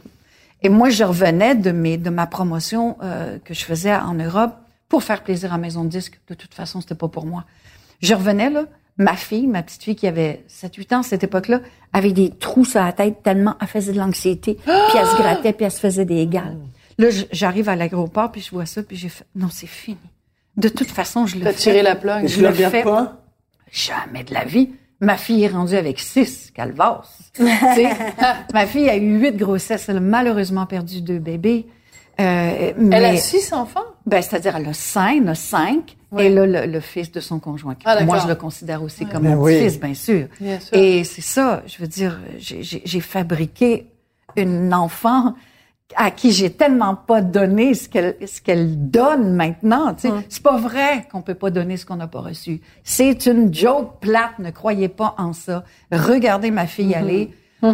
Et 0.64 0.70
moi, 0.70 0.90
je 0.90 1.04
revenais 1.06 1.56
de 1.56 1.72
mes, 1.72 1.98
de 1.98 2.10
ma 2.10 2.28
promotion 2.28 2.98
euh, 3.02 3.38
que 3.44 3.54
je 3.54 3.64
faisais 3.64 3.96
en 3.96 4.16
Europe 4.16 4.54
pour 4.90 5.04
faire 5.04 5.24
plaisir 5.24 5.54
à 5.54 5.58
Maison 5.58 5.86
de 5.86 5.90
Disque. 5.90 6.20
De 6.28 6.34
toute 6.34 6.54
façon, 6.54 6.82
c'était 6.82 6.96
pas 6.96 7.08
pour 7.08 7.26
moi. 7.26 7.46
Je 8.02 8.14
revenais, 8.14 8.50
là, 8.50 8.66
ma 8.98 9.16
fille, 9.16 9.48
ma 9.48 9.64
petite 9.64 9.84
fille 9.84 9.96
qui 9.96 10.08
avait 10.08 10.44
7-8 10.50 10.96
ans 10.96 11.00
à 11.00 11.04
cette 11.04 11.24
époque-là, 11.24 11.62
avait 11.94 12.12
des 12.12 12.30
trous 12.30 12.66
sur 12.66 12.80
la 12.82 12.92
tête 12.94 13.24
tellement 13.24 13.56
elle 13.62 13.68
faisait 13.68 13.94
de 13.94 14.00
l'anxiété, 14.00 14.56
puis 14.64 14.98
elle 14.98 15.06
se 15.08 15.16
grattait, 15.18 15.54
puis 15.54 15.66
elle 15.66 15.72
se 15.72 15.80
faisait 15.80 16.06
des 16.06 16.26
gales. 16.28 16.58
Là, 16.98 17.10
j- 17.10 17.28
j'arrive 17.32 17.70
à 17.70 17.76
l'aéroport, 17.76 18.32
puis 18.32 18.42
je 18.42 18.52
vois 18.52 18.66
ça, 18.68 18.84
puis 18.84 18.96
j'ai 18.96 19.10
fait, 19.10 19.26
non, 19.36 19.48
c'est 19.52 19.68
fini. 19.68 19.98
De 20.58 20.70
toute 20.70 20.92
façon, 20.92 21.26
je 21.26 21.38
le 21.38 21.44
T'as 21.46 21.54
fais. 21.54 21.58
tiré 21.58 21.82
la. 21.82 21.96
Mais 22.22 22.28
je 22.28 22.42
le 22.42 22.54
fais. 22.54 22.84
pas? 22.84 23.24
Jamais 23.72 24.24
de 24.24 24.34
la 24.34 24.46
vie. 24.46 24.70
Ma 25.00 25.18
fille 25.18 25.44
est 25.44 25.48
rendue 25.48 25.76
avec 25.76 26.00
six 26.00 26.52
calvas. 26.54 27.02
Ma 28.54 28.66
fille 28.68 28.90
a 28.90 28.96
eu 28.96 29.18
huit 29.20 29.36
grossesses. 29.36 29.90
Elle 29.90 29.98
a 29.98 30.00
malheureusement 30.02 30.66
perdu 30.66 31.02
deux 31.02 31.20
bébés. 31.20 31.66
Euh, 32.20 32.74
mais, 32.78 32.96
Elle 32.98 33.06
a 33.06 33.18
six 33.18 33.52
enfants? 33.54 33.80
ben, 34.06 34.22
c'est-à-dire, 34.22 34.56
elle 34.56 34.68
a 34.68 34.74
cinq, 34.74 35.18
elle 35.22 35.30
a 35.30 35.36
cinq. 35.36 35.98
Et 36.20 36.30
là, 36.30 36.46
le, 36.46 36.72
le 36.72 36.80
fils 36.80 37.12
de 37.12 37.20
son 37.20 37.40
conjoint. 37.40 37.76
Ah, 37.86 37.94
d'accord. 37.96 38.06
Moi, 38.06 38.20
je 38.20 38.28
le 38.28 38.36
considère 38.36 38.84
aussi 38.84 39.08
comme 39.08 39.24
mon 39.24 39.34
oui. 39.36 39.54
petit-fils, 39.54 39.80
bien 39.80 39.94
sûr. 39.96 40.28
Bien 40.40 40.60
sûr. 40.60 40.78
Et 40.78 41.04
c'est 41.06 41.22
ça, 41.24 41.64
je 41.66 41.78
veux 41.80 41.88
dire, 41.88 42.20
j'ai- 42.38 42.62
j'ai 42.62 42.84
j'ai 42.86 43.00
fabriqué 43.00 43.88
une 44.36 44.72
enfant 44.76 45.34
à 45.96 46.12
qui 46.12 46.32
j'ai 46.32 46.52
tellement 46.52 46.94
pas 46.96 47.22
donné 47.22 47.74
ce 47.74 47.90
qu'elle 47.90 48.16
ce 48.28 48.42
qu'elle 48.42 48.90
donne 48.92 49.34
maintenant. 49.36 49.96
Tu 49.96 50.08
sais, 50.08 50.14
c'est 50.30 50.44
pas 50.44 50.58
vrai 50.58 51.08
qu'on 51.12 51.24
peut 51.24 51.34
pas 51.36 51.50
donner 51.50 51.78
ce 51.78 51.86
qu'on 51.88 51.96
n'a 51.96 52.08
pas 52.08 52.22
reçu. 52.22 52.62
C'est 52.84 53.26
une 53.26 53.52
joke 53.52 54.00
plate. 54.00 54.38
Ne 54.38 54.52
croyez 54.52 54.90
pas 54.90 55.16
en 55.18 55.34
ça. 55.34 55.64
Regardez 55.92 56.52
ma 56.52 56.68
fille 56.68 56.94
aller. 56.94 57.32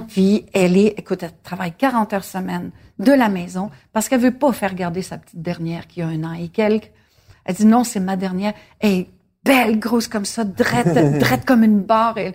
Puis 0.07 0.45
elle 0.53 0.77
est, 0.77 0.93
écoute, 0.97 1.23
elle 1.23 1.31
travaille 1.43 1.73
40 1.77 2.13
heures 2.13 2.23
semaine 2.23 2.71
de 2.99 3.11
la 3.11 3.27
maison 3.29 3.69
parce 3.93 4.07
qu'elle 4.09 4.19
veut 4.21 4.31
pas 4.37 4.51
faire 4.53 4.75
garder 4.75 5.01
sa 5.01 5.17
petite 5.17 5.41
dernière 5.41 5.87
qui 5.87 6.01
a 6.01 6.07
un 6.07 6.23
an 6.23 6.33
et 6.33 6.47
quelques. 6.49 6.91
Elle 7.45 7.55
dit 7.55 7.65
non, 7.65 7.83
c'est 7.83 7.99
ma 7.99 8.15
dernière. 8.15 8.53
Elle 8.79 8.91
est 8.91 9.09
belle, 9.43 9.79
grosse 9.79 10.07
comme 10.07 10.25
ça, 10.25 10.43
drette, 10.43 10.93
drette 11.19 11.45
comme 11.45 11.63
une 11.63 11.81
barre. 11.81 12.17
Elle- 12.17 12.33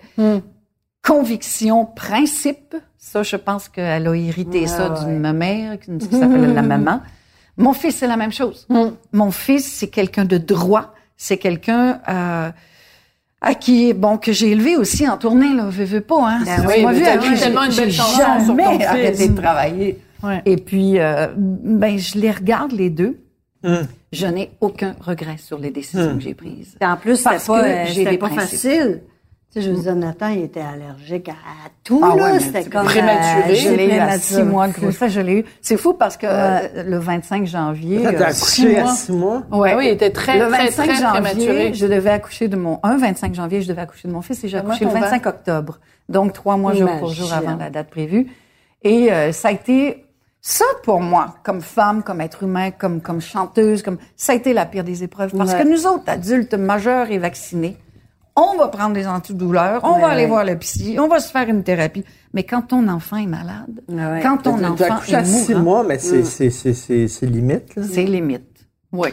Conviction, 1.03 1.85
principe. 1.85 2.75
Ça, 2.97 3.21
je 3.21 3.35
pense 3.35 3.69
qu'elle 3.69 4.07
a 4.07 4.15
hérité 4.15 4.65
ça 4.65 4.89
d'une 5.05 5.31
mère, 5.33 5.79
qui 5.79 5.91
s'appelle 6.11 6.53
la 6.53 6.61
maman. 6.63 7.01
Mon 7.57 7.73
fils, 7.73 7.97
c'est 7.97 8.07
la 8.07 8.17
même 8.17 8.31
chose. 8.33 8.65
Mon 9.13 9.31
fils, 9.31 9.71
c'est 9.71 9.89
quelqu'un 9.89 10.25
de 10.25 10.37
droit. 10.39 10.93
C'est 11.15 11.37
quelqu'un 11.37 12.01
euh, 12.09 12.51
à 13.45 13.53
qui, 13.55 13.93
bon, 13.93 14.17
que 14.17 14.33
j'ai 14.33 14.49
élevé 14.51 14.75
aussi 14.75 15.07
en 15.07 15.17
tournée, 15.17 15.53
là, 15.55 15.65
veux, 15.69 15.85
veux 15.85 16.01
pas, 16.01 16.29
hein. 16.29 16.39
Ben 16.45 16.61
Tu 16.61 16.67
oui, 16.67 16.85
mais 16.85 16.93
vu 16.93 17.05
à 17.05 17.17
qui 17.17 17.39
tellement 17.39 17.63
une 17.63 17.75
belle 17.75 17.91
chanson 17.91 18.17
sur 18.17 18.25
ton 18.25 18.45
jamais 18.57 18.77
fils. 18.77 18.85
arrêté 18.87 19.29
de 19.29 19.35
travailler. 19.39 19.99
Ouais. 20.23 20.41
Et 20.45 20.57
puis, 20.57 20.99
euh, 20.99 21.27
ben, 21.37 21.97
je 21.97 22.17
les 22.17 22.31
regarde 22.31 22.71
les 22.73 22.89
deux. 22.89 23.17
Je 24.11 24.27
n'ai 24.27 24.51
aucun 24.61 24.95
regret 24.99 25.37
sur 25.37 25.57
les 25.59 25.71
décisions 25.71 26.15
que 26.15 26.21
j'ai 26.23 26.33
prises. 26.35 26.77
En 26.81 26.97
plus, 26.97 27.21
Parce 27.23 27.45
pas, 27.47 27.61
que 27.61 27.65
euh, 27.65 27.85
j'ai 27.87 27.93
c'était 27.93 28.09
des 28.11 28.17
pas 28.17 28.27
principes. 28.29 28.49
facile. 28.59 29.01
Tu 29.55 29.61
sais, 29.61 29.67
je 29.69 29.71
veux 29.73 29.81
dire, 29.81 29.95
Nathan, 29.95 30.27
il 30.27 30.41
était 30.43 30.59
allergique 30.59 31.29
à 31.29 31.33
tout, 31.85 32.01
Ah 32.03 32.13
ouais, 32.13 32.33
là. 32.33 32.39
C'était 32.41 32.65
comme... 32.65 32.85
prématuré. 32.85 33.51
euh, 33.51 33.55
Je 33.55 33.69
l'ai 33.69 33.85
eu 33.87 33.91
à 33.91 34.05
prématuré. 34.07 34.19
six 34.19 34.43
mois 34.43 34.67
de 34.67 34.73
grossesse, 34.73 35.13
je 35.13 35.21
l'ai 35.21 35.33
eu. 35.39 35.45
C'est 35.61 35.77
fou 35.77 35.93
parce 35.93 36.17
que 36.17 36.25
euh, 36.29 36.83
le 36.83 36.97
25 36.99 37.45
janvier. 37.47 38.01
T'as 38.03 38.11
euh, 38.11 38.23
accouché 38.25 38.77
à 38.77 38.87
six 38.87 39.13
mois? 39.13 39.43
ouais. 39.51 39.71
Ah 39.73 39.77
oui, 39.77 39.85
il 39.85 39.91
était 39.91 40.09
très, 40.09 40.37
le 40.39 40.49
très, 40.49 40.65
25 40.65 40.83
très 40.83 40.95
janvier, 40.95 41.21
prématuré. 41.21 41.73
je 41.73 41.85
devais 41.87 42.09
accoucher 42.09 42.49
de 42.49 42.57
mon 42.57 42.81
un 42.83 42.97
25 42.97 43.33
janvier, 43.33 43.61
je 43.61 43.69
devais 43.69 43.81
accoucher 43.83 44.09
de 44.09 44.13
mon 44.13 44.21
fils 44.21 44.43
et 44.43 44.49
j'ai 44.49 44.57
accouché 44.57 44.83
le 44.83 44.91
ton 44.91 44.99
25 44.99 45.25
octobre. 45.25 45.79
Donc 46.09 46.33
trois 46.33 46.57
mois 46.57 46.73
jour 46.73 46.89
pour 46.99 47.13
jour 47.13 47.27
Imagine. 47.29 47.47
avant 47.49 47.57
la 47.57 47.69
date 47.69 47.89
prévue. 47.89 48.27
Et 48.83 49.09
euh, 49.13 49.31
ça 49.31 49.47
a 49.47 49.51
été 49.51 50.05
ça 50.41 50.65
pour 50.83 50.99
moi, 50.99 51.35
comme 51.43 51.61
femme, 51.61 52.03
comme 52.03 52.19
être 52.19 52.43
humain, 52.43 52.71
comme 52.71 52.99
comme 53.01 53.21
chanteuse, 53.21 53.81
comme 53.83 53.97
ça 54.17 54.33
a 54.33 54.35
été 54.35 54.51
la 54.53 54.65
pire 54.65 54.83
des 54.83 55.03
épreuves 55.03 55.31
parce 55.35 55.53
Ouais. 55.53 55.63
que 55.63 55.67
nous 55.67 55.87
autres 55.87 56.03
adultes 56.07 56.53
majeurs 56.55 57.09
et 57.09 57.17
vaccinés, 57.17 57.77
on 58.35 58.57
va 58.57 58.67
prendre 58.67 58.93
des 58.93 59.07
antidouleurs, 59.07 59.81
on 59.83 59.99
va 59.99 60.07
aller 60.09 60.23
ouais. 60.23 60.27
voir 60.27 60.43
le 60.45 60.57
psy, 60.57 60.97
on 60.99 61.07
va 61.07 61.19
se 61.19 61.31
faire 61.31 61.47
une 61.47 61.63
thérapie. 61.63 62.03
Mais 62.33 62.43
quand 62.43 62.63
ton 62.63 62.87
enfant 62.89 63.17
est 63.17 63.27
malade, 63.27 63.81
Ouais. 63.87 64.19
quand 64.21 64.37
ton 64.37 64.57
T'as- 64.57 64.71
enfant 64.71 65.01
est 65.07 65.13
à 65.15 65.23
six 65.23 65.49
mourant, 65.51 65.63
mois, 65.63 65.83
mais 65.83 65.99
c'est, 65.99 66.23
c'est, 66.25 66.49
c'est, 66.49 66.73
c'est, 66.73 67.07
c'est 67.07 67.25
limite, 67.27 67.75
là. 67.75 67.83
c'est 67.89 68.03
limite. 68.03 68.67
Oui. 68.91 69.09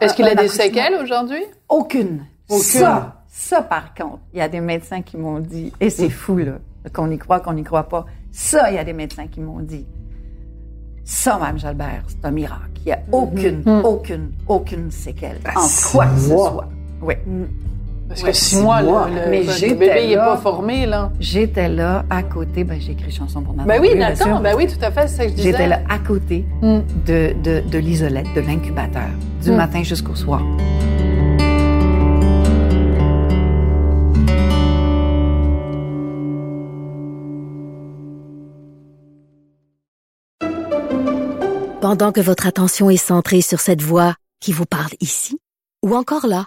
Est-ce 0.00 0.14
qu'il 0.14 0.24
a 0.26 0.34
des 0.34 0.48
séquelles 0.48 0.94
aujourd'hui? 1.02 1.42
Aucune. 1.68 2.24
Ça, 2.48 3.22
ça 3.28 3.62
par 3.62 3.94
contre, 3.94 4.18
il 4.32 4.38
y 4.38 4.42
a 4.42 4.48
des 4.48 4.60
médecins 4.60 5.02
qui 5.02 5.16
m'ont 5.16 5.38
dit, 5.38 5.72
et 5.80 5.90
c'est 5.90 6.10
fou 6.10 6.36
là, 6.38 6.54
qu'on 6.92 7.10
y 7.10 7.18
croit, 7.18 7.38
qu'on 7.40 7.52
n'y 7.52 7.62
croit 7.64 7.88
pas. 7.88 8.06
Ça, 8.32 8.70
il 8.70 8.74
y 8.76 8.78
a 8.78 8.84
des 8.84 8.92
médecins 8.92 9.26
qui 9.28 9.40
m'ont 9.40 9.60
dit, 9.60 9.86
ça, 11.04 11.38
Mme 11.38 11.58
Jalbert, 11.58 12.04
c'est 12.08 12.24
un 12.24 12.30
miracle. 12.30 12.64
Il 12.84 12.86
n'y 12.86 12.92
a 12.92 13.00
aucune, 13.12 13.62
aucune, 13.84 14.32
aucune 14.48 14.90
séquelle 14.90 15.38
en 15.48 15.66
quoi 15.92 16.06
que 16.06 16.18
ce 16.20 16.28
soit. 16.28 16.68
Oui. 17.02 17.14
Parce 18.10 18.22
Ouais, 18.24 18.30
que 18.32 18.36
six 18.36 18.56
six 18.56 18.60
mois, 18.60 18.82
mois. 18.82 19.06
le, 19.08 19.30
Mais 19.30 19.44
le 19.44 19.52
j'étais 19.52 19.74
bébé, 19.74 20.00
il 20.06 20.12
est 20.12 20.16
là. 20.16 20.26
pas 20.30 20.36
formé, 20.38 20.84
là. 20.84 21.12
J'étais 21.20 21.68
là, 21.68 22.04
à 22.10 22.24
côté, 22.24 22.64
ben, 22.64 22.76
j'ai 22.80 22.90
écrit 22.90 23.12
chanson 23.12 23.40
pour 23.40 23.54
Nathan. 23.54 23.68
Ben 23.68 23.80
oui, 23.80 23.94
Nathan, 23.96 24.24
sûr. 24.24 24.40
ben 24.40 24.54
oui, 24.56 24.66
tout 24.66 24.84
à 24.84 24.90
fait, 24.90 25.06
c'est 25.06 25.16
ça 25.16 25.24
que 25.26 25.30
je 25.30 25.34
disais. 25.36 25.52
J'étais 25.52 25.68
là 25.68 25.78
à 25.88 25.98
côté 26.00 26.44
Mm. 26.60 26.78
de, 27.06 27.34
de, 27.40 27.60
de 27.68 27.78
l'isolette, 27.78 28.26
de 28.34 28.40
l'incubateur, 28.40 29.10
du 29.44 29.52
Mm. 29.52 29.56
matin 29.56 29.82
jusqu'au 29.84 30.16
soir. 30.16 30.42
Pendant 41.80 42.12
que 42.12 42.20
votre 42.20 42.46
attention 42.46 42.90
est 42.90 42.96
centrée 42.96 43.40
sur 43.40 43.60
cette 43.60 43.82
voix 43.82 44.14
qui 44.40 44.52
vous 44.52 44.66
parle 44.66 44.90
ici, 45.00 45.38
ou 45.84 45.94
encore 45.96 46.26
là, 46.26 46.46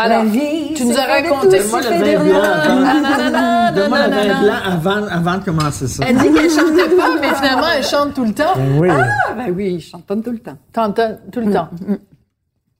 Alors, 0.00 0.24
vie, 0.24 0.74
tu 0.74 0.84
nous 0.84 0.96
as 0.96 1.06
raconté... 1.06 1.58
Donne-moi 1.58 1.80
le 1.80 1.88
vin 1.88 2.24
blanc 2.24 2.40
rien. 2.40 2.94
avant. 3.72 3.74
Donne-moi 3.74 4.06
le 4.06 4.14
vin 4.14 4.40
blanc 4.42 4.54
avant, 4.64 5.06
avant 5.08 5.38
de 5.38 5.44
commencer 5.44 5.88
ça. 5.88 6.04
Elle 6.08 6.16
dit 6.18 6.32
qu'elle 6.32 6.50
chantait 6.50 6.96
pas, 6.96 7.16
mais 7.20 7.34
finalement, 7.34 7.66
elle 7.76 7.82
chante 7.84 8.14
tout 8.14 8.24
le 8.24 8.32
temps. 8.32 8.54
Ben 8.56 8.78
oui. 8.78 8.88
Ah, 8.92 9.32
ben 9.36 9.52
oui, 9.54 9.80
je 9.80 9.90
chantonne 9.90 10.22
tout 10.22 10.30
le 10.30 10.38
temps. 10.38 10.56
T'entends 10.72 11.18
tout 11.32 11.40
le 11.40 11.52
temps. 11.52 11.68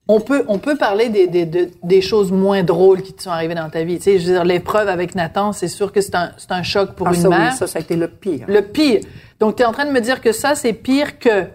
On 0.07 0.21
peut, 0.21 0.43
on 0.47 0.57
peut 0.57 0.75
parler 0.75 1.09
des, 1.09 1.27
des, 1.27 1.45
de- 1.45 1.69
des 1.83 2.01
choses 2.01 2.31
moins 2.31 2.63
drôles 2.63 3.01
qui 3.03 3.13
te 3.13 3.21
sont 3.21 3.29
arrivées 3.29 3.53
dans 3.53 3.69
ta 3.69 3.83
vie. 3.83 3.97
Tu 3.97 4.03
sais, 4.05 4.17
je 4.19 4.25
veux 4.25 4.33
dire, 4.33 4.43
l'épreuve 4.45 4.87
avec 4.87 5.13
Nathan, 5.13 5.51
c'est 5.51 5.67
sûr 5.67 5.91
que 5.91 6.01
c'est 6.01 6.15
un, 6.15 6.31
c'est 6.37 6.51
un 6.51 6.63
choc 6.63 6.93
pour 6.93 7.07
Ah, 7.09 7.13
une 7.13 7.21
ça, 7.21 7.29
oui, 7.29 7.37
mère. 7.37 7.53
ça, 7.53 7.67
ça 7.67 7.77
a 7.77 7.81
été 7.81 7.95
le 7.95 8.07
pire. 8.07 8.45
Le 8.47 8.61
pire. 8.61 9.01
Donc, 9.39 9.57
tu 9.57 9.61
es 9.61 9.65
en 9.65 9.71
train 9.71 9.85
de 9.85 9.91
me 9.91 9.99
dire 10.01 10.19
que 10.21 10.31
ça, 10.31 10.55
c'est 10.55 10.73
pire 10.73 11.19
que 11.19 11.45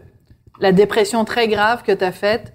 la 0.60 0.70
dépression 0.70 1.24
très 1.24 1.48
grave 1.48 1.82
que 1.82 1.90
tu 1.90 2.04
as 2.04 2.12
faite? 2.12 2.52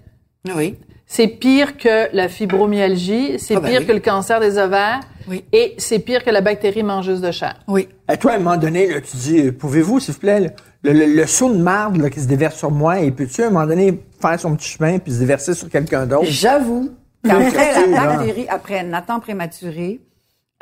Oui. 0.54 0.76
C'est 1.12 1.26
pire 1.26 1.76
que 1.76 2.14
la 2.14 2.28
fibromyalgie. 2.28 3.36
C'est 3.40 3.56
Ah 3.56 3.60
ben 3.60 3.68
pire 3.70 3.80
oui. 3.80 3.86
que 3.88 3.92
le 3.92 3.98
cancer 3.98 4.38
des 4.38 4.58
ovaires. 4.58 5.00
Oui. 5.28 5.44
Et 5.52 5.74
c'est 5.76 5.98
pire 5.98 6.22
que 6.24 6.30
la 6.30 6.40
bactérie 6.40 6.84
mangeuse 6.84 7.20
de 7.20 7.32
chair. 7.32 7.56
Oui. 7.66 7.88
À 8.06 8.16
toi, 8.16 8.30
à 8.32 8.34
un 8.36 8.38
moment 8.38 8.56
donné, 8.56 8.86
là, 8.86 9.00
tu 9.00 9.16
dis, 9.16 9.40
euh, 9.40 9.52
pouvez-vous, 9.52 9.98
s'il 9.98 10.14
vous 10.14 10.20
plaît, 10.20 10.38
là, 10.38 10.50
le, 10.84 10.92
le, 10.92 11.06
le 11.06 11.26
seau 11.26 11.52
de 11.52 11.58
marde 11.58 11.96
là, 11.96 12.10
qui 12.10 12.20
se 12.20 12.28
déverse 12.28 12.56
sur 12.56 12.70
moi, 12.70 13.00
et 13.00 13.10
peux-tu, 13.10 13.42
à 13.42 13.48
un 13.48 13.50
moment 13.50 13.66
donné, 13.66 14.00
faire 14.22 14.38
son 14.38 14.54
petit 14.54 14.68
chemin 14.68 15.00
puis 15.00 15.12
se 15.12 15.18
déverser 15.18 15.54
sur 15.54 15.68
quelqu'un 15.68 16.06
d'autre? 16.06 16.26
J'avoue 16.26 16.90
qu'après 17.24 17.88
la 17.88 18.06
bactérie, 18.06 18.46
après 18.48 18.84
Nathan 18.84 19.18
prématuré, 19.18 20.00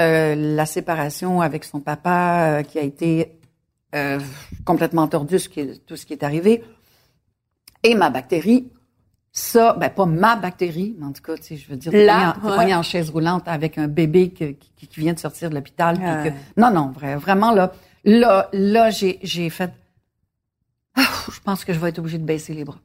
euh, 0.01 0.34
la 0.34 0.64
séparation 0.64 1.42
avec 1.42 1.64
son 1.64 1.80
papa 1.80 2.59
euh, 2.59 2.62
qui 2.62 2.78
a 2.78 2.82
été 2.82 3.32
euh, 3.94 4.18
complètement 4.64 5.07
tordu, 5.09 5.38
ce 5.38 5.49
qui 5.51 5.61
est- 5.61 5.86
tout 5.86 5.96
ce 5.96 6.07
qui 6.07 6.14
est 6.14 6.22
arrivé, 6.22 6.62
et 7.82 7.94
ma 7.94 8.09
bactérie, 8.11 8.70
ça, 9.39 9.74
ben 9.78 9.89
pas 9.91 10.07
ma 10.07 10.36
bactérie, 10.36 10.95
mais 10.99 11.07
en 11.07 11.12
tout 11.12 11.22
cas, 11.22 11.36
tu 11.36 11.43
sais, 11.43 11.57
je 11.57 11.68
veux 11.68 11.76
dire, 11.76 11.93
t'es 11.93 12.07
ouais. 12.09 12.74
en 12.74 12.82
chaise 12.82 13.11
roulante 13.11 13.45
avec 13.47 13.78
un 13.78 13.86
bébé 13.89 14.30
que- 14.30 14.53
qui, 14.76 14.86
qui 14.89 15.01
vient 15.01 15.12
de 15.12 15.18
sortir 15.18 15.51
de 15.51 15.55
l'hôpital. 15.55 15.97
puis 15.97 16.05
Ouais. 16.07 16.30
que- 16.57 16.61
non, 16.61 16.70
non, 16.70 16.91
vrai, 16.91 17.16
vraiment 17.16 17.53
là, 17.53 17.72
là, 18.05 18.49
là, 18.53 18.91
j'ai, 18.91 19.18
j'ai 19.22 19.49
fait. 19.51 19.70
Ah, 20.97 21.03
je 21.32 21.39
pense 21.41 21.64
que 21.64 21.72
je 21.72 21.78
vais 21.78 21.91
être 21.91 21.99
obligée 22.01 22.18
de 22.18 22.24
baisser 22.24 22.55
les 22.55 22.64
bras. 22.64 22.78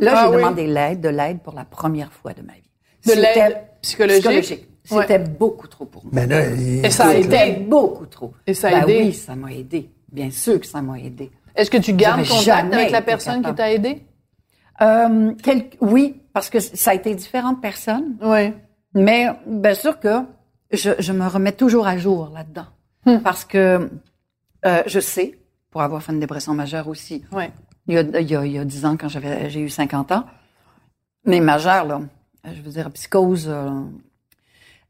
Là, 0.00 0.12
Ah 0.16 0.22
j'ai 0.24 0.30
oui. 0.30 0.36
demandé 0.42 0.66
l'aide, 0.66 1.00
de 1.00 1.08
l'aide 1.08 1.40
pour 1.40 1.54
la 1.54 1.64
première 1.64 2.12
fois 2.12 2.32
de 2.32 2.42
ma 2.42 2.54
vie. 2.54 2.60
De 3.06 3.10
C'était 3.10 3.20
l'aide 3.48 3.58
psychologique? 3.82 4.68
Ouais. 4.90 5.02
C'était 5.02 5.18
beaucoup 5.20 5.68
trop 5.68 5.84
pour 5.84 6.02
moi. 6.04 6.10
Ben 6.12 6.28
là, 6.28 6.50
il- 6.50 6.84
Et 6.84 6.90
ça 6.90 7.06
a 7.08 7.12
C'était 7.14 7.50
aidé? 7.50 7.60
beaucoup 7.60 8.06
trop. 8.06 8.34
Et 8.46 8.54
ça 8.54 8.68
a 8.68 8.70
Ben 8.72 8.82
aidé? 8.88 8.98
Oui, 9.04 9.12
ça 9.12 9.36
m'a 9.36 9.52
aidé. 9.52 9.88
Bien 10.10 10.30
sûr 10.32 10.58
que 10.60 10.66
ça 10.66 10.82
m'a 10.82 10.98
aidé. 10.98 11.30
Est-ce 11.54 11.70
que 11.70 11.76
tu 11.78 11.92
gardes 11.92 12.24
J'aurais 12.24 12.38
contact 12.62 12.74
avec 12.74 12.90
la 12.90 13.02
personne 13.02 13.42
qui 13.42 13.54
t'a 13.54 13.70
aidé? 13.72 14.02
Euh, 14.82 15.32
quel- 15.42 15.70
oui, 15.80 16.20
parce 16.32 16.50
que 16.50 16.60
ça 16.60 16.90
a 16.90 16.94
été 16.94 17.14
différentes 17.14 17.60
personnes, 17.62 18.16
Oui. 18.20 18.52
mais 18.94 19.28
bien 19.46 19.74
sûr 19.74 20.00
que 20.00 20.22
je, 20.72 20.90
je 20.98 21.12
me 21.12 21.26
remets 21.26 21.52
toujours 21.52 21.86
à 21.86 21.96
jour 21.98 22.30
là-dedans. 22.34 22.66
Parce 23.22 23.44
que 23.44 23.90
euh, 24.64 24.82
je 24.86 25.00
sais, 25.00 25.38
pour 25.70 25.82
avoir 25.82 26.02
fait 26.02 26.12
une 26.12 26.20
dépression 26.20 26.54
majeure 26.54 26.88
aussi, 26.88 27.24
Oui. 27.32 27.44
il 27.86 27.94
y 27.94 27.98
a, 27.98 28.02
il 28.20 28.30
y 28.30 28.36
a, 28.36 28.46
il 28.46 28.52
y 28.52 28.58
a 28.58 28.64
10 28.64 28.84
ans, 28.84 28.96
quand 28.96 29.08
j'avais, 29.08 29.50
j'ai 29.50 29.60
eu 29.60 29.68
50 29.70 30.12
ans. 30.12 30.24
Mais 31.24 31.40
majeure, 31.40 31.84
là, 31.84 32.00
je 32.44 32.60
veux 32.62 32.70
dire, 32.70 32.90
psychose. 32.92 33.46
euh, 33.48 33.70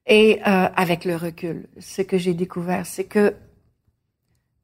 et 0.07 0.41
euh, 0.47 0.69
avec 0.75 1.05
le 1.05 1.17
recul, 1.17 1.69
ce 1.79 2.03
que 2.03 2.19
j'ai 2.19 2.35
découvert, 2.35 2.87
c'est 2.87 3.05
que, 3.05 3.31
tu 3.31 3.35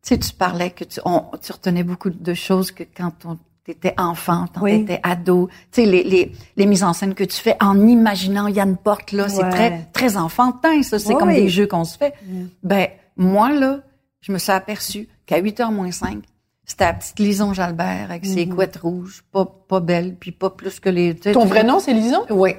sais, 0.02 0.18
tu 0.18 0.32
parlais 0.34 0.70
que 0.70 0.84
tu, 0.84 1.00
on, 1.04 1.24
tu 1.40 1.52
retenais 1.52 1.84
beaucoup 1.84 2.10
de 2.10 2.34
choses 2.34 2.70
que 2.72 2.82
quand 2.82 3.12
on 3.24 3.38
étais 3.72 3.94
enfant, 3.98 4.46
quand 4.54 4.62
Oui. 4.62 4.84
t'étais 4.84 5.00
ado, 5.02 5.48
tu 5.72 5.82
sais, 5.82 5.86
les, 5.86 6.02
les, 6.04 6.32
les 6.56 6.66
mises 6.66 6.84
en 6.84 6.92
scène 6.92 7.14
que 7.14 7.24
tu 7.24 7.36
fais 7.36 7.56
en 7.60 7.86
imaginant 7.86 8.46
Yann 8.48 8.76
Porte, 8.76 9.12
là, 9.12 9.28
c'est 9.28 9.48
très, 9.50 9.88
très 9.92 10.16
enfantin, 10.16 10.82
ça. 10.82 10.98
C'est 10.98 11.12
Oui, 11.12 11.18
comme 11.18 11.28
oui. 11.28 11.34
des 11.36 11.48
jeux 11.48 11.66
qu'on 11.66 11.84
se 11.84 11.96
fait. 11.98 12.14
Ben, 12.62 12.88
moi, 13.16 13.50
là, 13.52 13.80
je 14.20 14.32
me 14.32 14.38
suis 14.38 14.52
aperçue 14.52 15.08
qu'à 15.26 15.40
8h 15.40 15.72
moins 15.72 15.90
5, 15.92 16.22
c'était 16.64 16.84
la 16.84 16.92
petite 16.94 17.18
Lison 17.18 17.52
Jalbert 17.54 18.10
avec 18.10 18.26
ses 18.26 18.46
couettes 18.48 18.76
rouges, 18.76 19.22
pas, 19.32 19.44
pas 19.46 19.80
belle, 19.80 20.16
puis 20.18 20.32
pas 20.32 20.50
plus 20.50 20.80
que 20.80 20.88
les... 20.90 21.14
tu 21.14 21.22
sais, 21.24 21.32
Ton 21.32 21.44
vrai 21.46 21.64
nom, 21.64 21.78
c'est 21.80 21.94
Lison? 21.94 22.24
Oui. 22.30 22.50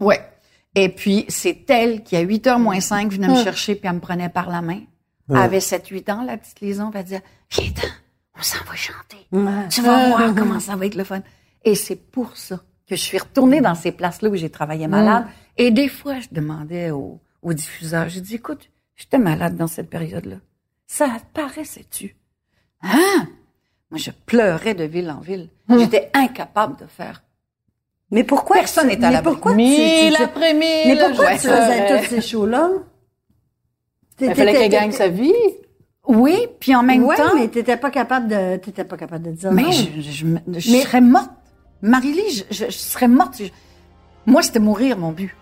Oui. 0.00 0.14
Et 0.74 0.88
puis, 0.90 1.24
c'est 1.28 1.68
elle 1.70 2.02
qui, 2.02 2.16
à 2.16 2.24
8h 2.24 2.60
moins 2.60 2.80
5, 2.80 3.10
venait 3.12 3.28
me 3.28 3.32
Hum. 3.32 3.42
chercher 3.42 3.74
puis 3.76 3.88
elle 3.88 3.94
me 3.96 4.00
prenait 4.00 4.28
par 4.28 4.50
la 4.50 4.60
main. 4.62 4.80
Elle 5.30 5.36
avait 5.38 5.58
7-8 5.60 6.12
ans, 6.12 6.22
la 6.22 6.36
petite 6.36 6.60
Lison, 6.60 6.88
elle 6.88 6.92
va 6.94 7.02
dire, 7.02 7.20
viens 7.50 7.70
on 8.38 8.42
s'en 8.42 8.64
va 8.64 8.74
chanter. 8.74 9.26
Tu 9.70 9.82
vas 9.82 10.08
voir 10.08 10.34
comment 10.34 10.60
ça 10.60 10.76
va 10.76 10.86
être 10.86 10.94
le 10.94 11.04
fun. 11.04 11.20
Et 11.64 11.74
c'est 11.74 11.96
pour 11.96 12.36
ça 12.36 12.56
que 12.88 12.94
je 12.94 13.00
suis 13.00 13.18
retournée 13.18 13.60
dans 13.60 13.74
ces 13.74 13.92
places-là 13.92 14.28
où 14.28 14.36
j'ai 14.36 14.50
travaillé 14.50 14.86
malade. 14.86 15.26
Et 15.56 15.70
des 15.70 15.88
fois, 15.88 16.20
je 16.20 16.28
demandais 16.32 16.90
au, 16.90 17.20
au 17.42 17.52
diffuseur, 17.52 18.08
j'ai 18.08 18.20
dit, 18.20 18.36
écoute, 18.36 18.70
j'étais 18.94 19.18
malade 19.18 19.56
dans 19.56 19.66
cette 19.66 19.90
période-là. 19.90 20.36
Ça 20.86 21.08
paraissait-tu? 21.34 22.16
Hein? 22.82 23.28
Moi, 23.90 23.98
je 23.98 24.10
pleurais 24.26 24.74
de 24.74 24.84
ville 24.84 25.10
en 25.10 25.20
ville. 25.20 25.48
J'étais 25.68 26.10
incapable 26.14 26.76
de 26.78 26.86
faire. 26.86 27.22
Mais 28.12 28.22
pourquoi 28.22 28.56
Personne 28.58 28.86
n'est 28.88 28.96
à 29.02 29.08
mais 29.08 29.12
l'abri. 29.14 29.32
pourquoi 29.32 29.52
tu- 29.52 29.56
Mille 29.56 30.10
tu- 30.12 30.16
tu- 30.16 30.22
après 30.22 30.54
mille. 30.54 30.86
Mais 30.86 30.96
pourquoi 31.08 31.32
tu 31.32 31.48
faisais 31.48 31.98
tous 32.02 32.08
ces 32.08 32.20
shows-là? 32.20 32.70
Il 34.20 34.34
fallait 34.34 34.52
qu'elle 34.52 34.70
gagne 34.70 34.92
sa 34.92 35.08
vie. 35.08 35.32
Oui, 36.08 36.36
puis 36.60 36.74
en 36.74 36.82
même 36.82 37.04
ouais, 37.04 37.16
temps, 37.16 37.34
mais 37.34 37.48
t'étais 37.48 37.76
pas 37.76 37.90
capable 37.90 38.28
de, 38.28 38.56
t'étais 38.56 38.84
pas 38.84 38.96
capable 38.96 39.24
de 39.24 39.30
dire 39.32 39.50
mais 39.52 39.62
non. 39.64 39.70
je, 39.72 40.00
je, 40.00 40.10
je 40.10 40.24
me- 40.26 40.38
je 40.56 40.70
Mais- 40.72 40.82
serais 40.82 41.00
morte. 41.00 41.30
Marie-Lie, 41.82 42.44
je, 42.50 42.70
serais 42.70 43.08
morte. 43.08 43.40
Moi, 44.24 44.42
c'était 44.42 44.60
mourir, 44.60 44.96
mon 44.98 45.10
but. 45.12 45.34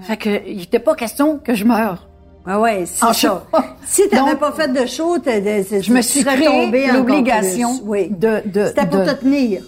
Fait 0.00 0.16
que, 0.16 0.46
il 0.46 0.62
était 0.62 0.78
pas 0.78 0.94
question 0.94 1.38
que 1.38 1.54
je 1.54 1.64
meure. 1.64 2.08
Ah 2.46 2.60
ouais, 2.60 2.84
c'est 2.86 3.04
En 3.04 3.12
ça. 3.12 3.44
Si 3.84 4.08
t'avais 4.08 4.36
pas 4.36 4.52
fait 4.52 4.68
de 4.68 4.86
show, 4.86 5.16
Je 5.24 5.92
me 5.92 6.00
suis 6.02 6.24
créé 6.24 6.90
l'obligation. 6.92 7.78
Oui. 7.84 8.08
de, 8.08 8.42
de, 8.48 8.66
C'était 8.66 8.86
pour 8.86 9.00
de- 9.00 9.04
te 9.06 9.20
tenir. 9.20 9.62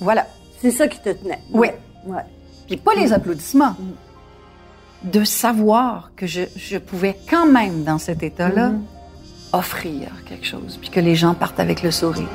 voilà. 0.00 0.26
C'est 0.60 0.70
ça 0.70 0.86
qui 0.88 0.98
te 1.00 1.10
tenait. 1.10 1.40
Oui. 1.52 1.68
Ouais. 2.06 2.22
Puis 2.66 2.76
pas 2.76 2.94
les 2.94 3.12
applaudissements. 3.12 3.74
De 5.02 5.24
savoir 5.24 6.10
que 6.16 6.26
je, 6.26 6.42
je 6.56 6.78
pouvais 6.78 7.16
quand 7.30 7.46
même, 7.46 7.84
dans 7.84 7.98
cet 7.98 8.22
état-là, 8.22 8.72
offrir 9.56 10.08
quelque 10.28 10.46
chose. 10.46 10.78
Puis 10.80 10.90
que 10.90 11.00
les 11.00 11.14
gens 11.16 11.34
partent 11.34 11.60
avec 11.60 11.82
le 11.82 11.90
sourire. 11.90 12.28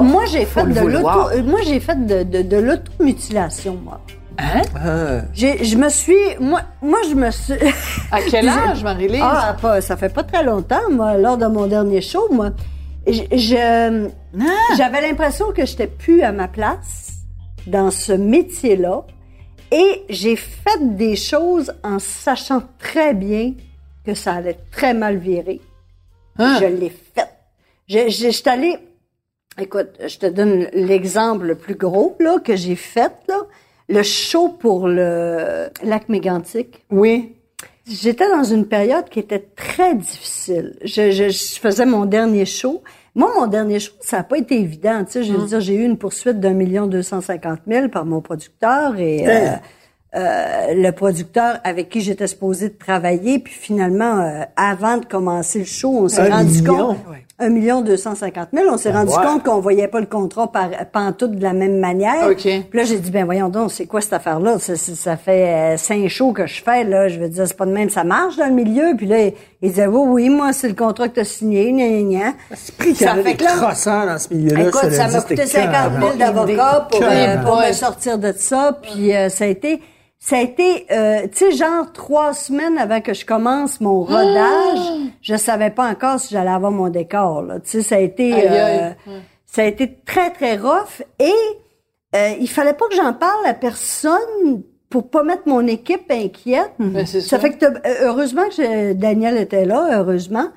Moi, 0.00 0.24
j'ai 0.32 0.44
fait 0.46 0.64
de 0.64 0.80
l'auto, 0.80 1.28
euh, 1.34 1.42
moi, 1.42 1.60
j'ai 1.66 1.78
fait 1.78 2.06
de, 2.06 2.22
de, 2.22 2.42
de 2.42 2.56
l'automutilation, 2.56 3.78
moi. 3.84 4.00
Hein? 4.38 4.62
J'ai, 5.34 5.62
je 5.64 5.76
me 5.76 5.90
suis, 5.90 6.14
moi, 6.40 6.62
moi, 6.80 6.98
je 7.08 7.14
me 7.14 7.30
suis, 7.30 7.52
À 8.10 8.22
quel 8.22 8.48
âge, 8.70 8.82
Marie-Lise? 8.82 9.20
ah, 9.22 9.54
pas, 9.60 9.80
ça 9.82 9.96
fait 9.98 10.08
pas 10.08 10.22
très 10.22 10.42
longtemps, 10.42 10.80
moi, 10.90 11.18
lors 11.18 11.36
de 11.36 11.46
mon 11.46 11.66
dernier 11.66 12.00
show, 12.00 12.28
moi. 12.32 12.50
Je, 13.06 13.22
je- 13.32 14.08
Ah! 14.40 14.74
j'avais 14.78 15.02
l'impression 15.02 15.52
que 15.54 15.66
j'étais 15.66 15.86
plus 15.86 16.22
à 16.22 16.32
ma 16.32 16.48
place 16.48 17.09
dans 17.66 17.90
ce 17.90 18.12
métier-là. 18.12 19.04
Et 19.72 20.02
j'ai 20.08 20.36
fait 20.36 20.96
des 20.96 21.16
choses 21.16 21.72
en 21.84 21.98
sachant 21.98 22.62
très 22.78 23.14
bien 23.14 23.54
que 24.04 24.14
ça 24.14 24.34
allait 24.34 24.58
très 24.72 24.94
mal 24.94 25.16
virer. 25.16 25.60
Hein? 26.38 26.58
Je 26.60 26.66
l'ai 26.66 26.90
fait. 26.90 27.28
Je, 27.88 28.08
je, 28.08 28.26
je 28.26 28.30
suis 28.30 28.48
allée, 28.48 28.76
écoute, 29.58 29.90
je 30.06 30.18
te 30.18 30.26
donne 30.26 30.68
l'exemple 30.72 31.46
le 31.46 31.54
plus 31.54 31.74
gros, 31.74 32.16
là, 32.18 32.38
que 32.38 32.56
j'ai 32.56 32.76
fait, 32.76 33.12
là. 33.28 33.42
Le 33.88 34.02
show 34.04 34.48
pour 34.48 34.86
le 34.86 35.68
lac 35.82 36.08
mégantic. 36.08 36.84
Oui. 36.90 37.34
J'étais 37.88 38.28
dans 38.28 38.44
une 38.44 38.66
période 38.66 39.08
qui 39.08 39.18
était 39.18 39.40
très 39.56 39.96
difficile. 39.96 40.78
Je, 40.84 41.10
je, 41.10 41.28
je 41.28 41.58
faisais 41.58 41.86
mon 41.86 42.06
dernier 42.06 42.46
show. 42.46 42.82
Moi, 43.14 43.30
mon 43.38 43.46
dernier 43.46 43.80
show, 43.80 43.92
ça 44.00 44.18
n'a 44.18 44.22
pas 44.22 44.38
été 44.38 44.60
évident. 44.60 45.04
Tu 45.04 45.12
sais, 45.12 45.24
je 45.24 45.32
veux 45.32 45.46
dire, 45.46 45.60
j'ai 45.60 45.74
eu 45.74 45.84
une 45.84 45.98
poursuite 45.98 46.38
d'un 46.38 46.54
million 46.54 46.86
deux 46.86 47.02
cent 47.02 47.20
cinquante 47.20 47.66
mille 47.66 47.88
par 47.88 48.04
mon 48.04 48.20
producteur 48.20 48.96
et 48.98 49.26
euh, 49.26 49.50
euh, 50.14 50.74
le 50.74 50.90
producteur 50.92 51.58
avec 51.64 51.88
qui 51.88 52.00
j'étais 52.00 52.28
supposée 52.28 52.68
de 52.68 52.78
travailler. 52.78 53.40
Puis 53.40 53.54
finalement, 53.54 54.20
euh, 54.20 54.42
avant 54.56 54.98
de 54.98 55.04
commencer 55.04 55.60
le 55.60 55.64
show, 55.64 56.04
on 56.04 56.08
s'est 56.08 56.28
rendu 56.28 56.60
million? 56.60 56.94
compte 56.94 56.98
un 57.40 57.48
million 57.48 57.80
deux 57.80 57.96
cent 57.96 58.14
cinquante 58.14 58.52
mille. 58.52 58.66
On 58.70 58.76
s'est 58.76 58.92
rendu 58.92 59.10
ouais. 59.12 59.24
compte 59.26 59.42
qu'on 59.44 59.60
voyait 59.60 59.88
pas 59.88 60.00
le 60.00 60.06
contrat 60.06 60.50
par 60.52 60.68
pantoute 60.92 61.32
de 61.32 61.42
la 61.42 61.52
même 61.52 61.78
manière. 61.78 62.28
OK. 62.30 62.36
Puis 62.42 62.64
là, 62.72 62.84
j'ai 62.84 62.98
dit, 62.98 63.10
ben 63.10 63.24
voyons 63.24 63.48
donc, 63.48 63.72
c'est 63.72 63.86
quoi 63.86 64.00
cette 64.00 64.12
affaire-là? 64.12 64.58
Ça, 64.58 64.76
ça- 64.76 64.94
ça 64.94 65.16
fait 65.16 65.48
euh, 65.48 65.76
cinq 65.76 66.06
shows 66.08 66.32
que 66.32 66.46
je 66.46 66.62
fais, 66.62 66.84
là. 66.84 67.08
Je 67.08 67.18
veux 67.18 67.28
dire, 67.28 67.46
c'est 67.46 67.56
pas 67.56 67.66
de 67.66 67.72
même, 67.72 67.90
ça 67.90 68.04
marche 68.04 68.36
dans 68.36 68.46
le 68.46 68.52
milieu. 68.52 68.94
Puis 68.96 69.06
là, 69.06 69.20
il, 69.22 69.32
il 69.62 69.70
disait, 69.70 69.86
oui, 69.86 70.00
oui, 70.06 70.28
moi, 70.28 70.52
c'est 70.52 70.68
le 70.68 70.74
contrat 70.74 71.08
que 71.08 71.14
t'as 71.16 71.24
signé, 71.24 71.72
gna, 71.72 71.88
gna, 71.88 72.02
gna. 72.18 72.32
C'est 72.54 72.74
pris 72.76 72.92
qu'il 72.92 73.06
y 73.06 73.08
Ça 73.08 73.14
fait 73.16 73.34
que 73.34 73.44
là- 73.44 74.06
dans 74.06 74.18
ce 74.18 74.34
milieu-là. 74.34 74.68
Écoute, 74.68 74.90
ça 74.90 75.08
m'a 75.08 75.20
coûté 75.20 75.46
50 75.46 75.70
carrément- 75.72 76.06
000 76.06 76.16
d'avocat 76.18 76.88
pour, 76.90 77.00
euh, 77.02 77.36
pour 77.38 77.60
me 77.60 77.72
sortir 77.72 78.18
de 78.18 78.32
ça. 78.36 78.78
Puis 78.82 79.14
euh, 79.14 79.28
ça 79.28 79.44
a 79.44 79.48
été, 79.48 79.80
ça 80.22 80.36
a 80.36 80.40
été, 80.42 80.86
euh, 80.92 81.22
tu 81.32 81.38
sais, 81.38 81.52
genre 81.52 81.90
trois 81.94 82.34
semaines 82.34 82.76
avant 82.76 83.00
que 83.00 83.14
je 83.14 83.24
commence 83.24 83.80
mon 83.80 84.02
rodage, 84.02 84.78
je 85.22 85.34
savais 85.34 85.70
pas 85.70 85.88
encore 85.90 86.20
si 86.20 86.34
j'allais 86.34 86.50
avoir 86.50 86.70
mon 86.70 86.90
décor. 86.90 87.42
Tu 87.64 87.70
sais, 87.70 87.82
ça 87.82 87.94
a 87.96 88.00
été, 88.00 88.34
Aïe, 88.34 88.48
euh, 88.50 88.90
ça 89.46 89.62
a 89.62 89.64
été 89.64 89.96
très 90.04 90.30
très 90.30 90.56
rough 90.56 91.02
et 91.18 91.32
euh, 92.14 92.34
il 92.38 92.48
fallait 92.50 92.74
pas 92.74 92.86
que 92.88 92.96
j'en 92.96 93.14
parle 93.14 93.46
à 93.46 93.54
personne 93.54 94.62
pour 94.90 95.08
pas 95.08 95.22
mettre 95.22 95.44
mon 95.46 95.66
équipe 95.66 96.10
inquiète. 96.10 96.72
Ben, 96.78 97.06
ça 97.06 97.20
ça. 97.20 97.38
fait 97.38 97.52
que 97.56 97.64
euh, 97.64 97.78
heureusement 98.02 98.46
que 98.48 98.54
je- 98.56 98.92
Daniel 98.92 99.38
était 99.38 99.64
là, 99.64 99.88
heureusement. 100.00 100.48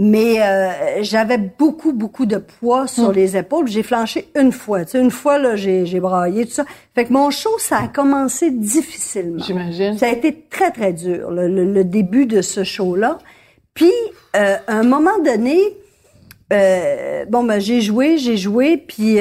Mais 0.00 0.40
euh, 0.40 1.02
j'avais 1.02 1.38
beaucoup, 1.38 1.92
beaucoup 1.92 2.24
de 2.24 2.36
poids 2.36 2.86
sur 2.86 3.10
les 3.10 3.36
épaules. 3.36 3.66
J'ai 3.66 3.82
flanché 3.82 4.28
une 4.38 4.52
fois. 4.52 4.84
Tu 4.84 4.92
sais, 4.92 5.00
une 5.00 5.10
fois, 5.10 5.38
là, 5.38 5.56
j'ai, 5.56 5.86
j'ai 5.86 5.98
braillé, 5.98 6.46
tout 6.46 6.52
ça. 6.52 6.64
Fait 6.94 7.04
que 7.04 7.12
mon 7.12 7.30
show, 7.30 7.50
ça 7.58 7.78
a 7.78 7.88
commencé 7.88 8.52
difficilement. 8.52 9.42
J'imagine. 9.42 9.98
Ça 9.98 10.06
a 10.06 10.10
été 10.10 10.44
très, 10.48 10.70
très 10.70 10.92
dur, 10.92 11.32
le, 11.32 11.48
le- 11.48 11.72
le 11.72 11.82
début 11.84 12.26
de 12.26 12.42
ce 12.42 12.62
show-là. 12.62 13.18
Puis, 13.74 13.90
euh, 14.36 14.54
à 14.68 14.76
un 14.78 14.84
moment 14.84 15.18
donné, 15.24 15.58
euh, 16.52 17.24
bon, 17.28 17.42
ben, 17.42 17.58
j'ai 17.58 17.80
joué, 17.80 18.18
j'ai 18.18 18.36
joué, 18.36 18.76
puis 18.76 19.18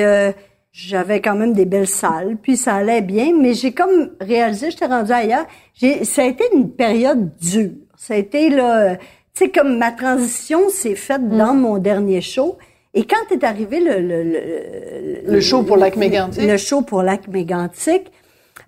j'avais 0.71 1.21
quand 1.21 1.33
même 1.35 1.53
des 1.53 1.65
belles 1.65 1.87
salles, 1.87 2.37
puis 2.39 2.55
ça 2.55 2.75
allait 2.75 3.01
bien, 3.01 3.33
mais 3.35 3.55
j'ai 3.55 3.71
comme 3.71 4.11
réalisé, 4.21 4.69
j'étais 4.69 4.85
rendue 4.85 5.11
ailleurs. 5.11 5.47
J'ai, 5.73 6.03
ça 6.05 6.21
a 6.21 6.25
été 6.25 6.43
une 6.53 6.69
période 6.69 7.31
dure. 7.41 7.71
Ça 7.97 8.13
a 8.13 8.17
été, 8.17 8.49
là, 8.51 8.97
sais, 9.37 9.49
comme 9.49 9.77
ma 9.77 9.91
transition 9.91 10.69
s'est 10.69 10.95
faite 10.95 11.27
dans 11.29 11.53
mon 11.53 11.77
dernier 11.77 12.21
show. 12.21 12.57
Et 12.93 13.05
quand 13.05 13.31
est 13.31 13.43
arrivé 13.43 13.79
le... 13.79 13.99
Le, 13.99 14.23
le, 14.23 15.31
Le 15.33 15.39
show 15.41 15.63
pour 15.63 15.77
Lac 15.77 15.95
Mégantic. 15.95 16.41
Le 16.41 16.57
show 16.57 16.81
pour 16.81 17.03
Lac 17.03 17.27
Mégantic, 17.27 18.11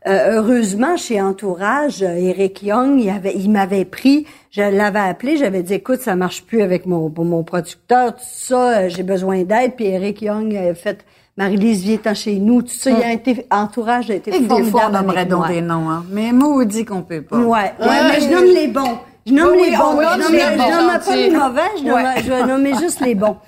euh, 0.07 0.33
heureusement, 0.37 0.95
chez 0.97 1.19
Entourage, 1.19 2.03
euh, 2.03 2.15
Eric 2.15 2.63
Young, 2.63 3.01
il, 3.01 3.09
avait, 3.09 3.33
il 3.35 3.49
m'avait 3.49 3.85
pris, 3.85 4.25
je 4.51 4.61
l'avais 4.61 4.99
appelé, 4.99 5.35
j'avais 5.35 5.63
dit, 5.63 5.73
écoute, 5.73 5.99
ça 5.99 6.15
marche 6.15 6.43
plus 6.43 6.61
avec 6.61 6.85
mon, 6.85 7.11
mon 7.17 7.43
producteur, 7.43 8.15
tout 8.15 8.21
ça, 8.23 8.77
euh, 8.77 8.89
j'ai 8.89 9.03
besoin 9.03 9.43
d'aide. 9.43 9.73
Puis 9.75 9.87
Eric 9.87 10.21
Young 10.21 10.55
a 10.55 10.73
fait, 10.75 11.05
Marie-Lise 11.37 11.83
viens 11.83 12.13
chez 12.13 12.35
nous, 12.35 12.61
tout 12.61 12.69
ça. 12.69 12.91
Il 12.91 13.03
a 13.03 13.11
été, 13.11 13.45
Entourage 13.49 14.11
a 14.11 14.15
été 14.15 14.29
Et 14.31 14.39
que 14.39 14.39
des 14.41 14.47
fois, 14.47 14.57
on 14.61 14.91
formidable 14.91 15.07
nommerait 15.07 15.25
donc 15.25 15.39
moi. 15.39 15.47
des 15.47 15.61
noms, 15.61 15.89
hein. 15.89 16.05
Mais 16.11 16.31
maudit 16.31 16.85
qu'on 16.85 17.01
peut 17.01 17.21
pas. 17.21 17.37
Ouais, 17.37 17.73
ouais, 17.79 18.03
mais 18.09 18.21
je 18.21 18.29
nomme 18.29 18.53
les 18.53 18.67
bons. 18.67 18.99
Je 19.25 19.33
nomme 19.33 19.55
Oui, 19.55 19.69
les 19.69 19.77
bons. 19.77 19.83
on 19.83 20.01
je 20.01 20.19
nomme 20.19 20.31
les 20.33 20.39
je 20.39 20.47
nomme 20.69 20.99
pas 21.05 21.15
les 21.15 21.29
mauvais, 21.29 21.61
je, 21.77 21.83
nomme- 21.83 21.93
Ouais. 22.03 22.21
je 22.23 22.29
vais 22.29 22.45
nommer 22.45 22.73
juste 22.75 23.01
les 23.01 23.15
bons. 23.15 23.37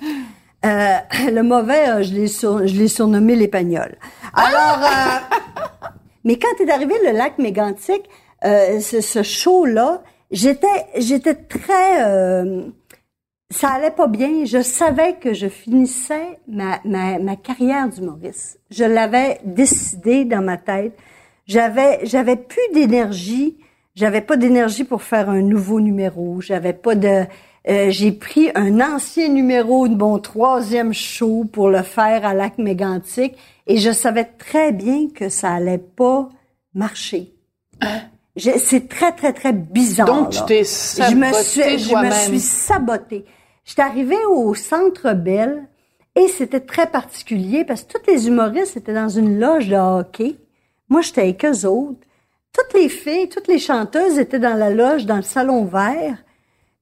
Euh, 0.64 0.94
le 1.32 1.42
mauvais, 1.42 1.88
euh, 1.88 2.02
je 2.04 2.12
l'ai 2.14 2.28
sur, 2.28 2.60
surnommé 2.88 3.34
l'épagnol. 3.34 3.96
Alors, 4.32 4.78
euh, 4.80 5.88
mais 6.22 6.38
quand 6.38 6.62
est 6.64 6.70
arrivé 6.70 6.94
le 7.04 7.10
lac 7.18 7.36
mégantic, 7.38 8.02
euh, 8.44 8.78
ce, 8.78 9.00
ce 9.00 9.24
show-là, 9.24 10.04
j'étais, 10.30 10.68
j'étais 10.98 11.34
très, 11.34 12.04
euh, 12.06 12.62
ça 13.50 13.70
allait 13.70 13.90
pas 13.90 14.06
bien. 14.06 14.44
Je 14.44 14.62
savais 14.62 15.14
que 15.14 15.34
je 15.34 15.48
finissais 15.48 16.38
ma, 16.46 16.78
ma, 16.84 17.18
ma 17.18 17.34
carrière 17.34 17.88
d'humoriste. 17.88 18.60
Je 18.70 18.84
l'avais 18.84 19.40
décidé 19.44 20.24
dans 20.24 20.42
ma 20.42 20.58
tête. 20.58 20.96
J'avais, 21.48 22.06
j'avais 22.06 22.36
plus 22.36 22.62
d'énergie. 22.72 23.56
J'avais 23.94 24.20
pas 24.22 24.36
d'énergie 24.36 24.84
pour 24.84 25.02
faire 25.02 25.28
un 25.28 25.42
nouveau 25.42 25.80
numéro. 25.80 26.40
J'avais 26.40 26.72
pas 26.72 26.94
de, 26.94 27.24
euh, 27.68 27.90
j'ai 27.90 28.12
pris 28.12 28.50
un 28.54 28.80
ancien 28.80 29.28
numéro 29.28 29.86
de 29.86 29.94
mon 29.94 30.18
troisième 30.18 30.94
show 30.94 31.44
pour 31.44 31.68
le 31.68 31.82
faire 31.82 32.24
à 32.26 32.32
Lac 32.32 32.56
Mégantic 32.58 33.36
et 33.66 33.76
je 33.76 33.90
savais 33.92 34.24
très 34.24 34.72
bien 34.72 35.08
que 35.14 35.28
ça 35.28 35.52
allait 35.52 35.76
pas 35.78 36.28
marcher. 36.74 37.34
Je- 38.34 38.50
C'est 38.56 38.88
très, 38.88 39.12
très, 39.12 39.34
très 39.34 39.52
bizarre. 39.52 40.06
Donc, 40.06 40.30
tu 40.30 40.38
t'es 40.46 40.64
Je 41.10 41.14
me 41.14 41.26
suis, 41.42 41.78
je 41.78 41.94
me 41.94 42.10
suis 42.12 42.40
sabotée. 42.40 43.24
J'étais 43.64 43.82
arrivée 43.82 44.24
au 44.30 44.54
Centre 44.54 45.12
Bell 45.12 45.68
et 46.16 46.28
c'était 46.28 46.60
très 46.60 46.86
particulier 46.86 47.64
parce 47.66 47.82
que 47.82 47.92
tous 47.98 48.10
les 48.10 48.26
humoristes 48.28 48.76
étaient 48.78 48.94
dans 48.94 49.08
une 49.10 49.38
loge 49.38 49.68
de 49.68 49.76
hockey. 49.76 50.36
Moi, 50.88 51.02
j'étais 51.02 51.20
avec 51.20 51.44
eux 51.44 51.66
autres. 51.66 52.00
Toutes 52.52 52.74
les 52.74 52.88
filles, 52.88 53.28
toutes 53.28 53.48
les 53.48 53.58
chanteuses 53.58 54.18
étaient 54.18 54.38
dans 54.38 54.54
la 54.58 54.70
loge, 54.70 55.06
dans 55.06 55.16
le 55.16 55.22
salon 55.22 55.64
vert. 55.64 56.16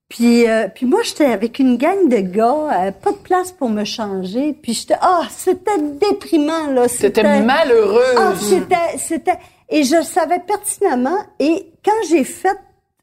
Puis, 0.09 0.49
euh, 0.49 0.67
puis 0.75 0.87
moi, 0.87 1.01
j'étais 1.05 1.27
avec 1.27 1.61
une 1.61 1.77
gang 1.77 2.09
de 2.09 2.17
gars, 2.19 2.87
euh, 2.87 2.91
pas 2.91 3.13
de 3.13 3.17
place 3.19 3.53
pour 3.53 3.69
me 3.71 3.85
changer. 3.85 4.53
Puis 4.61 4.73
j'étais, 4.75 4.97
ah, 5.01 5.23
c'était 5.31 5.79
déprimant, 5.79 6.67
là. 6.73 6.89
C'était- 6.89 7.41
malheureuse. 7.43 8.17
ah, 8.17 8.33
c'était, 8.37 8.99
c'était, 8.99 9.39
et 9.69 9.85
je 9.85 9.97
le 9.97 10.03
savais 10.03 10.41
pertinemment. 10.41 11.19
Et 11.39 11.71
quand 11.85 11.93
j'ai 12.09 12.25
fait 12.25 12.59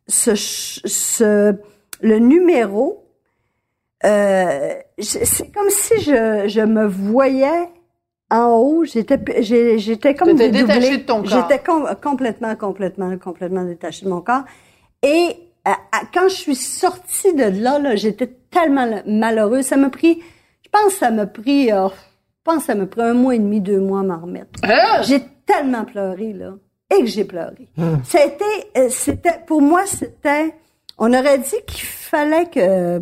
ce, 0.10 0.36
ce, 0.36 1.56
le 2.02 2.20
numéro, 2.20 3.06
euh, 4.04 4.74
c'est 5.00 5.52
comme 5.54 5.70
si 5.70 6.02
je, 6.02 6.44
je 6.48 6.62
me 6.62 6.86
voyais 6.86 7.70
en 8.30 8.56
haut. 8.58 8.84
J'étais, 8.86 9.20
j'étais 9.78 10.16
comme 10.16 10.36
détachée 10.36 10.98
de 10.98 11.04
ton 11.04 11.24
corps. 11.24 11.48
J'étais 11.50 11.64
com- 11.64 11.90
complètement, 12.02 12.56
complètement, 12.56 13.18
complètement 13.18 13.64
détachée 13.64 14.06
de 14.06 14.10
mon 14.10 14.22
corps. 14.22 14.44
Et 15.04 15.36
à- 15.66 15.78
quand 16.14 16.28
je 16.30 16.36
suis 16.36 16.56
sortie 16.56 17.34
de 17.34 17.44
là, 17.62 17.80
là 17.80 17.96
j'étais 17.96 18.28
tellement 18.52 18.88
malheureuse. 19.06 19.66
Ça 19.66 19.78
m'a 19.78 19.90
pris, 19.90 20.22
je 20.64 20.70
pense 20.70 20.94
que 20.94 21.00
ça 21.00 21.12
m'a 21.12 21.26
pris, 21.26 21.72
euh, 21.72 21.88
je 21.90 22.42
pense 22.44 22.58
que 22.60 22.64
ça 22.64 22.76
m'a 22.76 22.86
pris 22.86 23.02
un 23.02 23.14
mois 23.14 23.36
et 23.36 23.40
demi, 23.40 23.62
deux 23.62 23.80
mois 23.80 24.00
à 24.02 24.04
m'en 24.04 24.20
remettre. 24.20 24.60
Hein? 24.64 25.02
J'ai 25.04 25.22
tellement 25.46 25.86
pleuré, 25.86 26.34
là. 26.34 26.54
Et 26.96 27.02
que 27.02 27.06
j'ai 27.08 27.26
pleuré. 27.26 27.68
C'était, 28.06 28.46
euh, 28.78 28.88
c'était, 28.90 29.40
pour 29.46 29.62
moi, 29.62 29.86
c'était, 29.86 30.54
on 30.98 31.14
aurait 31.14 31.38
dit 31.40 31.56
qu'il 31.68 31.86
fallait 31.86 32.46
que, 32.46 33.02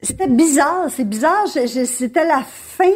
c'était 0.00 0.28
bizarre, 0.28 0.86
c'est 0.88 1.04
bizarre, 1.04 1.46
c'était 1.46 2.24
la 2.26 2.40
fin 2.42 2.90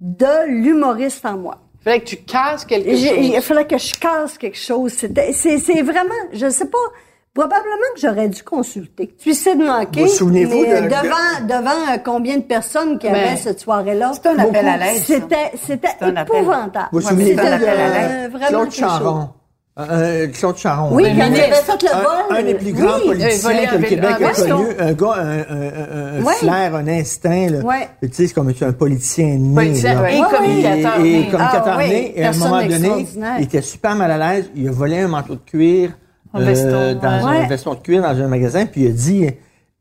de 0.00 0.46
l'humoriste 0.48 1.24
en 1.24 1.36
moi. 1.38 1.58
Fallait 1.82 2.00
que 2.00 2.06
tu 2.06 2.16
casses 2.16 2.64
quelque 2.64 2.94
J'ai- 2.96 3.20
Il 3.20 3.34
chose. 3.34 3.44
fallait 3.44 3.66
que 3.66 3.78
je 3.78 3.94
casse 3.94 4.36
quelque 4.38 4.58
chose. 4.58 4.92
C'était, 4.92 5.32
c'est, 5.32 5.58
c'est 5.58 5.82
vraiment, 5.82 6.14
je 6.32 6.48
sais 6.50 6.66
pas, 6.66 6.78
probablement 7.32 7.86
que 7.94 8.00
j'aurais 8.00 8.28
dû 8.28 8.42
consulter. 8.42 9.14
Suicide 9.18 9.58
manqué. 9.58 10.02
Vous 10.02 10.08
souvenez-vous 10.08 10.62
mais, 10.62 10.82
de- 10.82 10.86
devant, 10.88 11.46
devant 11.60 11.92
euh, 11.92 11.98
combien 12.04 12.38
de 12.38 12.42
personnes 12.42 12.98
qui 12.98 13.08
Mais- 13.08 13.24
avaient 13.28 13.36
cette 13.36 13.60
soirée-là? 13.60 14.12
C'est 14.14 14.26
un 14.28 14.38
appel 14.38 14.66
à 14.66 14.76
l'aide. 14.78 14.96
C'était, 14.96 15.52
c'était 15.64 15.88
épouvantable. 16.08 16.88
Vous 16.92 17.00
vous 17.00 17.08
souvenez 17.08 17.34
de 17.34 17.40
à 17.40 17.58
euh, 17.60 18.28
Claude 18.48 18.70
chose. 18.70 18.74
Charon? 18.80 19.28
Euh, 19.78 20.28
Claude 20.28 20.56
Charon. 20.56 20.88
Oui, 20.94 21.02
il 21.06 21.20
avait 21.20 21.34
fait 21.36 21.82
le 21.82 21.88
vol. 21.90 22.38
un 22.38 22.42
des 22.42 22.54
plus 22.54 22.72
grands 22.72 22.96
Oui. 22.96 23.08
politiciens 23.08 23.50
volé 23.52 23.66
que 23.66 23.76
le 23.76 23.82
Québec 23.82 24.10
un 24.22 24.26
a 24.26 24.32
connu. 24.32 24.66
Un 24.78 24.92
gars, 24.94 25.14
un, 25.18 25.38
un, 25.38 25.40
un, 25.40 26.18
un 26.18 26.22
Ouais. 26.22 26.34
flair, 26.36 26.74
un 26.74 26.88
instinct. 26.88 27.50
Là. 27.50 27.58
Ouais. 27.58 27.88
Tu 28.00 28.08
sais, 28.12 28.26
c'est 28.28 28.32
comme 28.32 28.50
un 28.58 28.72
politicien 28.72 29.36
né. 29.36 29.54
Politicien, 29.54 30.00
là. 30.00 30.10
Et 30.12 30.20
communicateur. 30.34 31.00
Et, 31.04 31.08
et 31.12 31.18
né. 31.18 31.28
communicateur 31.30 31.74
Ah, 31.74 31.76
oui. 31.78 31.88
né. 31.90 32.12
Et 32.18 32.24
à 32.24 32.30
un 32.30 32.32
moment 32.36 32.62
donné, 32.66 33.06
il 33.38 33.44
était 33.44 33.60
super 33.60 33.94
mal 33.96 34.10
à 34.12 34.16
l'aise. 34.36 34.50
Il 34.54 34.66
a 34.66 34.72
volé 34.72 34.98
un 35.00 35.08
manteau 35.08 35.34
de 35.34 35.40
cuir 35.44 35.90
Un 36.32 36.40
veston, 36.40 36.94
dans 36.94 37.28
ouais. 37.28 37.36
un 37.44 37.46
veston 37.46 37.74
de 37.74 37.80
cuir 37.80 38.00
dans 38.00 38.08
un 38.18 38.28
magasin. 38.28 38.64
Puis 38.64 38.84
il 38.84 38.86
a 38.88 38.92
dit, 38.92 39.26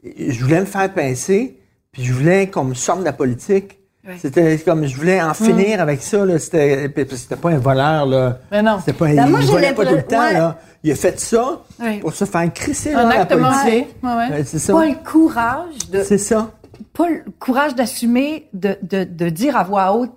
je 0.04 0.44
voulais 0.44 0.60
me 0.60 0.66
faire 0.66 0.92
pincer, 0.94 1.58
puis 1.94 2.04
je 2.04 2.12
voulais 2.12 2.48
qu'on 2.48 2.66
me 2.66 2.74
sorte 2.74 3.00
de 3.00 3.06
la 3.06 3.14
politique. 3.14 3.80
C'était 4.20 4.58
comme, 4.60 4.86
je 4.86 4.96
voulais 4.96 5.22
en 5.22 5.34
finir 5.34 5.82
avec 5.82 6.02
ça. 6.02 6.26
Là. 6.26 6.38
C'était, 6.40 6.88
pas 6.90 7.50
un 7.50 7.58
voleur. 7.58 8.06
Là. 8.06 8.40
Mais 8.52 8.62
non. 8.62 8.78
C'était 8.80 8.94
pas 8.94 9.08
un, 9.08 9.16
Ben, 9.16 9.28
moi, 9.30 9.40
il 9.42 9.48
volait 9.48 9.74
pas 9.74 9.86
tout 9.86 9.96
le 9.96 10.04
temps. 10.04 10.20
ouais. 10.20 10.34
Là. 10.34 10.58
Il 10.84 10.92
a 10.92 10.96
fait 10.96 11.20
ça 11.20 11.62
Ouais. 11.80 11.98
pour 11.98 12.14
se 12.14 12.26
faire 12.26 12.54
crisser 12.54 12.94
Un 12.94 13.10
la 13.10 13.22
acte 13.22 13.32
politique. 13.32 13.96
Ouais, 14.04 14.10
ouais. 14.14 14.30
Ouais, 14.30 14.44
c'est 14.46 14.60
ça. 14.60 14.74
Pas 14.74 14.86
le 14.86 14.96
courage 15.04 15.78
de 15.92 16.04
C'est 16.04 16.20
ça. 16.20 16.52
pas 16.94 17.10
le 17.10 17.24
courage 17.40 17.74
d'assumer, 17.74 18.48
de, 18.54 18.78
de, 18.84 19.04
de 19.04 19.30
dire 19.30 19.58
à 19.58 19.64
voix 19.64 19.94
haute, 19.94 20.12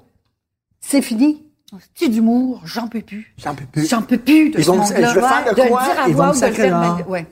c'est 0.80 1.00
fini. 1.02 1.44
C'est 1.94 2.08
d'humour, 2.08 2.62
j'en 2.64 2.88
peux 2.88 3.00
plus. 3.02 3.34
J'en 3.36 3.54
peux 3.54 3.64
plus. 3.66 3.86
J'en 3.88 4.00
peux 4.02 4.16
plus 4.18 4.50
de 4.50 4.58
Ils 4.58 4.64
ce 4.64 4.70
vont 4.70 4.82
je 4.84 4.92
vais 4.94 5.02
faire 5.02 5.44
de 5.54 5.68
quoi, 5.68 5.82
dire 5.82 6.02
à 6.02 6.08
ils 6.08 6.14
voix 6.14 6.26
vont 6.26 6.32
haute, 6.32 6.40
de 6.42 6.46
le 6.46 6.52
faire. 6.54 7.04
ouais. 7.10 7.26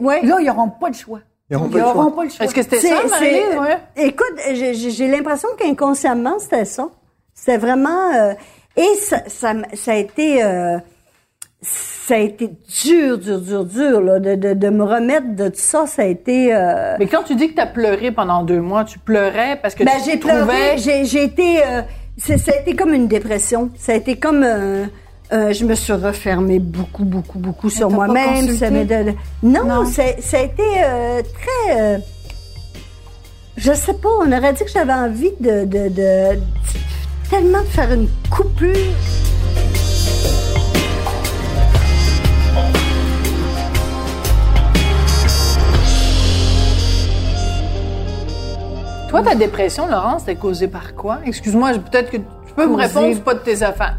Ouais. 0.00 0.22
Là, 0.22 0.36
ils 0.40 0.46
n'auront 0.46 0.70
pas 0.70 0.88
le 0.88 0.94
choix. 0.94 1.20
Ils 1.50 1.56
auront 1.56 1.68
pas 1.68 1.78
le 1.78 1.84
n'auront 1.84 2.02
choix. 2.02 2.16
pas 2.16 2.24
le 2.24 2.30
choix. 2.30 2.44
Est-ce 2.46 2.54
que 2.54 2.62
c'était 2.62 2.78
C'est- 2.80 2.88
ça, 2.88 3.02
c'est- 3.04 3.10
Marie-Lise? 3.10 3.58
Ouais. 3.60 3.78
Écoute, 4.08 4.34
j'ai- 4.54 5.08
l'impression 5.08 5.48
qu'inconsciemment, 5.58 6.38
c'était 6.38 6.64
ça. 6.64 6.88
C'était 7.34 7.58
vraiment... 7.58 8.12
euh, 8.14 8.32
et 8.76 8.94
ça, 9.00 9.18
ça, 9.28 9.50
m- 9.52 9.64
ça 9.74 9.92
a 9.92 9.94
été... 9.96 10.42
euh, 10.42 10.78
ça 11.62 12.14
a 12.14 12.18
été 12.18 12.48
dur, 12.84 13.18
dur, 13.18 13.40
dur, 13.40 13.64
dur, 13.64 14.00
là, 14.00 14.18
de, 14.20 14.34
de, 14.34 14.54
de 14.54 14.68
me 14.68 14.84
remettre 14.84 15.34
de 15.34 15.48
tout 15.48 15.54
ça. 15.56 15.86
Ça 15.86 16.02
a 16.02 16.04
été... 16.06 16.54
euh, 16.54 16.96
Mais 16.98 17.06
quand 17.06 17.22
tu 17.22 17.34
dis 17.34 17.48
que 17.50 17.54
tu 17.54 17.60
as 17.60 17.66
pleuré 17.66 18.10
pendant 18.12 18.42
deux 18.42 18.60
mois, 18.60 18.84
tu 18.84 18.98
pleurais 18.98 19.58
parce 19.60 19.74
que 19.74 19.84
Ben, 19.84 19.92
tu 20.04 20.10
j'ai 20.10 20.18
trouvais... 20.20 20.42
pleuré, 20.44 20.78
j'ai, 20.78 21.04
j'ai 21.04 21.24
été, 21.24 21.62
euh, 21.64 21.82
c'est- 22.16 22.38
ça 22.38 22.52
a 22.52 22.60
été 22.60 22.74
comme 22.76 22.92
une 22.94 23.08
dépression. 23.08 23.70
Ça 23.76 23.92
a 23.92 23.94
été 23.96 24.16
comme, 24.16 24.42
euh, 24.44 24.86
euh, 25.32 25.52
je 25.52 25.64
me 25.64 25.74
suis 25.74 25.92
refermée 25.92 26.58
beaucoup, 26.58 27.04
beaucoup, 27.04 27.38
beaucoup 27.38 27.70
sur 27.70 27.90
moi-même. 27.90 28.46
Ça 28.56 28.70
de- 28.84 29.12
non, 29.42 29.64
ça 30.20 30.38
a 30.38 30.40
été 30.42 30.62
euh, 30.84 31.22
très, 31.22 31.80
euh, 31.80 31.98
je 33.56 33.72
sais 33.72 33.94
pas, 33.94 34.08
on 34.20 34.30
aurait 34.32 34.52
dit 34.52 34.64
que 34.64 34.70
j'avais 34.70 34.92
envie 34.92 35.32
de, 35.40 35.64
de, 35.64 35.88
de- 35.88 36.40
tellement 37.30 37.60
de 37.60 37.66
faire 37.66 37.92
une 37.92 38.08
coupure. 38.30 38.76
Toi, 49.08 49.22
ta 49.22 49.34
dépression, 49.34 49.86
Laurence, 49.86 50.22
c'était 50.22 50.34
causée 50.36 50.68
par 50.68 50.94
quoi? 50.94 51.18
Excuse-moi, 51.24 51.72
je- 51.74 51.78
peut-être 51.78 52.10
que 52.10 52.16
tu 52.16 52.52
peux 52.56 52.66
me 52.66 52.74
répondre, 52.76 53.20
pas 53.22 53.34
de 53.34 53.38
tes 53.40 53.62
affaires. 53.62 53.98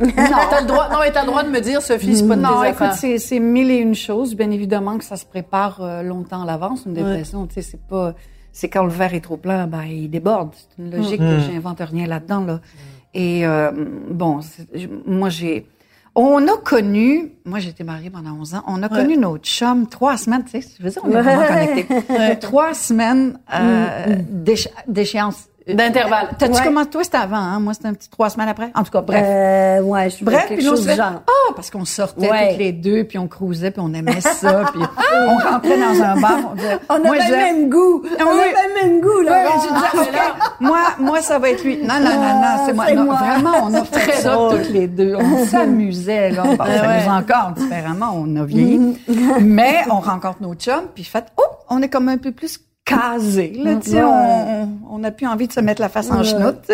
Non, 0.00 0.06
t'as 0.50 0.60
le 0.60 0.66
droit, 0.66 0.88
non, 0.90 0.98
mais 1.00 1.12
t'as 1.12 1.20
le 1.22 1.26
droit 1.28 1.42
de 1.44 1.50
me 1.50 1.60
dire, 1.60 1.80
Sophie, 1.82 2.16
c'est 2.16 2.26
pas 2.28 2.36
de 2.36 2.40
Non, 2.42 2.62
tes 2.62 2.68
écoute, 2.68 2.86
c'est, 2.96 3.18
c'est 3.18 3.38
mille 3.40 3.70
et 3.70 3.76
une 3.76 3.94
choses. 3.94 4.34
Bien 4.34 4.50
évidemment 4.50 4.98
que 4.98 5.04
ça 5.04 5.16
se 5.16 5.24
prépare 5.24 5.78
euh, 5.80 6.02
longtemps 6.02 6.42
à 6.42 6.46
l'avance, 6.46 6.84
une 6.86 6.94
dépression. 6.94 7.46
Tu 7.46 7.54
sais, 7.54 7.62
c'est 7.62 7.80
pas, 7.80 8.14
c'est 8.52 8.68
quand 8.68 8.84
le 8.84 8.90
verre 8.90 9.14
est 9.14 9.20
trop 9.20 9.36
plein, 9.36 9.66
ben, 9.66 9.84
il 9.84 10.08
déborde. 10.10 10.50
C'est 10.54 10.82
une 10.82 10.90
logique 10.96 11.20
que 11.20 11.38
j'invente 11.40 11.80
rien 11.80 12.06
là-dedans, 12.06 12.44
là. 12.44 12.60
Et, 13.14 13.46
euh, 13.46 13.70
bon, 14.10 14.40
moi, 15.06 15.28
j'ai, 15.28 15.66
on 16.16 16.46
a 16.48 16.56
connu, 16.56 17.32
moi, 17.44 17.58
j'étais 17.60 17.84
mariée 17.84 18.10
pendant 18.10 18.32
11 18.40 18.54
ans, 18.56 18.62
on 18.66 18.82
a 18.82 18.88
connu 18.88 19.16
notre 19.16 19.44
chum 19.44 19.86
trois 19.88 20.16
semaines, 20.16 20.44
tu 20.44 20.60
sais, 20.60 20.68
je 20.78 20.82
veux 20.82 20.90
dire, 20.90 21.02
on 21.04 21.10
est 21.10 21.22
vraiment 21.22 21.46
connectés. 21.46 22.38
Trois 22.40 22.74
semaines, 22.74 23.38
euh, 23.54 24.16
d'éche- 24.30 24.68
d'échéance. 24.88 25.48
D'intervalle. 25.66 26.28
T'as-tu 26.38 26.52
Ouais. 26.58 26.62
commencé, 26.64 26.90
toi, 26.90 27.04
c'était 27.04 27.16
avant, 27.16 27.36
hein? 27.36 27.58
Moi, 27.58 27.72
c'était 27.72 27.88
un 27.88 27.94
petit 27.94 28.10
trois 28.10 28.28
semaines 28.28 28.48
après. 28.50 28.70
En 28.74 28.82
tout 28.84 28.90
cas, 28.90 29.00
bref. 29.00 29.24
Euh, 29.26 29.80
ouais, 29.80 30.10
je 30.10 30.22
Bref, 30.22 30.44
puis 30.48 30.62
chose 30.62 30.84
fait, 30.86 30.94
genre. 30.96 31.22
ah, 31.26 31.52
parce 31.56 31.70
qu'on 31.70 31.86
sortait 31.86 32.30
Ouais. 32.30 32.50
toutes 32.50 32.58
les 32.58 32.72
deux, 32.72 33.04
puis 33.04 33.16
on 33.16 33.28
cruisait, 33.28 33.70
puis 33.70 33.80
on 33.82 33.94
aimait 33.94 34.20
ça, 34.20 34.64
puis 34.74 34.82
on 34.82 35.36
rentrait 35.50 35.78
dans 35.78 36.02
un 36.02 36.20
bar, 36.20 36.38
on 36.52 36.54
disait, 36.54 36.78
On 36.90 36.98
moi, 36.98 37.16
avait 37.16 37.30
le 37.30 37.36
même 37.36 37.70
goût. 37.70 38.02
Ah 38.18 38.24
on 38.26 38.34
oui. 38.34 38.40
avait 38.40 38.52
le 38.68 38.88
même 38.88 39.00
goût, 39.00 39.20
là. 39.22 39.32
Ouais, 39.32 39.50
je 39.54 40.00
disais, 40.02 40.10
OK, 40.10 40.42
moi, 40.60 40.78
moi, 40.98 41.22
ça 41.22 41.38
va 41.38 41.48
être 41.48 41.64
lui. 41.64 41.78
Non, 41.78 41.94
non, 41.98 42.10
non, 42.14 42.40
non, 42.40 42.62
c'est 42.66 42.72
moi. 42.74 42.92
Non, 42.92 43.04
moi. 43.04 43.14
Vraiment, 43.14 43.52
on 43.64 43.72
a 43.74 43.84
fait 43.84 44.12
ça 44.20 44.36
toutes 44.50 44.68
les 44.68 44.86
deux. 44.86 45.14
On 45.16 45.46
s'amusait, 45.46 46.30
là. 46.32 46.42
On 46.46 46.56
s'amuse 46.56 47.08
encore 47.08 47.52
différemment, 47.56 48.12
on 48.14 48.36
a 48.36 48.44
vieilli. 48.44 48.98
Mais 49.40 49.78
on 49.90 50.00
rencontre 50.00 50.42
nos 50.42 50.54
chums, 50.54 50.88
puis 50.94 51.04
fait, 51.04 51.24
oh, 51.38 51.42
on 51.70 51.80
est 51.80 51.88
comme 51.88 52.10
un 52.10 52.18
peu 52.18 52.32
plus 52.32 52.60
casé, 52.84 53.52
là, 53.62 53.76
tu 53.76 53.90
sais, 53.90 54.02
on, 54.02 54.62
on, 54.62 54.68
on 54.90 55.04
a 55.04 55.10
plus 55.10 55.26
envie 55.26 55.48
de 55.48 55.52
se 55.52 55.60
mettre 55.60 55.80
la 55.80 55.88
face 55.88 56.10
en 56.10 56.22
chenoute. 56.22 56.64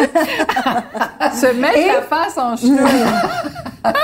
Se 1.33 1.55
mettre 1.55 1.87
la 1.87 2.03
face 2.03 2.37
en 2.39 2.57
cheveux. 2.57 2.77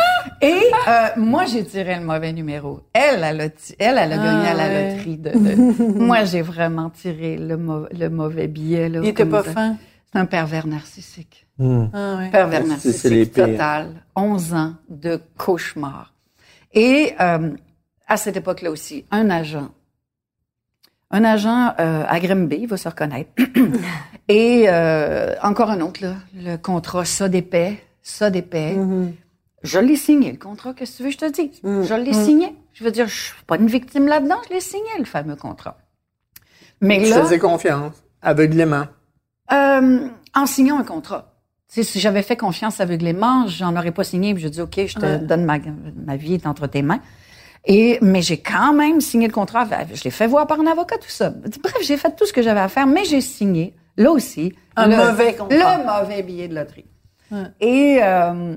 Et 0.42 0.60
euh, 0.88 1.06
moi, 1.16 1.44
j'ai 1.46 1.64
tiré 1.64 1.96
le 1.96 2.02
mauvais 2.04 2.32
numéro. 2.32 2.80
Elle, 2.92 3.24
elle 3.24 3.40
a, 3.40 3.44
elle, 3.44 3.52
elle 3.78 3.98
a 3.98 4.16
gagné 4.16 4.48
à 4.48 4.54
la 4.54 4.64
ouais. 4.66 4.90
loterie. 4.92 5.16
De, 5.16 5.30
de- 5.30 5.98
moi, 5.98 6.24
j'ai 6.24 6.42
vraiment 6.42 6.90
tiré 6.90 7.36
le, 7.36 7.56
le 7.90 8.08
mauvais 8.10 8.46
billet. 8.46 8.88
Là, 8.88 9.00
Il 9.02 9.08
était 9.08 9.22
comme 9.22 9.30
pas 9.30 9.42
fin. 9.42 9.76
C'est 10.12 10.18
un 10.18 10.26
pervers 10.26 10.66
narcissique. 10.66 11.46
Ah, 11.58 11.64
ouais. 12.18 12.30
Pervers 12.30 12.62
C'est- 12.78 12.92
c'est 12.92 13.08
les 13.10 13.16
narcissique 13.26 13.32
total. 13.32 13.88
11 14.14 14.54
ans 14.54 14.72
de 14.88 15.20
cauchemar. 15.36 16.12
Et 16.74 17.14
euh, 17.20 17.50
à 18.06 18.16
cette 18.16 18.36
époque-là 18.36 18.70
aussi, 18.70 19.04
un 19.10 19.30
agent. 19.30 19.68
Un 21.10 21.24
agent 21.24 21.74
euh, 21.78 22.04
à 22.08 22.18
Grimby, 22.20 22.56
il 22.62 22.66
va 22.66 22.76
se 22.76 22.88
reconnaître. 22.88 23.30
Et 24.28 24.64
euh, 24.68 25.34
encore 25.42 25.70
un 25.70 25.80
autre, 25.80 26.02
là, 26.02 26.14
le 26.34 26.56
contrat 26.56 27.04
ça 27.04 27.28
d'épais, 27.28 27.82
ça 28.02 28.30
d'épais. 28.30 28.76
Je 29.62 29.78
l'ai 29.78 29.96
signé, 29.96 30.32
le 30.32 30.38
contrat, 30.38 30.74
qu'est-ce 30.74 30.92
que 30.92 30.96
tu 30.98 31.02
veux 31.04 31.08
que 31.10 31.14
je 31.14 31.18
te 31.18 31.32
dise? 31.32 31.60
Je 31.62 31.94
l'ai 31.94 32.12
signé. 32.12 32.54
Je 32.72 32.84
veux 32.84 32.90
dire, 32.90 33.06
je 33.08 33.14
suis 33.14 33.44
pas 33.46 33.56
une 33.56 33.68
victime 33.68 34.06
là-dedans, 34.06 34.36
je 34.48 34.54
l'ai 34.54 34.60
signé, 34.60 34.88
le 34.98 35.04
fameux 35.04 35.36
contrat. 35.36 35.78
Mais 36.80 37.02
Tu 37.02 37.08
là, 37.10 37.22
faisais 37.22 37.38
confiance, 37.38 37.94
aveuglément. 38.20 38.84
euh, 39.52 40.08
en 40.34 40.46
signant 40.46 40.78
un 40.78 40.84
contrat. 40.84 41.32
Si 41.68 41.98
j'avais 41.98 42.22
fait 42.22 42.36
confiance 42.36 42.80
aveuglément, 42.80 43.46
j'en 43.48 43.74
aurais 43.76 43.90
pas 43.92 44.04
signé. 44.04 44.34
Puis 44.34 44.42
je 44.42 44.48
dis, 44.48 44.60
OK, 44.60 44.78
je 44.86 44.94
te 44.94 45.16
donne 45.16 45.44
ma, 45.44 45.58
ma 45.96 46.16
vie 46.16 46.34
est 46.34 46.46
entre 46.46 46.66
tes 46.66 46.82
mains. 46.82 47.00
Et, 47.66 47.98
mais 48.00 48.22
j'ai 48.22 48.38
quand 48.38 48.72
même 48.72 49.00
signé 49.00 49.26
le 49.26 49.32
contrat. 49.32 49.66
Je 49.92 50.04
l'ai 50.04 50.10
fait 50.10 50.28
voir 50.28 50.46
par 50.46 50.60
un 50.60 50.66
avocat, 50.66 50.96
tout 50.98 51.10
ça. 51.10 51.30
Bref, 51.30 51.76
j'ai 51.82 51.96
fait 51.96 52.14
tout 52.16 52.24
ce 52.24 52.32
que 52.32 52.40
j'avais 52.40 52.60
à 52.60 52.68
faire, 52.68 52.86
mais 52.86 53.04
j'ai 53.04 53.20
signé, 53.20 53.74
là 53.96 54.12
aussi, 54.12 54.54
Un 54.76 54.86
le, 54.86 54.96
mauvais 54.96 55.34
contrat. 55.34 55.78
le 55.78 55.84
mauvais 55.84 56.22
billet 56.22 56.46
de 56.48 56.54
loterie. 56.54 56.84
Et, 57.60 57.98
euh, 58.02 58.54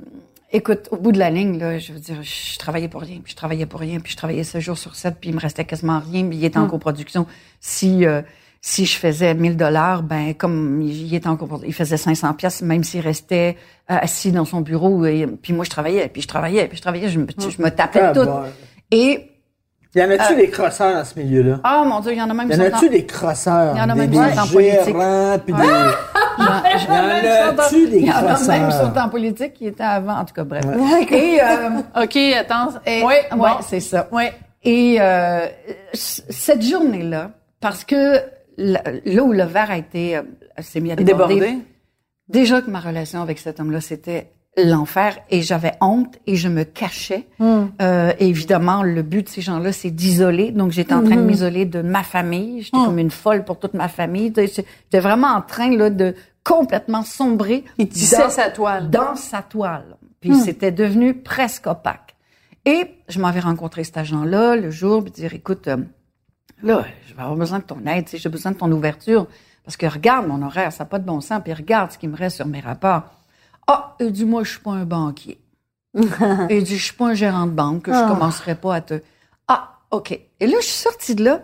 écoute, 0.52 0.90
au 0.92 0.98
bout 0.98 1.12
de 1.12 1.18
la 1.18 1.32
ligne, 1.32 1.58
là, 1.58 1.80
je 1.80 1.92
veux 1.92 2.00
dire, 2.00 2.22
je 2.22 2.58
travaillais 2.60 2.88
pour 2.88 3.02
rien, 3.02 3.20
puis 3.24 3.32
je 3.32 3.36
travaillais 3.36 3.66
pour 3.66 3.80
rien, 3.80 4.00
puis 4.00 4.12
je 4.12 4.18
travaillais 4.18 4.44
7 4.44 4.62
jours 4.62 4.78
sur 4.78 4.96
7, 4.96 5.16
puis 5.20 5.32
il 5.32 5.36
me 5.36 5.42
restait 5.42 5.66
quasiment 5.66 6.00
rien, 6.00 6.28
puis 6.28 6.38
il 6.38 6.46
était 6.46 6.60
en 6.60 6.68
coproduction. 6.68 7.26
Si, 7.60 8.06
euh, 8.06 8.22
si 8.62 8.86
je 8.86 8.96
faisais 8.96 9.34
1000 9.34 9.58
dollars, 9.58 10.04
ben, 10.04 10.36
comme 10.36 10.84
il 10.84 11.16
était 11.16 11.28
en 11.28 11.38
il 11.66 11.74
faisait 11.74 11.98
500 11.98 12.34
pièces, 12.36 12.62
même 12.62 12.84
s'il 12.84 13.02
restait 13.02 13.58
euh, 13.90 13.98
assis 14.02 14.32
dans 14.32 14.46
son 14.46 14.62
bureau, 14.62 15.04
et, 15.06 15.26
puis 15.26 15.54
moi, 15.54 15.66
je 15.66 15.72
travaillais, 15.72 16.08
puis 16.10 16.22
je 16.22 16.28
travaillais, 16.28 16.68
puis 16.68 16.78
je 16.78 16.82
travaillais, 16.84 17.10
je 17.10 17.18
me, 17.18 17.28
je 17.40 17.60
me 17.60 17.70
tapais 17.72 18.02
Ah, 18.02 18.14
tout. 18.14 18.26
bon. 18.26 18.44
Et, 18.92 19.26
Y 19.96 20.02
en 20.04 20.10
a-tu 20.12 20.36
des 20.36 20.50
crosseurs 20.50 20.94
dans 20.94 21.04
ce 21.06 21.18
milieu-là? 21.20 21.60
oh 21.66 21.86
mon 21.86 22.00
Dieu, 22.00 22.12
il 22.14 22.18
y 22.18 22.22
en 22.22 22.30
a 22.30 22.34
même 22.34 22.50
Y 22.52 22.56
en 22.56 22.60
a-tu 22.76 22.90
des 22.90 23.06
crosseurs? 23.06 23.76
Il 23.76 23.80
y 23.80 23.82
en 23.82 23.90
a 23.90 23.94
des, 23.94 24.00
même 24.00 24.10
des 24.10 24.18
qui 24.30 24.36
sont 24.36 24.40
en 24.42 24.48
politique. 24.48 24.86
gérants, 24.86 25.38
puis 25.46 25.54
des... 25.54 25.60
J'en- 25.60 26.94
Y 26.94 26.98
en 26.98 27.58
a-tu 27.60 27.88
des 27.90 27.98
Il 28.00 28.06
y 28.06 28.12
en 28.12 28.16
a 28.18 28.48
même 28.48 28.72
sont 28.72 28.98
en 29.00 29.10
politique 29.10 29.54
qui 29.54 29.68
étaient 29.68 29.84
avant, 29.84 30.18
en 30.20 30.26
tout 30.26 30.34
cas, 30.34 30.44
bref. 30.44 30.64
Et, 31.12 31.40
euh, 31.42 31.70
OK, 32.04 32.16
attends. 32.38 32.70
Et- 32.86 33.02
oui, 33.04 33.14
ouais, 33.14 33.28
bon. 33.36 33.46
c'est 33.68 33.80
ça. 33.80 34.08
Oui. 34.12 34.24
Et 34.64 34.98
euh, 35.00 35.46
cette 35.94 36.62
journée-là, 36.62 37.32
parce 37.60 37.84
que 37.84 38.18
là 38.58 38.82
là 39.06 39.24
où 39.24 39.32
le 39.32 39.44
verre 39.44 39.72
a 39.72 39.78
été 39.78 40.18
euh, 40.18 40.22
s'est 40.60 40.82
mis 40.82 40.92
à 40.92 40.96
déborder, 40.98 41.36
Débordé. 41.36 41.58
déjà 42.28 42.62
que 42.62 42.70
ma 42.70 42.80
relation 42.82 43.22
avec 43.22 43.40
cet 43.40 43.60
homme-là, 43.62 43.80
c'était 43.82 44.32
l'enfer 44.58 45.18
et 45.30 45.42
j'avais 45.42 45.74
honte 45.80 46.16
et 46.28 46.36
je 46.36 46.50
me 46.50 46.64
cachais. 46.64 47.28
Euh, 47.40 48.12
évidemment, 48.20 48.84
le 48.84 49.02
but 49.04 49.24
de 49.24 49.30
ces 49.30 49.42
gens-là, 49.42 49.72
c'est 49.72 49.92
d'isoler. 49.92 50.52
Donc, 50.52 50.72
j'étais 50.72 50.94
en 50.94 51.04
train 51.04 51.16
de 51.16 51.22
m'isoler 51.22 51.66
de 51.66 51.82
ma 51.82 52.04
famille. 52.04 52.62
J'étais 52.64 52.78
comme 52.78 53.00
une 53.00 53.12
folle 53.12 53.46
pour 53.46 53.60
toute 53.60 53.74
ma 53.74 53.88
famille. 53.88 54.34
J'étais 54.36 55.00
vraiment 55.00 55.28
en 55.30 55.42
train 55.42 55.70
là, 55.76 55.90
de 55.90 56.16
complètement 56.44 57.04
sombrer 57.04 57.64
Il 57.78 57.88
tissait 57.90 58.18
dans- 58.24 58.30
sa 58.30 58.50
toile. 58.50 58.90
dans 58.90 59.16
sa 59.16 59.42
toile. 59.42 59.96
Puis 60.20 60.36
c'était 60.36 60.72
devenu 60.72 61.14
presque 61.14 61.68
opaque. 61.68 62.16
Et 62.66 62.88
je 63.08 63.20
m'avais 63.20 63.40
rencontré 63.40 63.84
cet 63.86 63.98
agent-là 63.98 64.56
le 64.58 64.70
jour, 64.70 65.02
puis 65.04 65.12
dire, 65.14 65.34
écoute, 65.34 65.68
euh, 65.70 65.78
là, 66.62 66.84
je 67.08 67.14
vais 67.14 67.22
avoir 67.22 67.38
besoin 67.38 67.60
de 67.60 67.64
ton 67.64 67.80
aide, 67.86 68.08
j'ai 68.12 68.30
besoin 68.30 68.52
de 68.52 68.58
ton 68.58 68.70
ouverture. 68.72 69.28
Parce 69.64 69.78
que 69.78 69.86
regarde 69.86 70.28
mon 70.28 70.42
horaire, 70.42 70.74
ça 70.74 70.84
n'a 70.84 70.90
pas 70.90 71.00
de 71.00 71.06
bon 71.06 71.22
sens, 71.22 71.40
puis 71.44 71.54
regarde 71.54 71.92
ce 71.92 71.98
qui 71.98 72.08
me 72.08 72.18
reste 72.18 72.36
sur 72.38 72.48
mes 72.48 72.60
rapports. 72.60 73.04
Ah, 73.72 73.96
il 74.00 74.12
dit, 74.12 74.26
moi, 74.26 74.44
je 74.44 74.52
suis 74.52 74.60
pas 74.60 74.72
un 74.72 74.86
banquier. 74.86 75.40
il 75.94 76.64
dit, 76.64 76.78
je 76.78 76.84
suis 76.84 76.94
pas 76.96 77.10
un 77.10 77.14
gérant 77.14 77.46
de 77.46 77.52
banque, 77.52 77.84
que 77.84 77.94
je 77.94 78.08
commencerai 78.08 78.56
pas 78.56 78.76
à 78.76 78.82
te... 78.82 79.02
Ah, 79.48 79.78
OK. 79.92 80.12
Et 80.12 80.48
là, 80.48 80.58
je 80.60 80.66
suis 80.66 80.74
sortie 80.74 81.14
de 81.14 81.24
là, 81.24 81.44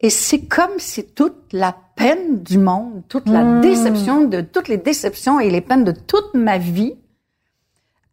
et 0.00 0.10
c'est 0.10 0.40
comme 0.40 0.78
si 0.78 1.04
toute 1.04 1.52
la 1.52 1.74
peine 1.96 2.42
du 2.42 2.58
monde, 2.58 3.02
toute 3.08 3.28
la 3.28 3.60
déception 3.60 4.24
de 4.24 4.40
toutes 4.40 4.68
les 4.68 4.76
déceptions 4.76 5.40
et 5.40 5.48
les 5.48 5.60
peines 5.60 5.84
de 5.84 5.92
toute 5.92 6.34
ma 6.34 6.58
vie 6.58 6.94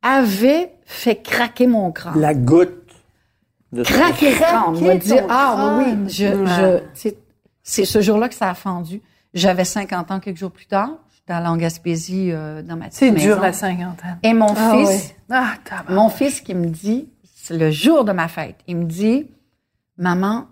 avait 0.02 0.72
fait 0.86 1.18
craquer 1.18 1.68
mon 1.68 1.92
crâne. 1.92 2.20
La 2.20 2.34
goutte. 2.34 2.76
De 3.72 3.84
Craquer 3.84 4.32
le 4.32 4.36
crâne. 4.38 4.64
On 4.68 4.96
dit, 4.96 5.10
ton 5.10 5.28
ah 5.30 5.78
oui, 5.78 5.84
crâne. 5.86 6.04
oui, 6.06 6.10
je, 6.14 7.14
c'est 7.64 7.86
ce 7.86 8.02
jour-là 8.02 8.30
que 8.30 8.36
ça 8.36 8.50
a 8.50 8.54
fendu. 8.54 9.02
J'avais 9.34 9.66
50 9.66 10.12
ans 10.12 10.20
quelques 10.20 10.38
jours 10.38 10.52
plus 10.52 10.66
tard. 10.66 10.92
À 11.30 11.52
en 11.52 11.58
Gaspésie 11.58 12.32
euh, 12.32 12.64
dans 12.64 12.76
ma 12.76 12.86
petite 12.86 12.98
C'est 13.00 13.12
dur 13.12 13.40
la 13.40 13.54
cinquantaine. 13.54 14.18
Et 14.24 14.34
mon 14.34 14.54
Ah 14.58 14.74
fils. 14.76 15.14
Ah, 15.30 15.54
mon 15.88 16.10
fils 16.10 16.42
qui 16.42 16.56
me 16.56 16.66
dit, 16.68 17.08
c'est 17.36 17.56
le 17.58 17.70
jour 17.70 18.04
de 18.04 18.12
ma 18.12 18.28
fête, 18.28 18.56
il 18.68 18.78
me 18.78 18.86
dit, 18.86 19.28
maman, 19.98 20.48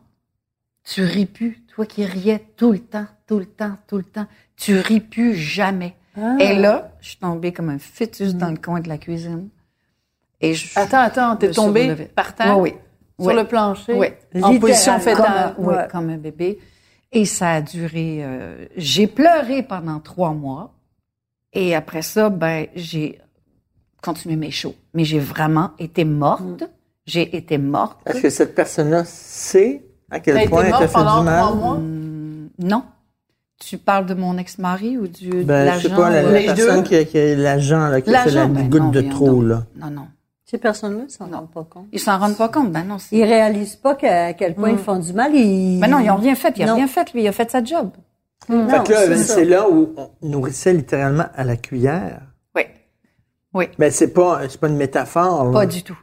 tu 0.84 1.04
ris 1.04 1.26
plus, 1.26 1.64
toi. 1.74 1.86
qui 1.88 2.06
riais 2.06 2.44
tout 2.56 2.72
le 2.72 2.80
temps, 2.80 3.08
tout 3.28 3.40
le 3.40 3.46
temps, 3.48 3.76
tout 3.88 3.98
le 3.98 4.04
temps, 4.04 4.28
tu 4.56 4.78
ris 4.78 5.00
plus 5.00 5.34
jamais. 5.36 5.96
Ah. 6.16 6.36
Et 6.40 6.56
là, 6.56 6.92
je 7.02 7.10
suis 7.10 7.18
tombée 7.18 7.52
comme 7.52 7.70
un 7.70 7.80
fœtus 7.80 8.36
dans 8.36 8.50
le 8.52 8.58
coin 8.58 8.80
de 8.80 8.88
la 8.90 8.98
cuisine. 8.98 9.50
Et 10.42 10.54
je, 10.54 10.78
Attends, 10.78 11.00
attends, 11.00 11.36
t'es 11.38 11.50
tombée 11.52 11.94
par 12.16 12.36
terre? 12.36 12.60
Oui, 12.60 12.74
oui. 12.74 12.80
Sur 13.26 13.34
Oui. 13.34 13.36
le 13.42 13.48
plancher? 13.48 13.94
Oui. 13.94 14.08
En 14.44 14.60
position 14.60 15.00
fétale? 15.00 15.56
oui, 15.58 15.74
comme 15.92 16.10
un 16.12 16.18
bébé. 16.18 16.60
Et 17.12 17.26
ça 17.26 17.52
a 17.52 17.62
duré. 17.62 18.20
euh, 18.22 18.66
j'ai 18.76 19.08
pleuré 19.08 19.64
pendant 19.64 20.00
trois 20.00 20.32
mois. 20.34 20.74
Et 21.54 21.74
après 21.76 22.02
ça, 22.02 22.30
ben, 22.30 22.68
j'ai 22.76 23.20
continué 24.02 24.36
mes 24.36 24.52
shows. 24.52 24.76
Mais 24.94 25.06
j'ai 25.06 25.20
vraiment 25.20 25.72
été 25.80 26.04
morte. 26.06 26.64
J'ai 27.06 27.36
été 27.38 27.58
morte. 27.58 28.00
Est-ce 28.06 28.22
que 28.22 28.30
cette 28.30 28.54
personne-là 28.54 29.06
sait 29.06 29.86
à 30.12 30.20
quel 30.20 30.36
T'as 30.36 30.48
point 30.50 30.66
elle 30.66 30.72
t'a 30.72 30.88
fait 30.90 30.98
du 31.00 31.24
mal? 31.24 31.56
mois? 31.56 31.80
Non. 32.60 32.84
Tu 33.60 33.78
parles 33.78 34.06
de 34.06 34.14
mon 34.14 34.38
ex-mari 34.38 34.98
ou 34.98 35.08
du 35.08 35.30
de 35.30 35.44
Ben, 35.44 35.74
je 35.80 35.84
sais 35.84 35.88
l'agent, 35.90 35.96
pas, 35.96 36.10
la, 36.12 36.22
la 36.22 36.54
personne 36.54 36.84
qui 36.84 36.96
a 37.18 37.36
l'agent, 37.36 37.88
là, 37.88 38.02
qui 38.02 38.14
a 38.14 38.24
fait 38.24 38.30
la 38.32 38.42
L'agent, 38.42 38.54
ben 38.54 38.70
goutte 38.70 38.82
non, 38.84 38.90
de 38.92 39.02
trop, 39.02 39.28
donc. 39.28 39.44
là. 39.46 39.66
Non, 39.78 39.90
non. 39.90 40.08
Ces 40.50 40.58
personnes-là 40.58 41.04
ne 41.04 41.10
s'en 41.10 41.26
rendent 41.28 41.52
pas 41.52 41.66
compte. 41.70 41.88
Ils 41.92 42.00
s'en 42.00 42.18
rendent 42.18 42.38
pas 42.38 42.48
compte. 42.48 42.72
Ben 42.72 42.86
non. 42.86 43.00
c'est- 43.00 43.16
Ils 43.18 43.24
réalisent 43.26 43.76
pas 43.76 43.96
qu'à 43.96 44.34
quel 44.34 44.56
point 44.56 44.70
ils 44.72 44.78
font 44.78 44.98
du 44.98 45.12
mal. 45.12 45.36
Ils... 45.36 45.80
Ben 45.82 45.88
non, 45.90 46.00
ils 46.00 46.10
ont 46.10 46.16
rien 46.16 46.36
fait. 46.36 46.54
Il 46.56 46.64
a 46.64 46.68
Non. 46.68 46.76
rien 46.76 46.88
fait, 46.88 47.12
lui. 47.14 47.24
Il 47.24 47.28
a 47.28 47.34
fait 47.34 47.52
sa 47.52 47.62
job. 47.64 47.90
Non, 48.48 48.70
Fait 48.70 48.84
que 48.86 48.92
là, 48.94 49.02
c'est 49.02 49.10
ben, 49.10 49.18
c'est 49.18 49.46
là 49.46 49.70
où 49.70 49.94
on 49.98 50.10
nourrissait 50.22 50.72
littéralement 50.72 51.26
à 51.36 51.44
la 51.44 51.58
cuillère. 51.58 52.22
Oui. 52.56 52.62
Oui. 53.54 53.66
Ben, 53.78 53.92
c'est 53.92 54.14
pas, 54.14 54.40
c'est 54.48 54.58
pas 54.60 54.70
une 54.70 54.78
métaphore, 54.78 55.46
là. 55.46 55.52
Pas 55.52 55.66
du 55.66 55.84
tout. 55.84 55.98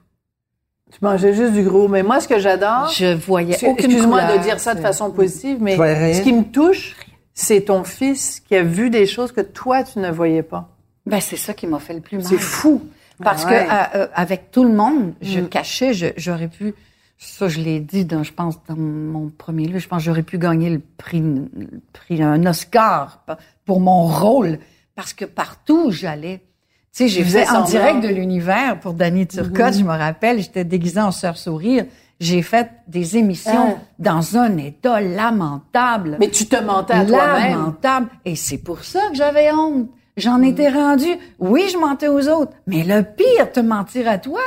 Tu 0.92 0.98
mangeais 1.00 1.32
juste 1.32 1.54
du 1.54 1.62
gros. 1.62 1.88
Mais 1.88 2.02
moi, 2.02 2.20
ce 2.20 2.28
que 2.28 2.38
j'adore, 2.38 2.88
Je 2.94 3.14
voyais 3.14 3.56
aucune 3.66 3.86
excuse-moi 3.86 4.36
de 4.36 4.42
dire 4.42 4.60
ça 4.60 4.74
de 4.74 4.80
façon 4.80 5.10
positive, 5.10 5.56
mais 5.60 5.76
ce 5.76 6.20
qui 6.20 6.34
me 6.34 6.44
touche, 6.44 6.96
c'est 7.32 7.62
ton 7.62 7.82
fils 7.82 8.40
qui 8.40 8.54
a 8.56 8.62
vu 8.62 8.90
des 8.90 9.06
choses 9.06 9.32
que 9.32 9.40
toi, 9.40 9.82
tu 9.84 10.00
ne 10.00 10.10
voyais 10.10 10.42
pas. 10.42 10.68
Ben, 11.06 11.20
c'est 11.20 11.36
ça 11.36 11.54
qui 11.54 11.66
m'a 11.66 11.78
fait 11.78 11.94
le 11.94 12.00
plus 12.00 12.18
mal. 12.18 12.26
C'est 12.26 12.38
fou. 12.38 12.82
Parce 13.22 13.44
Ah 13.46 13.50
ouais. 13.50 13.66
que 13.66 13.98
euh, 13.98 14.02
euh, 14.04 14.06
avec 14.14 14.50
tout 14.50 14.64
le 14.64 14.72
monde, 14.74 15.14
je 15.22 15.40
Mm. 15.40 15.48
cachais, 15.48 15.92
j'aurais 16.16 16.48
pu, 16.48 16.74
ça 17.18 17.48
je 17.48 17.60
l'ai 17.60 17.78
dit 17.80 18.04
dans, 18.04 18.22
je 18.24 18.32
pense, 18.32 18.58
dans 18.68 18.76
mon 18.76 19.28
premier 19.30 19.66
livre, 19.66 19.78
je 19.78 19.88
pense 19.88 19.98
que 20.00 20.04
j'aurais 20.06 20.22
pu 20.24 20.38
gagner 20.38 20.70
le 20.70 20.80
prix, 20.96 21.20
le 21.20 21.48
prix, 21.92 22.22
un 22.22 22.44
Oscar 22.46 23.24
pour 23.64 23.80
mon 23.80 24.06
rôle. 24.06 24.58
Parce 24.96 25.12
que 25.12 25.24
partout 25.24 25.86
où 25.86 25.90
j'allais, 25.90 26.38
tu 26.38 26.44
sais, 26.92 27.08
j'ai 27.08 27.24
fait 27.24 27.48
en 27.50 27.62
direct 27.64 28.00
de 28.02 28.08
l'univers 28.08 28.78
pour 28.80 28.94
Danny 28.94 29.26
Turcotte, 29.26 29.74
Mm-hmm. 29.74 29.78
je 29.78 29.84
me 29.84 29.90
rappelle, 29.96 30.40
j'étais 30.40 30.64
déguisée 30.64 31.00
en 31.00 31.10
sœur 31.12 31.36
sourire. 31.36 31.86
J'ai 32.20 32.42
fait 32.42 32.70
des 32.86 33.16
émissions 33.16 33.76
Ah. 33.76 33.82
dans 33.98 34.36
un 34.36 34.56
état 34.56 35.00
lamentable. 35.00 36.16
Mais 36.20 36.28
tu 36.30 36.46
te 36.46 36.56
mentais 36.62 36.92
à 36.94 37.04
toi-même. 37.04 37.50
Lamentable. 37.58 38.08
Et 38.24 38.36
c'est 38.36 38.58
pour 38.58 38.84
ça 38.84 39.00
que 39.10 39.16
j'avais 39.16 39.50
honte. 39.52 39.88
J'en 40.16 40.42
étais 40.42 40.68
rendue. 40.68 41.16
Oui, 41.38 41.68
je 41.72 41.78
mentais 41.78 42.08
aux 42.08 42.28
autres. 42.28 42.52
Mais 42.66 42.84
le 42.84 43.02
pire, 43.02 43.50
te 43.52 43.60
mentir 43.60 44.08
à 44.08 44.18
toi, 44.18 44.40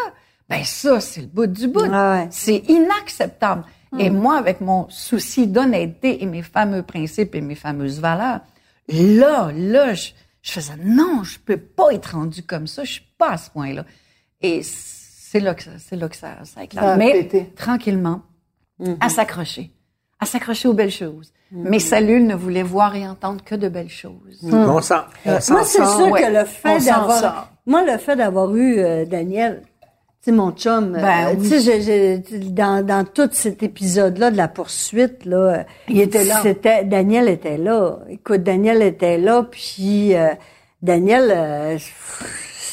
ben 0.49 0.63
ça, 0.63 0.99
c'est 1.01 1.21
le 1.21 1.27
bout 1.27 1.47
du 1.47 1.67
bout. 1.67 1.83
Ah 1.91 2.13
ouais. 2.13 2.27
C'est 2.31 2.63
inacceptable. 2.69 3.63
Et 3.99 4.09
moi, 4.09 4.37
avec 4.37 4.61
mon 4.61 4.87
souci 4.89 5.47
d'honnêteté 5.47 6.21
et 6.21 6.25
mes 6.25 6.41
fameux 6.41 6.83
principes 6.83 7.35
et 7.35 7.41
mes 7.41 7.55
fameuses 7.55 7.99
valeurs, 7.99 8.41
là, 8.89 9.51
là, 9.53 9.93
je, 9.93 10.11
je 10.41 10.51
faisais 10.51 10.75
non, 10.83 11.23
je 11.23 11.39
peux 11.39 11.57
pas 11.57 11.91
être 11.93 12.13
rendue 12.15 12.43
comme 12.43 12.67
ça. 12.67 12.83
Je 12.83 12.93
suis 12.93 13.07
pas 13.17 13.31
à 13.31 13.37
ce 13.37 13.49
point-là. 13.49 13.85
Et 14.41 14.61
c'est 14.63 15.39
là 15.39 15.55
que 15.55 15.63
ça, 15.63 15.71
c'est 15.77 15.95
là 15.95 16.09
que 16.09 16.15
ça, 16.15 16.37
ça 16.43 16.63
éclate. 16.63 16.97
Mais 16.97 17.11
pété. 17.11 17.51
tranquillement, 17.55 18.21
à 18.99 19.09
s'accrocher, 19.09 19.71
à 20.19 20.25
s'accrocher 20.25 20.67
aux 20.67 20.73
belles 20.73 20.91
choses. 20.91 21.31
Mes 21.51 21.79
cellules 21.79 22.27
ne 22.27 22.35
voulaient 22.35 22.63
voir 22.63 22.95
et 22.95 23.07
entendre 23.07 23.41
que 23.43 23.55
de 23.55 23.69
belles 23.69 23.89
choses. 23.89 24.39
On 24.43 24.81
s'en, 24.81 24.95
on 25.25 25.39
s'en 25.39 25.53
Moi, 25.53 25.63
c'est 25.63 25.85
sûr 25.85 26.11
ouais. 26.11 26.21
que 26.21 26.31
le 26.31 26.45
fait 26.45 26.79
d'avoir, 26.85 27.51
moi, 27.65 27.85
le 27.85 27.97
fait 27.97 28.15
d'avoir 28.17 28.53
eu 28.53 28.79
euh, 28.79 29.05
Daniel, 29.05 29.61
tu 30.21 30.31
sais, 30.31 30.31
mon 30.33 30.51
chum, 30.51 30.95
euh, 30.95 31.01
Ben 31.01 31.37
tu 31.41 31.61
sais, 31.61 32.19
dans, 32.49 32.85
dans 32.85 33.05
tout 33.05 33.29
cet 33.31 33.63
épisode-là 33.63 34.29
de 34.31 34.35
la 34.35 34.49
poursuite, 34.49 35.23
là, 35.25 35.37
euh, 35.37 35.63
Il 35.87 36.01
était 36.01 36.25
là. 36.25 36.41
C'était, 36.41 36.83
Daniel 36.83 37.29
était 37.29 37.57
là. 37.57 37.99
Écoute, 38.09 38.43
Daniel 38.43 38.81
était 38.81 39.17
là, 39.17 39.43
puis 39.49 40.15
euh, 40.15 40.29
Daniel, 40.81 41.31
euh, 41.33 41.77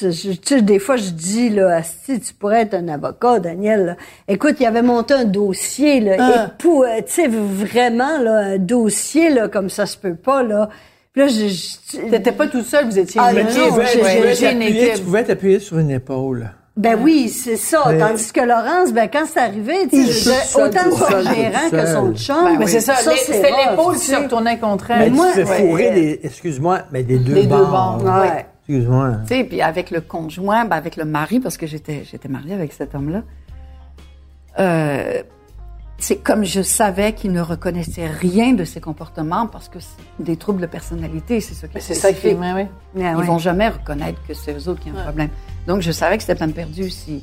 je- 0.00 0.32
tu 0.32 0.38
sais, 0.44 0.62
des 0.62 0.78
fois, 0.78 0.96
je 0.96 1.10
dis, 1.10 1.50
là, 1.50 1.82
si 1.82 2.20
tu 2.20 2.32
pourrais 2.34 2.62
être 2.62 2.74
un 2.74 2.88
avocat, 2.88 3.38
Daniel. 3.40 3.84
là. 3.86 3.96
Écoute, 4.28 4.56
il 4.60 4.66
avait 4.66 4.82
monté 4.82 5.14
un 5.14 5.24
dossier, 5.24 6.00
là, 6.00 6.16
Ah. 6.18 6.46
épou- 6.58 6.84
euh, 6.84 6.98
tu 7.06 7.12
sais, 7.12 7.28
vraiment, 7.28 8.18
là, 8.18 8.38
un 8.54 8.58
dossier, 8.58 9.30
là, 9.30 9.48
comme 9.48 9.70
ça 9.70 9.86
se 9.86 9.96
peut 9.96 10.14
pas, 10.14 10.42
là. 10.42 10.68
Puis 11.12 11.22
là, 11.22 11.28
je, 11.28 11.46
je- 11.48 12.10
T'étais 12.10 12.32
pas 12.32 12.46
tout 12.48 12.62
seul, 12.62 12.86
vous 12.86 12.98
étiez 12.98 13.20
Ah, 13.22 13.32
une 13.32 13.38
équipe. 13.38 13.54
Tu 13.62 13.68
pouvais, 13.68 13.84
t'appuyer- 13.84 14.68
équipe. 14.82 14.94
tu 14.94 15.02
pouvais 15.02 15.24
t'appuyer 15.24 15.58
sur 15.60 15.78
une 15.78 15.90
épaule. 15.90 16.50
Ben 16.76 16.98
oui, 17.00 17.28
c'est 17.28 17.54
ça. 17.56 17.84
Mais- 17.86 17.98
Tandis 17.98 18.32
que 18.32 18.40
Laurence, 18.40 18.92
ben 18.92 19.08
quand 19.12 19.22
c'est 19.32 19.38
arrivé, 19.38 19.74
tu 19.88 20.04
sais, 20.06 20.32
autant 20.56 20.82
tout 20.90 20.96
son 20.96 21.20
gérant 21.20 21.70
que 21.70 21.86
son 21.86 22.14
chum. 22.16 22.44
Ben, 22.44 22.58
mais 22.58 22.66
c'est 22.66 22.80
ça, 22.80 22.94
c'était 22.96 23.42
l'épaule 23.42 23.94
qui 23.94 24.06
se 24.06 24.16
retournait 24.16 24.58
contre 24.58 24.86
Mais 24.88 25.06
elle. 25.06 25.12
moi- 25.12 25.28
tu 25.32 25.38
ouais. 25.44 25.44
fourrer 25.44 25.90
des, 25.92 26.20
excuse-moi, 26.24 26.80
mais 26.90 27.04
des 27.04 27.18
deux 27.18 27.34
Les 27.34 27.42
deux 27.42 27.48
bords. 27.50 27.98
bords. 28.02 28.20
Ouais. 28.22 28.44
Excuse-moi. 28.68 29.18
Tu 29.26 29.34
sais, 29.34 29.44
puis 29.44 29.60
avec 29.60 29.90
le 29.90 30.00
conjoint, 30.00 30.64
ben 30.64 30.76
avec 30.76 30.96
le 30.96 31.04
mari, 31.04 31.40
parce 31.40 31.56
que 31.56 31.66
j'étais 31.66 32.04
j'étais 32.10 32.28
mariée 32.28 32.54
avec 32.54 32.72
cet 32.72 32.94
homme-là. 32.94 33.22
Euh, 34.58 35.22
c'est 35.98 36.16
comme 36.16 36.44
je 36.44 36.60
savais 36.62 37.12
qu'il 37.12 37.32
ne 37.32 37.40
reconnaissait 37.40 38.06
rien 38.06 38.52
de 38.52 38.64
ses 38.64 38.80
comportements 38.80 39.46
parce 39.46 39.68
que 39.68 39.78
c'est 39.80 40.22
des 40.24 40.36
troubles 40.36 40.60
de 40.60 40.66
personnalité, 40.66 41.40
c'est 41.40 41.54
ça 41.54 41.68
qui 41.68 41.80
C'est 41.80 41.94
ça 41.94 42.12
qui 42.12 42.20
fait. 42.20 42.36
Ah 42.40 42.64
Ils 42.96 43.16
ouais. 43.16 43.24
vont 43.24 43.38
jamais 43.38 43.68
reconnaître 43.68 44.18
que 44.26 44.34
c'est 44.34 44.52
eux 44.52 44.68
autres 44.68 44.80
qui 44.80 44.90
ont 44.90 44.98
un 44.98 45.02
problème. 45.04 45.28
Donc, 45.66 45.80
je 45.82 45.92
savais 45.92 46.16
que 46.16 46.22
c'était 46.22 46.34
peine 46.34 46.52
perdue 46.52 46.90
si. 46.90 47.22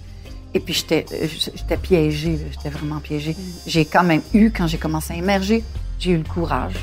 Et 0.53 0.59
puis, 0.59 0.73
j'étais, 0.73 1.05
euh, 1.13 1.27
j'étais 1.27 1.77
piégée, 1.77 2.39
j'étais 2.51 2.69
vraiment 2.69 2.99
piégée. 2.99 3.35
J'ai 3.67 3.85
quand 3.85 4.03
même 4.03 4.21
eu, 4.33 4.51
quand 4.51 4.67
j'ai 4.67 4.77
commencé 4.77 5.13
à 5.13 5.17
émerger, 5.17 5.63
j'ai 5.99 6.11
eu 6.11 6.17
le 6.17 6.23
courage 6.23 6.73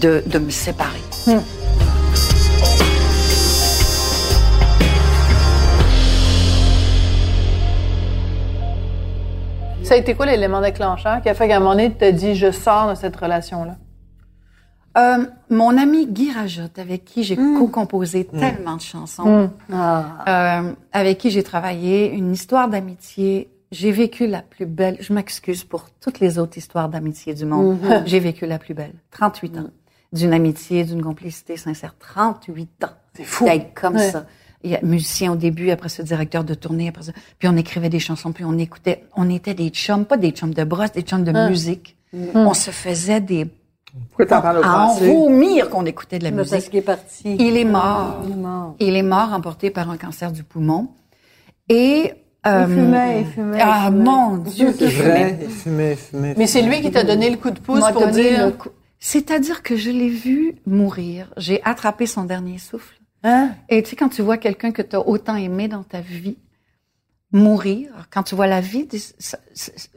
de, 0.00 0.22
de 0.26 0.38
me 0.38 0.50
séparer. 0.50 1.00
Ça 9.86 9.94
a 9.94 9.98
été 9.98 10.14
quoi 10.16 10.26
l'élément 10.26 10.60
déclencheur 10.60 11.22
qui 11.22 11.28
a 11.28 11.34
fait 11.34 11.46
qu'à 11.46 11.56
un 11.56 11.60
moment 11.60 11.70
donné, 11.70 11.92
tu 11.92 11.98
t'as 11.98 12.10
dit, 12.10 12.34
je 12.34 12.50
sors 12.50 12.90
de 12.90 12.96
cette 12.96 13.14
relation-là? 13.14 13.76
Euh, 14.98 15.26
mon 15.48 15.78
ami 15.78 16.06
Guy 16.08 16.32
Rajotte, 16.32 16.78
avec 16.80 17.04
qui 17.04 17.22
j'ai 17.22 17.36
co-composé 17.36 18.24
tellement 18.24 18.74
de 18.76 18.80
chansons, 18.80 19.50
Ah. 19.72 20.64
euh, 20.66 20.72
avec 20.92 21.18
qui 21.18 21.30
j'ai 21.30 21.44
travaillé, 21.44 22.10
une 22.10 22.32
histoire 22.32 22.68
d'amitié. 22.68 23.48
J'ai 23.70 23.92
vécu 23.92 24.26
la 24.26 24.42
plus 24.42 24.66
belle. 24.66 24.96
Je 25.00 25.12
m'excuse 25.12 25.62
pour 25.62 25.84
toutes 26.00 26.18
les 26.18 26.38
autres 26.40 26.58
histoires 26.58 26.88
d'amitié 26.88 27.34
du 27.34 27.44
monde. 27.44 27.78
J'ai 28.06 28.18
vécu 28.20 28.46
la 28.46 28.58
plus 28.58 28.74
belle. 28.74 28.94
38 29.12 29.58
ans. 29.58 29.70
D'une 30.12 30.32
amitié, 30.32 30.82
d'une 30.84 31.02
complicité 31.02 31.56
sincère. 31.56 31.94
38 31.98 32.84
ans. 32.84 32.88
C'est 33.14 33.24
fou. 33.24 33.44
D'être 33.44 33.74
comme 33.74 33.96
Ouais. 33.96 34.10
ça. 34.10 34.24
Il 34.66 34.72
y 34.72 34.74
a 34.74 34.80
musicien 34.82 35.30
au 35.32 35.36
début, 35.36 35.70
après 35.70 35.88
ça, 35.88 36.02
directeur 36.02 36.42
de 36.42 36.52
tournée, 36.54 36.88
après 36.88 37.04
ça. 37.04 37.12
Puis 37.38 37.46
on 37.48 37.56
écrivait 37.56 37.88
des 37.88 38.00
chansons, 38.00 38.32
puis 38.32 38.44
on 38.44 38.58
écoutait. 38.58 39.04
On 39.16 39.30
était 39.30 39.54
des 39.54 39.68
chums, 39.68 40.04
pas 40.04 40.16
des 40.16 40.30
chums 40.32 40.52
de 40.52 40.64
brosse, 40.64 40.90
des 40.90 41.02
chums 41.02 41.22
de 41.22 41.30
musique. 41.48 41.96
On 42.34 42.52
se 42.52 42.70
faisait 42.72 43.20
des. 43.20 43.46
Pourquoi 44.08 44.26
t'en 44.26 44.42
parles 44.42 44.58
au 44.58 44.62
à 44.64 44.86
en 44.88 44.94
vomir 44.96 45.70
qu'on 45.70 45.86
écoutait 45.86 46.18
de 46.18 46.24
la 46.24 46.30
Mais 46.32 46.38
parce 46.38 46.50
musique. 46.52 46.70
qu'il 46.70 46.78
est 46.80 46.82
parti. 46.82 47.36
Il 47.38 47.56
est 47.56 47.64
mort. 47.64 48.22
Il 48.26 48.32
est 48.32 48.36
mort. 48.36 48.74
Il 48.80 48.96
est 48.96 49.02
mort 49.02 49.32
emporté 49.32 49.70
par 49.70 49.88
un 49.88 49.96
cancer 49.96 50.32
du 50.32 50.42
poumon. 50.42 50.88
Et. 51.68 52.12
euh, 52.46 52.66
Il 52.68 52.74
fumait, 52.74 53.20
il 53.20 53.26
fumait. 53.26 53.58
Ah, 53.60 53.84
il 53.86 53.92
fumait. 53.92 54.04
mon 54.04 54.36
Dieu, 54.38 54.72
qu'il 54.72 54.90
fumait. 54.90 55.08
vrai, 55.10 55.38
il 55.42 55.48
fumait, 55.50 55.92
il 55.92 55.96
fumait. 55.96 56.34
Mais 56.36 56.46
c'est 56.46 56.62
lui 56.62 56.80
qui 56.82 56.90
t'a 56.90 57.04
donné 57.04 57.30
le 57.30 57.36
coup 57.36 57.50
de 57.50 57.58
pouce 57.60 57.80
pour 57.92 58.00
donné 58.00 58.30
dire. 58.30 58.46
le 58.46 58.52
coup- 58.52 58.70
C'est-à-dire 58.98 59.62
que 59.62 59.76
je 59.76 59.90
l'ai 59.90 60.08
vu 60.08 60.56
mourir. 60.66 61.32
J'ai 61.36 61.62
attrapé 61.64 62.06
son 62.06 62.24
dernier 62.24 62.58
souffle. 62.58 62.96
Hein? 63.28 63.54
Et 63.68 63.82
tu 63.82 63.90
sais, 63.90 63.96
quand 63.96 64.08
tu 64.08 64.22
vois 64.22 64.36
quelqu'un 64.38 64.70
que 64.70 64.82
tu 64.82 64.94
as 64.94 65.00
autant 65.06 65.34
aimé 65.36 65.66
dans 65.68 65.82
ta 65.82 66.00
vie 66.00 66.36
mourir, 67.32 68.06
quand 68.10 68.22
tu 68.22 68.34
vois 68.34 68.46
la 68.46 68.60
vie, 68.60 68.86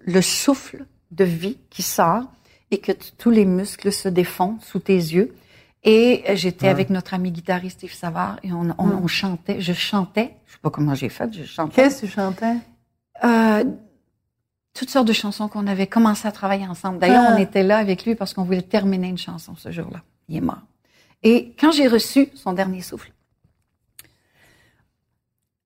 le 0.06 0.22
souffle 0.22 0.86
de 1.12 1.24
vie 1.24 1.58
qui 1.70 1.84
sort 1.84 2.24
et 2.72 2.80
que 2.80 2.92
tous 3.18 3.30
les 3.30 3.46
muscles 3.46 3.92
se 3.92 4.10
défont 4.10 4.58
sous 4.62 4.80
tes 4.80 4.96
yeux. 4.96 5.36
Et 5.84 6.24
j'étais 6.36 6.68
avec 6.68 6.90
notre 6.90 7.14
ami 7.14 7.32
guitariste 7.32 7.84
Yves 7.84 7.94
Savard 7.96 8.38
et 8.44 8.52
on, 8.52 8.70
on, 8.78 8.90
on 9.04 9.08
chantait, 9.08 9.62
je 9.62 9.72
chantais, 9.74 10.34
je 10.48 10.54
sais 10.54 10.60
pas 10.62 10.70
comment 10.72 10.94
j'ai 10.94 11.08
fait, 11.10 11.32
je 11.34 11.44
chantais. 11.46 11.76
Qu'est-ce 11.76 12.02
que 12.02 12.06
tu 12.08 12.12
chantais? 12.12 12.56
Euh, 13.24 13.64
toutes 14.74 14.90
sortes 14.90 15.08
de 15.08 15.14
chansons 15.14 15.48
qu'on 15.48 15.68
avait 15.68 15.88
commencé 15.88 16.28
à 16.28 16.32
travailler 16.32 16.68
ensemble. 16.68 17.00
D'ailleurs, 17.00 17.26
Ah. 17.30 17.36
on 17.36 17.40
était 17.40 17.64
là 17.64 17.78
avec 17.78 18.06
lui 18.06 18.16
parce 18.16 18.34
qu'on 18.34 18.44
voulait 18.44 18.62
terminer 18.62 19.08
une 19.08 19.18
chanson 19.18 19.56
ce 19.56 19.72
jour-là. 19.72 20.02
Il 20.28 20.36
est 20.38 20.42
mort. 20.42 20.62
Et 21.24 21.54
quand 21.60 21.72
j'ai 21.72 21.88
reçu 21.88 22.30
son 22.36 22.54
dernier 22.54 22.82
souffle, 22.82 23.12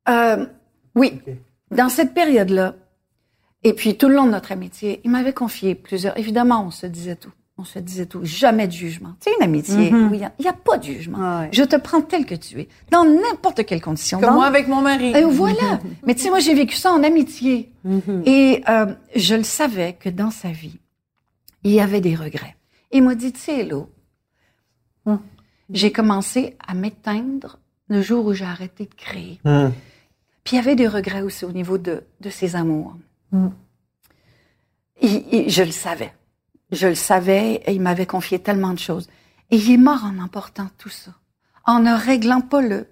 euh, 0.10 0.46
oui, 0.96 1.22
dans 1.72 1.90
cette 1.90 2.14
période-là, 2.14 2.76
et 3.64 3.74
puis 3.74 3.98
tout 3.98 4.10
le 4.10 4.16
long 4.16 4.26
de 4.26 4.32
notre 4.32 4.52
amitié, 4.52 5.00
il 5.04 5.12
m'avait 5.12 5.34
confié 5.34 5.76
plusieurs. 5.76 6.18
Évidemment, 6.18 6.66
on 6.66 6.72
se 6.72 6.86
disait 6.86 7.16
tout. 7.16 7.32
on 7.58 7.64
se 7.64 7.80
disait 7.80 8.06
tout, 8.08 8.20
jamais 8.24 8.68
de 8.68 8.74
jugement. 8.74 9.14
Tu 9.22 9.30
sais, 9.30 9.36
une 9.40 9.44
amitié 9.44 9.94
où 9.94 10.14
il 10.14 10.20
n'y 10.40 10.48
a, 10.48 10.54
pas 10.54 10.78
de 10.78 10.84
jugement. 10.84 11.18
Ah 11.22 11.42
ouais. 11.42 11.50
Je 11.54 11.64
te 11.64 11.76
prends 11.78 12.02
tel 12.02 12.26
que 12.26 12.36
tu 12.36 12.60
es, 12.60 12.68
dans 12.92 13.06
n'importe 13.06 13.66
quelle 13.66 13.82
condition. 13.82 14.20
Comme 14.20 14.30
Dans- 14.30 14.36
moi 14.36 14.46
avec 14.48 14.68
mon 14.68 14.82
mari. 14.82 15.14
et 15.16 15.24
voilà. 15.24 15.80
Mais 16.06 16.16
tu 16.16 16.24
sais, 16.24 16.30
moi, 16.30 16.40
j'ai 16.40 16.54
vécu 16.56 16.76
ça 16.76 16.92
en 16.92 17.04
amitié. 17.04 17.72
Et 18.26 18.64
euh, 18.68 18.88
je 19.16 19.36
le 19.36 19.44
savais 19.44 19.94
que 19.94 20.10
dans 20.10 20.32
sa 20.32 20.50
vie, 20.50 20.80
il 21.64 21.72
y 21.72 21.80
avait 21.80 22.02
des 22.02 22.16
regrets. 22.16 22.56
Il 22.92 23.04
m'a 23.04 23.16
dit, 23.16 23.32
tu 23.32 23.40
sais, 23.40 23.60
Hello, 23.62 23.90
j'ai 25.70 25.92
commencé 25.92 26.58
à 26.68 26.74
m'éteindre 26.74 27.60
le 27.88 28.02
jour 28.02 28.26
où 28.26 28.34
j'ai 28.34 28.46
arrêté 28.46 28.86
de 28.86 28.94
créer. 28.96 29.40
Puis 30.44 30.56
il 30.56 30.60
y 30.60 30.60
avait 30.60 30.76
des 30.76 30.88
regrets 30.88 31.22
aussi 31.22 31.46
au 31.46 31.52
niveau 31.52 31.78
de, 31.78 32.04
de 32.20 32.30
ses 32.30 32.56
amours. 32.56 32.96
Il- 35.02 35.50
je 35.50 35.64
le 35.64 35.72
savais. 35.72 36.14
Je 36.72 36.88
le 36.88 36.96
savais 36.96 37.62
et 37.66 37.74
il 37.74 37.82
m'avait 37.82 38.06
confié 38.06 38.40
tellement 38.40 38.74
de 38.74 38.80
choses. 38.80 39.08
Et 39.52 39.58
il 39.58 39.72
est 39.72 39.78
mort 39.78 40.04
en 40.04 40.20
emportant 40.20 40.68
tout 40.78 40.90
ça. 40.90 41.12
En 41.66 41.80
ne 41.80 41.94
réglant 41.94 42.42
pas 42.42 42.62
le, 42.62 42.88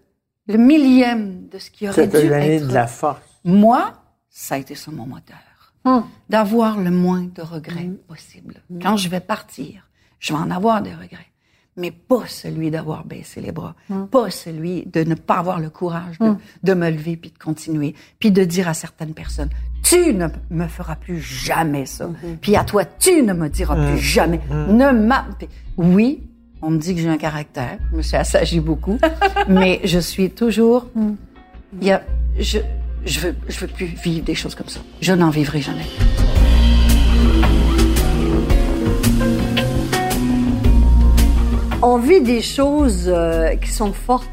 le 0.47 0.57
millième 0.57 1.47
de 1.49 1.57
ce 1.59 1.71
qui 1.71 1.87
aurait 1.89 2.07
dû 2.07 2.17
être. 2.17 2.67
de 2.67 2.73
la 2.73 2.87
force. 2.87 3.21
Moi, 3.43 3.93
ça 4.29 4.55
a 4.55 4.57
été 4.59 4.75
ça 4.75 4.91
mon 4.91 5.05
moteur. 5.07 5.37
Hum. 5.83 6.05
D'avoir 6.29 6.77
le 6.79 6.91
moins 6.91 7.23
de 7.33 7.41
regrets 7.41 7.89
possible. 8.07 8.61
Quand 8.81 8.97
je 8.97 9.09
vais 9.09 9.19
partir, 9.19 9.87
je 10.19 10.31
vais 10.33 10.39
en 10.39 10.51
avoir 10.51 10.81
des 10.83 10.93
regrets. 10.93 11.30
Mais 11.77 11.91
pas 11.91 12.23
celui 12.27 12.69
d'avoir 12.69 13.05
baissé 13.05 13.39
les 13.41 13.51
bras. 13.51 13.75
Pas 14.11 14.29
celui 14.29 14.85
de 14.85 15.03
ne 15.03 15.15
pas 15.15 15.35
avoir 15.35 15.59
le 15.59 15.69
courage 15.69 16.19
de, 16.19 16.33
de 16.63 16.73
me 16.73 16.89
lever 16.89 17.15
puis 17.15 17.31
de 17.31 17.37
continuer. 17.37 17.95
Puis 18.19 18.31
de 18.31 18.43
dire 18.43 18.67
à 18.67 18.73
certaines 18.73 19.13
personnes, 19.13 19.49
tu 19.83 20.13
ne 20.13 20.27
me 20.49 20.67
feras 20.67 20.95
plus 20.95 21.21
jamais 21.21 21.85
ça. 21.85 22.09
Puis 22.41 22.55
à 22.55 22.63
toi, 22.63 22.83
tu 22.85 23.23
ne 23.23 23.33
me 23.33 23.49
diras 23.49 23.75
plus 23.75 23.99
jamais. 23.99 24.41
Ne 24.49 24.91
m'a... 24.91 25.27
Oui, 25.77 26.23
on 26.61 26.71
me 26.71 26.77
dit 26.77 26.93
que 26.93 27.01
j'ai 27.01 27.09
un 27.09 27.17
caractère. 27.17 27.77
Je 27.91 27.97
me 27.97 28.45
suis 28.45 28.59
beaucoup. 28.59 28.97
mais 29.47 29.81
je 29.83 29.99
suis 29.99 30.29
toujours... 30.29 30.87
Il 31.81 31.87
y 31.87 31.91
a, 31.91 32.03
je, 32.37 32.59
je 33.05 33.19
veux, 33.21 33.35
je 33.47 33.59
veux 33.59 33.67
plus 33.67 33.85
vivre 33.85 34.25
des 34.25 34.35
choses 34.35 34.55
comme 34.55 34.67
ça. 34.67 34.81
Je 34.99 35.13
n'en 35.13 35.29
vivrai 35.29 35.61
jamais. 35.61 35.85
On 41.83 41.97
vit 41.97 42.21
des 42.21 42.41
choses 42.41 43.05
euh, 43.07 43.55
qui 43.55 43.69
sont 43.71 43.91
fortes, 43.93 44.29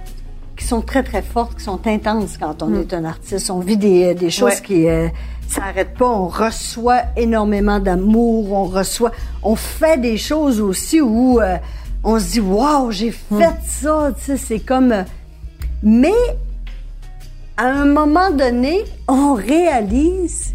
qui 0.57 0.65
sont 0.65 0.83
très, 0.83 1.03
très 1.03 1.23
fortes, 1.23 1.57
qui 1.57 1.65
sont 1.65 1.81
intenses 1.87 2.37
quand 2.39 2.63
on 2.63 2.75
est 2.79 2.93
un 2.93 3.05
artiste. 3.05 3.51
On 3.51 3.61
vit 3.61 3.77
des, 3.79 4.15
des 4.15 4.31
choses 4.31 4.57
Ouais. 4.57 4.63
qui 4.63 4.89
euh, 4.89 5.09
s'arrêtent 5.49 5.97
pas. 5.97 6.09
On 6.11 6.29
reçoit 6.29 7.03
énormément 7.17 7.79
d'amour. 7.81 8.53
On 8.53 8.65
reçoit... 8.65 9.13
On 9.43 9.57
fait 9.57 9.99
des 9.99 10.19
choses 10.19 10.61
aussi 10.61 11.01
où 11.01 11.41
euh, 11.41 11.57
on 12.05 12.19
se 12.21 12.33
dit 12.33 12.41
«Wow, 12.41 12.91
j'ai 12.91 13.13
fait 13.13 13.55
ça!» 13.67 14.11
Tu 14.19 14.25
sais, 14.25 14.37
c'est 14.37 14.61
comme... 14.61 14.93
euh, 14.93 15.03
Mais 15.83 16.13
à 17.57 17.65
un 17.67 17.87
moment 17.87 18.31
donné, 18.31 18.85
on 19.09 19.33
réalise 19.35 20.55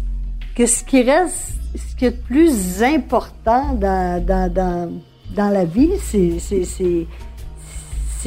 que 0.54 0.64
ce 0.66 0.84
qui 0.84 1.02
reste, 1.02 1.54
ce 1.74 1.96
qui 1.96 2.04
est 2.04 2.10
le 2.10 2.16
plus 2.16 2.82
important 2.84 3.72
dans, 3.74 4.24
dans, 4.24 4.52
dans, 4.52 4.90
dans 5.34 5.48
la 5.50 5.64
vie, 5.64 5.90
c'est, 6.02 6.38
c'est, 6.38 7.06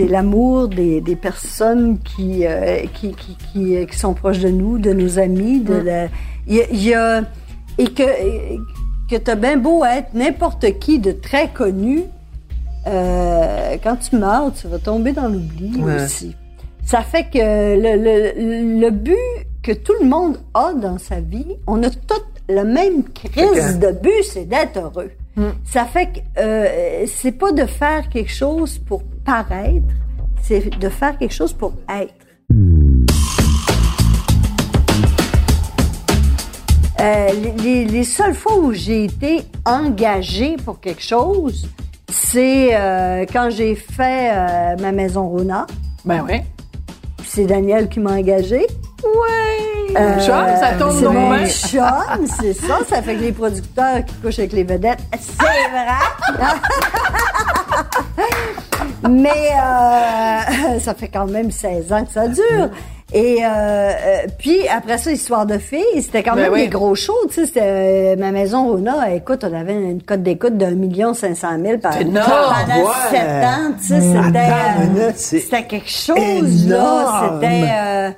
l'amour 0.06 0.68
des, 0.68 1.02
des 1.02 1.16
personnes 1.16 1.98
qui, 2.00 2.46
euh, 2.46 2.82
qui, 2.94 3.14
qui, 3.14 3.36
qui, 3.52 3.76
euh, 3.78 3.86
qui 3.86 3.98
sont 3.98 4.14
proches 4.14 4.40
de 4.40 4.50
nous, 4.50 4.78
de 4.78 4.94
nos 4.94 5.18
amis. 5.20 5.60
De 5.62 5.74
la, 5.74 6.06
il 6.48 6.56
y 6.56 6.62
a, 6.62 6.72
y 6.72 6.94
a- 6.94 7.24
et 7.80 7.86
que, 7.88 8.04
que 9.10 9.16
t'as 9.18 9.36
bien 9.36 9.58
beau 9.58 9.84
être 9.86 10.14
n'importe 10.14 10.78
qui 10.80 11.00
de 11.00 11.12
très 11.12 11.48
connu, 11.50 12.04
euh, 12.88 13.76
quand 13.84 13.96
tu 13.98 14.16
meurs, 14.18 14.54
tu 14.54 14.68
vas 14.68 14.80
tomber 14.80 15.12
dans 15.14 15.28
l'oubli 15.28 15.82
Ouais. 15.82 16.04
aussi. 16.04 16.36
Ça 16.86 17.02
fait 17.02 17.24
que 17.26 17.38
le, 17.38 17.98
le, 18.02 18.80
le 18.80 18.90
but 18.92 19.16
que 19.64 19.74
tout 19.74 19.94
le 20.00 20.08
monde 20.08 20.38
a 20.54 20.74
dans 20.74 20.98
sa 20.98 21.20
vie, 21.20 21.58
on 21.68 21.82
a 21.84 21.90
tout 21.90 22.24
le 22.48 22.64
même 22.64 23.04
crise 23.04 23.78
de 23.80 23.92
but, 23.92 24.24
c'est 24.24 24.46
d'être 24.46 24.78
heureux. 24.80 25.12
Ça 25.66 25.86
fait 25.86 26.08
que 26.08 26.20
euh, 26.40 27.06
c'est 27.08 27.32
pas 27.34 27.52
de 27.52 27.66
faire 27.66 28.10
quelque 28.10 28.32
chose 28.32 28.80
pour 28.80 29.04
paraître, 29.24 29.86
c'est 30.42 30.70
de 30.80 30.90
faire 30.90 31.18
quelque 31.18 31.34
chose 31.34 31.54
pour 31.54 31.74
être. 31.90 32.14
Euh, 37.00 37.28
les, 37.44 37.52
les- 37.64 37.86
les 37.86 38.04
seules 38.04 38.34
fois 38.34 38.58
où 38.58 38.74
j'ai 38.74 39.04
été 39.06 39.42
engagée 39.66 40.58
pour 40.66 40.80
quelque 40.80 41.04
chose, 41.04 41.68
c'est 42.10 42.70
euh, 42.76 43.26
quand 43.32 43.50
j'ai 43.52 43.76
fait 43.76 44.32
euh, 44.34 44.76
ma 44.82 44.92
maison 44.92 45.28
Rona. 45.30 45.68
Ben 46.06 46.24
oui. 46.28 46.38
C'est 47.38 47.46
Daniel 47.46 47.88
qui 47.88 48.00
m'a 48.00 48.14
engagée. 48.14 48.66
Ouais. 49.04 49.96
Euh, 49.96 50.20
Chum, 50.26 50.44
ça 50.60 50.72
tombe 50.80 51.00
donc 51.00 51.14
mon 51.14 51.46
chum, 51.46 52.26
c'est 52.26 52.54
ça. 52.54 52.80
Ça 52.90 53.04
fait 53.04 53.14
que 53.14 53.22
les 53.22 53.32
producteurs 53.32 54.04
qui 54.04 54.16
couchent 54.16 54.40
avec 54.40 54.54
les 54.54 54.64
vedettes, 54.64 54.98
c'est 55.20 55.44
vrai. 55.70 56.42
Mais 59.08 59.52
euh, 59.54 60.80
ça 60.80 60.96
fait 60.96 61.10
quand 61.10 61.28
même 61.28 61.52
16 61.52 61.94
ans 61.94 62.06
que 62.06 62.12
ça 62.12 62.28
dure. 62.28 62.72
Et 63.14 63.38
euh, 63.42 63.48
euh, 63.48 64.28
puis 64.38 64.68
après 64.68 64.98
ça, 64.98 65.12
histoire 65.12 65.46
de 65.46 65.58
filles, 65.58 66.02
c'était 66.02 66.24
quand 66.24 66.36
Ben 66.36 66.44
même 66.44 66.54
oui. 66.54 66.64
des 66.64 66.68
gros 66.68 66.94
shows. 66.94 67.14
Tu 67.30 67.36
sais, 67.36 67.46
c'était 67.46 67.62
euh, 67.64 68.16
ma 68.18 68.32
maison 68.32 68.68
Rona. 68.68 69.14
Écoute, 69.14 69.46
on 69.50 69.54
avait 69.54 69.76
une 69.76 70.04
cote 70.04 70.24
d'écoute 70.24 70.58
d'un 70.58 70.72
million 70.72 71.14
cinq 71.14 71.36
cent 71.36 71.58
mille 71.58 71.80
par 71.80 71.96
énorme, 72.00 72.26
pendant 72.30 72.82
ouais. 72.86 72.94
sept 73.10 73.46
ans. 73.46 73.72
Tu 73.80 73.88
sais, 73.88 74.02
c'était 74.02 74.40
euh, 74.40 75.12
c'était 75.16 75.64
quelque 75.64 75.90
chose 75.90 76.68
là. 76.68 77.32
C'était 77.42 77.70
euh, 77.72 78.12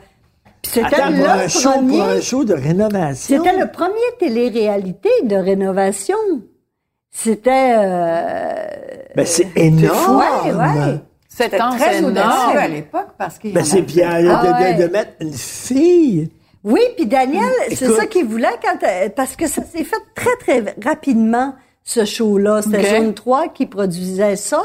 c'était 0.64 1.02
un, 1.02 1.10
le 1.44 1.48
show, 1.48 1.70
premier. 1.72 1.98
pour 1.98 2.08
un 2.08 2.22
show 2.22 2.44
de 2.44 2.54
rénovation? 2.56 3.44
C'était 3.44 3.58
le 3.58 3.68
premier 3.72 3.94
télé-réalité 4.20 5.10
de 5.24 5.36
rénovation. 5.36 6.18
C'était 7.12 7.74
euh, 7.78 8.54
Ben, 9.16 9.26
c'est 9.26 9.48
énorme. 9.56 10.18
ouais, 10.46 10.52
ouais. 10.52 11.00
Sept 11.40 11.52
C'était 11.52 11.62
ans, 11.64 11.70
très 11.78 11.94
c'est 12.00 12.04
audacieux 12.04 12.60
à 12.60 12.68
l'époque 12.68 13.08
parce 13.18 13.38
qu'il 13.40 13.52
y 13.52 13.54
Ben, 13.54 13.62
en 13.62 13.66
c'est 13.66 13.82
bien 13.82 14.22
de, 14.22 14.30
Ah 14.30 14.74
de- 14.74 14.92
mettre 14.92 15.12
une 15.22 15.34
fille. 15.34 16.30
Oui, 16.64 16.82
puis 16.98 17.06
Daniel, 17.08 17.44
c'est 17.70 17.86
Écoute. 17.86 17.96
ça 17.98 18.06
qu'il 18.08 18.26
voulait 18.26 18.48
quand 18.62 18.86
euh, 18.86 19.08
parce 19.16 19.36
que 19.38 19.48
ça 19.48 19.64
s'est 19.64 19.86
fait 19.86 19.96
très 20.16 20.36
très 20.42 20.76
rapidement 20.84 21.56
ce 21.84 22.04
show-là. 22.04 22.62
C'était 22.62 22.80
Ok. 22.80 22.86
Zone 23.04 23.14
3 23.14 23.48
qui 23.48 23.66
produisait 23.66 24.36
ça 24.36 24.62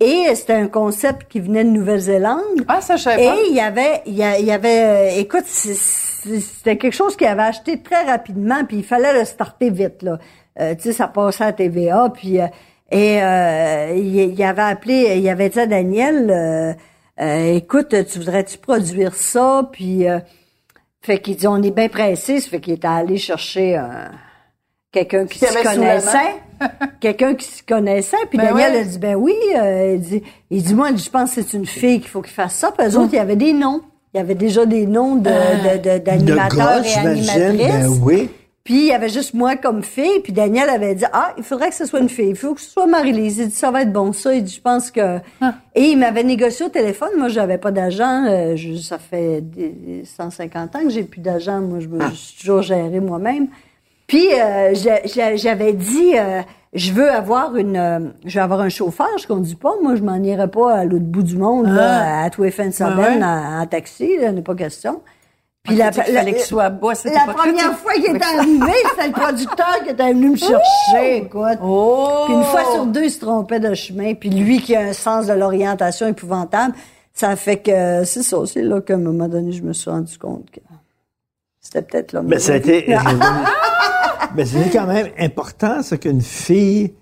et 0.00 0.34
c'était 0.34 0.52
un 0.52 0.68
concept 0.68 1.26
qui 1.30 1.40
venait 1.40 1.64
de 1.64 1.70
Nouvelle-Zélande. 1.70 2.42
Ah, 2.68 2.80
ça, 2.82 2.96
je 2.96 3.04
savais 3.04 3.24
pas. 3.26 3.36
Et 3.36 3.48
il 3.48 3.54
y 3.56 3.60
avait, 3.60 4.02
il 4.06 4.14
y 4.16 4.50
avait, 4.52 5.14
euh, 5.16 5.20
écoute, 5.20 5.44
c'est- 5.46 5.72
c'est- 5.74 6.40
c'était 6.40 6.76
quelque 6.76 6.92
chose 6.94 7.16
qu'il 7.16 7.26
avait 7.28 7.42
acheté 7.44 7.80
très 7.80 8.02
rapidement, 8.04 8.64
puis 8.66 8.78
il 8.78 8.84
fallait 8.84 9.18
le 9.18 9.24
starter 9.24 9.70
vite 9.70 10.02
là. 10.02 10.18
Euh, 10.60 10.74
tu 10.74 10.82
sais, 10.82 10.92
ça 10.92 11.08
passait 11.08 11.44
à 11.44 11.52
TVA, 11.52 12.10
puis 12.12 12.40
euh, 12.40 12.46
et 12.94 13.20
euh, 13.22 13.92
il, 13.96 14.16
il 14.34 14.42
avait 14.44 14.62
appelé, 14.62 15.16
il 15.18 15.28
avait 15.28 15.48
dit 15.48 15.58
à 15.58 15.66
Daniel, 15.66 16.30
euh, 16.30 16.72
euh, 17.20 17.54
écoute, 17.56 17.94
tu 18.10 18.18
voudrais-tu 18.20 18.58
produire 18.58 19.14
ça, 19.14 19.68
puis 19.72 20.08
euh, 20.08 20.20
fait 21.02 21.18
qu'il 21.18 21.36
dit 21.36 21.46
on 21.48 21.60
est 21.62 21.70
bien 21.70 21.88
pressé, 21.88 22.40
ça 22.40 22.48
fait 22.48 22.60
qu'il 22.60 22.74
était 22.74 22.86
allé 22.86 23.16
chercher 23.18 23.76
un- 23.76 24.10
quelqu'un 24.92 25.26
qui 25.26 25.44
la 25.44 25.62
connaissait, 25.62 26.34
quelqu'un 27.00 27.34
qui 27.34 27.46
s'y 27.46 27.62
connaissait, 27.64 28.16
puis 28.30 28.38
Ben 28.38 28.48
Daniel 28.54 28.72
ouais. 28.74 28.78
a 28.80 28.84
dit 28.84 28.98
ben 28.98 29.14
oui, 29.16 29.34
euh, 29.56 29.94
il 29.96 30.00
dit, 30.00 30.22
il 30.50 30.62
dit 30.62 30.74
moi 30.74 30.90
je 30.94 31.10
pense 31.10 31.34
que 31.34 31.42
c'est 31.42 31.56
une 31.56 31.66
fille 31.66 32.00
qu'il 32.00 32.08
faut 32.08 32.22
qu'il 32.22 32.32
fasse 32.32 32.54
ça, 32.54 32.70
puis 32.70 32.86
eux 32.86 32.96
autres 32.98 33.10
il 33.12 33.16
y 33.16 33.18
avait 33.18 33.34
des 33.36 33.52
noms, 33.52 33.80
il 34.12 34.18
y 34.18 34.20
avait 34.20 34.36
déjà 34.36 34.64
des 34.66 34.86
noms 34.86 35.16
de 35.16 35.30
de- 35.30 35.78
de- 35.78 35.98
d'animateurs 35.98 36.84
et 36.84 36.88
j'imagine. 36.88 37.42
animatrices. 37.42 37.98
Ben 37.98 38.02
oui. 38.04 38.30
Puis 38.64 38.76
il 38.78 38.86
y 38.86 38.92
avait 38.92 39.10
juste 39.10 39.34
moi 39.34 39.56
comme 39.56 39.82
fille, 39.82 40.20
puis 40.22 40.32
Daniel 40.32 40.70
avait 40.70 40.94
dit 40.94 41.04
ah, 41.12 41.34
il 41.36 41.44
faudrait 41.44 41.68
que 41.68 41.74
ce 41.74 41.84
soit 41.84 42.00
une 42.00 42.08
fille, 42.08 42.30
il 42.30 42.36
faut 42.36 42.54
que 42.54 42.62
ce 42.62 42.70
soit 42.70 42.86
Marie-Lise. 42.86 43.36
Il 43.38 43.48
dit 43.48 43.54
ça 43.54 43.70
va 43.70 43.82
être 43.82 43.92
bon 43.92 44.14
ça, 44.14 44.34
il 44.34 44.42
dit 44.42 44.54
je 44.54 44.60
pense 44.62 44.90
que 44.90 45.18
et 45.74 45.82
il 45.82 45.98
m'avait 45.98 46.24
négocié 46.24 46.64
au 46.64 46.70
téléphone, 46.70 47.10
moi 47.18 47.28
j'avais 47.28 47.58
pas 47.58 47.70
d'agent, 47.72 48.24
euh, 48.26 48.56
ça 48.82 48.96
fait 48.98 49.42
des 49.42 50.02
150 50.06 50.76
ans 50.76 50.80
que 50.82 50.88
j'ai 50.88 51.02
plus 51.02 51.20
d'agent, 51.20 51.60
moi 51.60 51.78
je 51.80 51.88
me 51.88 52.00
je 52.08 52.14
suis 52.14 52.38
toujours 52.40 52.62
géré 52.62 53.00
moi-même. 53.00 53.48
Puis 54.06 54.28
euh, 54.32 54.74
j'a- 54.74 55.04
j'a- 55.04 55.36
j'avais 55.36 55.74
dit 55.74 56.12
euh, 56.16 56.40
je 56.72 56.90
veux 56.92 57.10
avoir 57.10 57.56
une 57.56 57.76
euh, 57.76 57.98
je 58.24 58.38
veux 58.38 58.42
avoir 58.44 58.60
un 58.62 58.70
chauffeur, 58.70 59.08
je 59.20 59.26
conduis 59.26 59.56
pas, 59.56 59.72
moi 59.82 59.94
je 59.94 60.02
m'en 60.02 60.16
irais 60.22 60.48
pas 60.48 60.72
à 60.74 60.84
l'autre 60.86 61.04
bout 61.04 61.22
du 61.22 61.36
monde 61.36 61.66
là, 61.66 62.22
à 62.24 62.30
tous 62.30 62.42
les 62.44 62.50
fins 62.50 62.68
de 62.68 62.72
semaine 62.72 63.18
ouais? 63.18 63.24
en, 63.24 63.60
en 63.62 63.66
taxi, 63.66 64.16
là, 64.18 64.32
n'est 64.32 64.40
pas 64.42 64.54
question. 64.54 65.02
Puis 65.64 65.78
soit 66.40 66.68
bas, 66.68 66.94
c'était 66.94 67.14
la 67.14 67.24
pas 67.24 67.32
première 67.32 67.78
fois 67.78 67.94
qu'il 67.94 68.04
est 68.04 68.22
arrivé, 68.22 68.72
c'était 68.90 69.06
le 69.06 69.12
producteur 69.12 69.82
qui 69.82 69.90
était 69.90 70.12
venu 70.12 70.30
me 70.30 70.36
chercher, 70.36 71.16
écoute. 71.16 71.58
Oh! 71.62 72.24
Puis 72.26 72.34
une 72.34 72.44
fois 72.44 72.64
sur 72.72 72.84
deux, 72.84 73.04
il 73.04 73.10
se 73.10 73.20
trompait 73.20 73.60
de 73.60 73.72
chemin. 73.72 74.12
Puis 74.12 74.28
lui 74.28 74.60
qui 74.60 74.76
a 74.76 74.80
un 74.80 74.92
sens 74.92 75.26
de 75.26 75.32
l'orientation 75.32 76.06
épouvantable, 76.06 76.74
ça 77.14 77.34
fait 77.36 77.56
que 77.58 78.04
c'est 78.04 78.22
ça. 78.22 78.36
C'est 78.44 78.62
là 78.62 78.82
qu'à 78.82 78.94
un 78.94 78.98
moment 78.98 79.26
donné, 79.26 79.52
je 79.52 79.62
me 79.62 79.72
suis 79.72 79.88
rendu 79.88 80.18
compte 80.18 80.50
que 80.50 80.60
c'était 81.60 81.80
peut-être 81.80 82.12
là. 82.12 82.20
Mais 82.22 82.38
ça 82.38 82.52
a 82.52 82.56
été. 82.56 82.86
Mais 84.34 84.44
c'était 84.44 84.78
quand 84.78 84.86
même 84.86 85.08
important, 85.18 85.82
ça, 85.82 85.96
qu'une 85.96 86.20
fille 86.20 86.92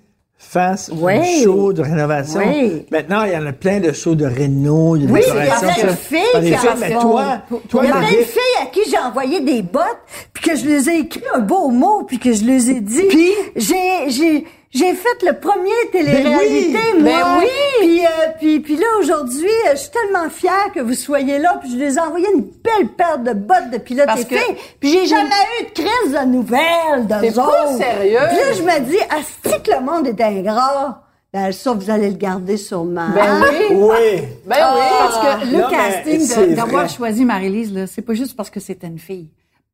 fasse 0.43 0.91
Ouais. 0.95 1.19
un 1.19 1.43
show 1.45 1.73
de 1.73 1.83
rénovation. 1.83 2.41
Ouais. 2.41 2.85
Maintenant, 2.91 3.25
il 3.25 3.33
y 3.33 3.37
en 3.37 3.47
a 3.47 3.53
plein 3.53 3.81
de 3.81 3.93
shows 3.93 4.15
de 4.15 4.27
réno, 4.27 4.97
de 4.99 5.07
Oui, 5.07 5.21
il 5.27 5.35
y 5.35 5.49
a 5.49 5.59
plein 5.59 5.91
de 5.91 5.97
filles 5.97 6.21
qui 6.33 6.69
en 6.69 6.77
mais 6.79 6.91
toi, 6.91 7.25
toi, 7.69 7.83
il 7.85 7.89
y 7.89 7.93
a 7.93 7.97
plein 7.97 8.11
de 8.11 8.25
filles 8.25 8.63
à 8.63 8.67
qui 8.67 8.81
j'ai 8.91 8.99
envoyé 8.99 9.41
des 9.41 9.63
bottes, 9.63 9.85
puis 10.33 10.51
que 10.51 10.57
je 10.57 10.67
les 10.67 10.91
ai 10.91 10.99
écrit 11.01 11.23
un 11.35 11.39
beau 11.39 11.71
mot, 11.71 12.03
puis 12.07 12.19
que 12.19 12.33
je 12.33 12.45
les 12.45 12.71
ai 12.71 12.81
dit. 12.81 13.03
Puis? 13.09 13.31
j'ai 13.57 14.45
j'ai 14.73 14.95
fait 14.95 15.23
le 15.27 15.39
premier 15.39 15.71
télé-réalité, 15.93 16.73
Ben 16.73 16.97
oui! 16.97 17.03
moi. 17.03 17.13
Ben 17.13 17.39
oui! 17.41 17.47
Puis, 17.81 18.05
euh, 18.07 18.09
puis, 18.39 18.61
puis 18.61 18.77
là, 18.77 18.87
aujourd'hui, 19.01 19.47
euh, 19.69 19.73
je 19.73 19.77
suis 19.77 19.91
tellement 19.91 20.29
fière 20.31 20.73
que 20.75 20.81
vous 20.81 20.95
soyez 20.95 21.39
là, 21.39 21.59
puis 21.61 21.71
je 21.73 21.77
les 21.77 21.97
ai 21.97 22.01
envoyé 22.01 22.27
une 22.35 22.41
belle 22.43 22.89
paire 22.97 23.19
de 23.19 23.33
bottes 23.35 23.71
de 23.73 23.79
pilote 23.79 24.07
Parce 24.07 24.23
et 24.23 24.25
que- 24.25 24.35
filles, 24.37 24.57
puis 24.81 24.91
j'ai 24.93 25.07
jamais 25.07 25.27
eu 25.61 25.65
de 25.67 25.71
crise 25.73 26.13
de 26.13 26.25
nouvelles 26.27 27.07
de 27.07 27.21
T'es 27.21 27.33
pas 27.33 27.77
sérieux? 27.77 28.19
Puis 28.29 28.37
là, 28.39 28.53
je 28.57 28.63
me 28.63 28.81
dis, 28.89 28.99
asti 29.11 29.63
que 29.63 29.71
le 29.73 29.81
monde 29.85 30.07
est 30.09 30.21
ingrat. 30.21 31.03
Ben, 31.35 31.51
ça, 31.51 31.73
vous 31.73 31.89
allez 31.91 32.11
le 32.11 32.17
garder 32.17 32.57
sûrement. 32.59 33.09
Ben 33.15 33.41
oui. 33.43 33.75
Oui. 33.77 34.23
Ben 34.47 34.57
oui. 34.75 34.81
Parce 34.99 35.19
que 35.41 35.47
le 35.47 35.59
Non, 35.63 35.69
casting 35.71 36.19
de- 36.19 36.25
c'est 36.25 36.47
d'avoir 36.55 36.89
choisi 36.91 37.25
Marie-Lise, 37.25 37.73
là, 37.75 37.87
c'est 37.87 38.03
pas 38.03 38.13
juste 38.15 38.37
parce 38.37 38.51
que 38.51 38.61
c'était 38.61 38.87
une 38.87 38.99
fille. 38.99 39.31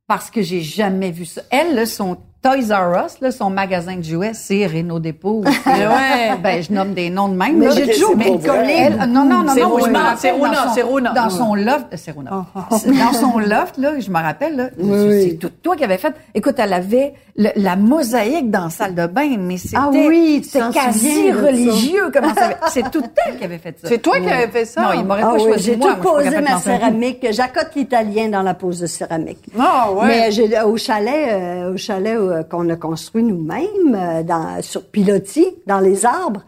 Parce 0.07 0.29
que 0.31 0.41
j'ai 0.41 0.61
jamais 0.61 1.11
vu 1.11 1.25
ça. 1.25 1.41
Elle, 1.51 1.75
là, 1.75 1.85
son 1.85 2.17
Toys 2.41 2.71
R 2.73 3.05
Us, 3.05 3.19
là, 3.19 3.31
son 3.31 3.49
magasin 3.49 3.97
de 3.97 4.01
jouets, 4.03 4.31
c'est 4.33 4.65
Renault 4.65 4.99
Dépôt. 4.99 5.43
Mais 5.65 5.85
ouais. 5.87 6.37
Ben, 6.41 6.63
je 6.63 6.71
nomme 6.71 6.93
des 6.93 7.09
noms 7.09 7.27
de 7.27 7.35
même. 7.35 7.57
Mais 7.57 7.69
j'ai 7.71 7.85
toujours. 7.91 8.11
Elle- 8.17 8.31
beaucoup. 8.31 8.47
non, 9.09 9.25
non, 9.25 9.43
non, 9.43 9.53
C'est 9.53 9.61
non, 9.61 9.77
je 9.79 9.89
me 9.89 9.97
rappelle 9.97 10.17
c'est 10.19 10.31
Rona, 10.31 10.53
dans 10.53 10.69
son- 10.69 10.73
c'est 10.73 10.81
Rona. 10.81 11.11
Dans 11.13 11.29
son 11.29 11.55
loft, 11.55 11.85
euh, 11.91 11.97
c'est 11.97 12.11
Rona. 12.11 12.45
C'est- 12.71 12.91
Dans 12.91 13.11
son 13.13 13.39
loft, 13.39 13.77
là, 13.77 13.99
je 13.99 14.09
me 14.09 14.15
rappelle, 14.21 14.55
là, 14.55 14.69
Oui. 14.77 15.27
c'est 15.31 15.35
tout 15.37 15.49
toi 15.61 15.75
qui 15.75 15.83
avais 15.83 15.97
fait. 15.97 16.13
Écoute, 16.33 16.55
elle 16.59 16.71
avait 16.71 17.13
le- 17.35 17.49
la 17.57 17.75
mosaïque 17.75 18.49
dans 18.49 18.65
la 18.65 18.69
salle 18.69 18.95
de 18.95 19.05
bain, 19.07 19.35
mais 19.37 19.57
c'était, 19.57 19.75
Ah 19.77 19.89
oui, 19.91 20.41
c'était 20.43 20.69
quasi 20.73 21.33
religieux, 21.33 22.09
comment 22.13 22.33
ça 22.33 22.51
C'est 22.69 22.89
tout 22.89 23.03
elle 23.25 23.37
qui 23.37 23.43
avait 23.43 23.57
fait 23.57 23.77
ça. 23.81 23.89
C'est 23.89 23.97
toi 24.01 24.17
qui 24.17 24.29
avais 24.29 24.47
fait 24.47 24.63
ça? 24.65 24.81
Non, 24.81 24.87
il 24.93 25.03
m'aurait 25.03 25.23
Ah 25.25 25.31
pas 25.33 25.39
choisi 25.39 25.63
j'ai 25.65 25.77
tout 25.79 25.95
posé 26.01 26.39
ma 26.39 26.57
céramique. 26.57 27.27
J'accote 27.31 27.71
l'italien 27.75 28.29
dans 28.29 28.43
la 28.43 28.53
pose 28.53 28.79
de 28.79 28.87
céramique. 28.87 29.43
Ah 29.59 29.91
ouais. 29.91 30.07
Mais 30.07 30.31
j'ai, 30.31 30.49
au 30.61 30.77
chalet, 30.77 31.27
euh, 31.33 31.73
au 31.73 31.77
chalet 31.77 32.17
euh, 32.31 32.43
qu'on 32.43 32.69
a 32.69 32.75
construit 32.75 33.23
nous-mêmes, 33.23 33.95
euh, 33.95 34.23
dans, 34.23 34.61
sur 34.61 34.85
pilotis, 34.85 35.47
dans 35.67 35.79
les 35.79 36.05
arbres, 36.05 36.43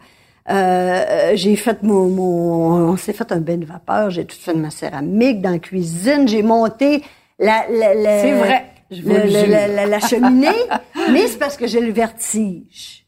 euh, 0.50 1.32
j'ai 1.34 1.56
fait 1.56 1.82
mon, 1.82 2.08
mon- 2.08 2.90
on 2.92 2.96
s'est 2.96 3.12
fait 3.12 3.30
un 3.32 3.38
bain 3.40 3.56
de 3.56 3.64
vapeur, 3.64 4.10
j'ai 4.10 4.24
tout 4.24 4.36
fait 4.38 4.54
de 4.54 4.58
ma 4.58 4.70
céramique 4.70 5.40
dans 5.40 5.50
la 5.50 5.58
cuisine, 5.58 6.26
j'ai 6.26 6.42
monté 6.42 7.02
la, 7.38 7.64
la, 7.70 7.94
la- 7.94 8.20
C'est 8.20 8.32
vrai, 8.32 8.64
je 8.90 9.02
le- 9.02 9.12
le 9.46 9.74
la, 9.76 9.86
la- 9.86 10.00
cheminée, 10.00 10.48
mais 11.12 11.26
c'est 11.28 11.38
parce 11.38 11.56
que 11.56 11.66
j'ai 11.66 11.80
le 11.80 11.92
vertige. 11.92 12.98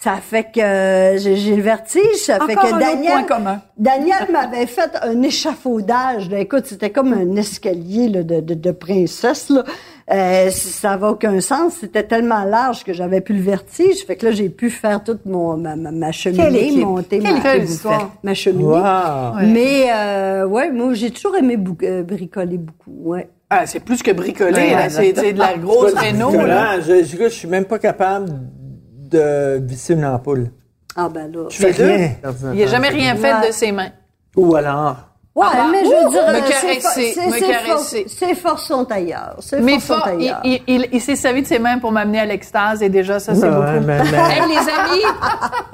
Ça 0.00 0.14
fait 0.22 0.44
que 0.44 1.16
j'ai 1.18 1.56
le 1.56 1.60
vertige, 1.62 2.14
ça 2.18 2.38
fait 2.46 2.54
que 2.54 2.60
un 2.60 2.68
autre 2.68 2.78
Daniel, 2.78 3.10
point 3.10 3.22
commun. 3.24 3.60
Daniel 3.76 4.28
m'avait 4.32 4.66
fait 4.66 4.90
un 5.02 5.20
échafaudage. 5.22 6.30
Là. 6.30 6.38
Écoute, 6.38 6.66
c'était 6.66 6.90
comme 6.90 7.12
un 7.12 7.34
escalier 7.34 8.08
là, 8.08 8.22
de, 8.22 8.38
de, 8.40 8.54
de 8.54 8.70
princesse. 8.70 9.50
Là. 9.50 9.64
Euh, 10.10 10.50
ça 10.50 10.90
n'avait 10.90 11.06
aucun 11.08 11.38
sens. 11.40 11.74
C'était 11.80 12.02
tellement 12.04 12.44
large 12.44 12.82
que 12.82 12.92
j'avais 12.94 13.20
plus 13.20 13.34
le 13.34 13.42
vertige. 13.42 14.04
Fait 14.06 14.16
que 14.16 14.24
là, 14.26 14.32
j'ai 14.32 14.48
pu 14.48 14.70
faire 14.70 15.04
toute 15.04 15.26
mon, 15.26 15.56
ma, 15.58 15.76
ma, 15.76 15.90
ma 15.90 16.06
Quelle 16.12 16.34
cheminée, 16.34 16.84
monter 16.84 17.20
ma, 17.20 17.30
ma 18.22 18.34
cheminée. 18.34 18.64
Wow. 18.64 19.34
Mais 19.44 19.86
euh, 19.94 20.46
ouais, 20.46 20.70
moi, 20.70 20.94
j'ai 20.94 21.10
toujours 21.10 21.36
aimé 21.36 21.56
bou- 21.58 21.76
euh, 21.82 22.02
bricoler 22.02 22.56
beaucoup. 22.56 22.90
Ouais. 23.10 23.28
Ah, 23.50 23.66
c'est 23.66 23.80
plus 23.80 24.02
que 24.02 24.10
bricoler, 24.12 24.52
Ouais, 24.74 24.88
C'est 24.88 25.12
de 25.32 25.38
la 25.38 25.56
grosse 25.58 25.92
réno, 25.94 26.30
là. 26.32 26.80
Je, 26.80 27.04
je, 27.04 27.16
je 27.24 27.28
suis 27.28 27.48
même 27.48 27.64
pas 27.66 27.78
capable 27.78 28.30
de 29.10 29.58
visser 29.60 29.94
une 29.94 30.04
ampoule. 30.04 30.50
Ah 30.96 31.08
ben 31.08 31.30
là. 31.32 31.44
Je 31.50 31.56
fais 31.56 31.72
deux? 31.72 31.84
rien. 31.86 32.10
Il 32.54 32.60
n'a 32.60 32.66
jamais 32.66 32.88
rien 32.88 33.14
fait 33.14 33.32
Ouais. 33.34 33.48
de 33.48 33.52
ses 33.52 33.72
mains. 33.72 33.90
Ou 34.36 34.54
alors. 34.56 35.07
Ouais, 35.38 35.46
Ah 35.52 35.66
mais 35.70 35.84
je 35.84 35.86
ouh, 35.86 36.04
veux 36.04 36.10
dire, 36.10 36.28
me 36.28 36.34
euh, 36.34 36.40
c'est 36.60 36.66
caresser, 36.82 38.02
me 38.04 38.08
Ses 38.08 38.34
forces 38.34 38.66
sont 38.66 38.90
ailleurs. 38.90 39.36
Ses 39.38 39.60
Mais 39.60 39.78
forces 39.78 40.02
sont 40.04 40.18
il, 40.18 40.24
ailleurs. 40.24 40.40
il, 40.44 40.60
il, 40.66 40.88
il 40.92 41.00
s'est 41.00 41.14
servi 41.16 41.42
de 41.42 41.46
ses 41.46 41.58
mains 41.60 41.78
pour 41.78 41.92
m'amener 41.92 42.20
à 42.20 42.24
l'extase 42.24 42.82
et 42.82 42.88
déjà, 42.88 43.20
ça, 43.20 43.34
c'est 43.34 43.42
Ouais, 43.42 43.50
beaucoup. 43.50 43.86
mais- 43.86 43.98
mais- 43.98 44.18
Hey, 44.34 44.42
les 44.48 44.56
amis, 44.58 45.04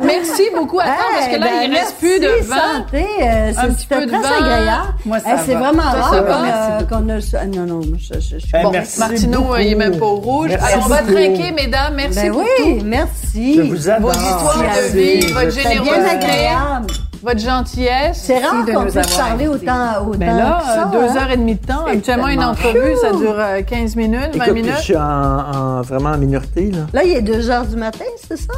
merci 0.00 0.42
beaucoup 0.54 0.80
à 0.80 0.84
toi 0.84 0.94
parce 1.14 1.28
que 1.28 1.36
là, 1.40 1.46
Eh, 1.50 1.64
il 1.64 1.70
ben, 1.70 1.76
reste 1.78 1.96
plus 1.98 2.20
de 2.20 2.28
vent. 2.46 2.54
santé, 2.56 3.06
euh, 3.22 3.52
c'est- 3.54 3.58
Un 3.58 3.68
petit 3.72 3.86
peu 3.86 4.00
de 4.04 4.10
très 4.10 4.18
vent. 4.20 4.44
agréable. 4.44 4.94
Moi, 5.06 5.18
ça 5.20 5.30
Eh, 5.34 5.38
C'est 5.46 5.54
vraiment 5.54 5.82
Ça, 5.82 5.88
rare 5.90 6.10
ça 6.14 6.20
qu'on 6.20 7.08
a- 7.08 7.18
ah, 7.40 7.46
Non, 7.46 7.66
non, 7.66 7.80
je, 7.98 8.14
je, 8.14 8.20
je 8.20 8.38
suis 8.38 8.52
Bon, 8.62 8.70
merci 8.70 9.00
beaucoup. 9.26 9.54
euh, 9.54 9.62
il 9.62 9.72
est 9.72 9.74
même 9.76 9.98
pas 9.98 10.06
au 10.06 10.16
rouge. 10.16 10.48
Merci 10.50 10.72
Alors, 10.74 10.84
on 10.86 10.88
va 10.88 10.98
trinquer, 11.02 11.52
mesdames. 11.52 11.94
Merci 11.96 12.20
Ben 12.20 12.32
pour 12.32 12.40
oui, 12.42 12.78
tout. 12.80 12.84
merci. 12.84 13.54
Je 13.56 13.62
vous 13.62 13.88
adore. 13.90 14.10
Vos 14.12 14.18
histoires 14.18 14.58
de 14.76 14.96
vie, 14.96 15.26
votre 15.32 15.50
générosité, 15.50 16.08
agréable. 16.10 16.86
Votre 17.24 17.40
gentillesse. 17.40 18.20
C'est 18.24 18.38
rare 18.38 18.64
de 18.64 18.72
qu'on 18.72 18.80
nous 18.84 18.90
puisse 18.92 18.96
avoir 19.14 19.28
parler 19.28 19.48
autant, 19.48 20.06
autant 20.06 20.18
Mais 20.18 20.26
là, 20.26 20.58
que 20.60 20.66
ça, 20.66 20.82
euh, 20.82 20.90
deux 20.92 21.08
hein. 21.10 21.16
heures 21.22 21.30
et 21.30 21.36
demie 21.36 21.54
de 21.56 21.66
temps. 21.66 21.86
Habituellement, 21.86 22.28
une 22.28 22.44
entrevue, 22.44 22.94
ça 23.00 23.12
dure 23.12 23.34
euh, 23.38 23.62
15 23.62 23.96
minutes, 23.96 24.20
20 24.20 24.26
Écoute, 24.32 24.42
puis 24.42 24.46
je 24.48 24.52
minutes. 24.52 24.76
suis 24.78 24.96
en, 24.96 25.00
en- 25.00 25.82
vraiment 25.82 26.10
en 26.10 26.18
minorité, 26.18 26.70
là. 26.70 26.80
Là, 26.92 27.04
il 27.04 27.12
est 27.12 27.22
2 27.22 27.50
heures 27.50 27.66
du 27.66 27.76
matin, 27.76 28.04
c'est 28.28 28.36
ça? 28.36 28.52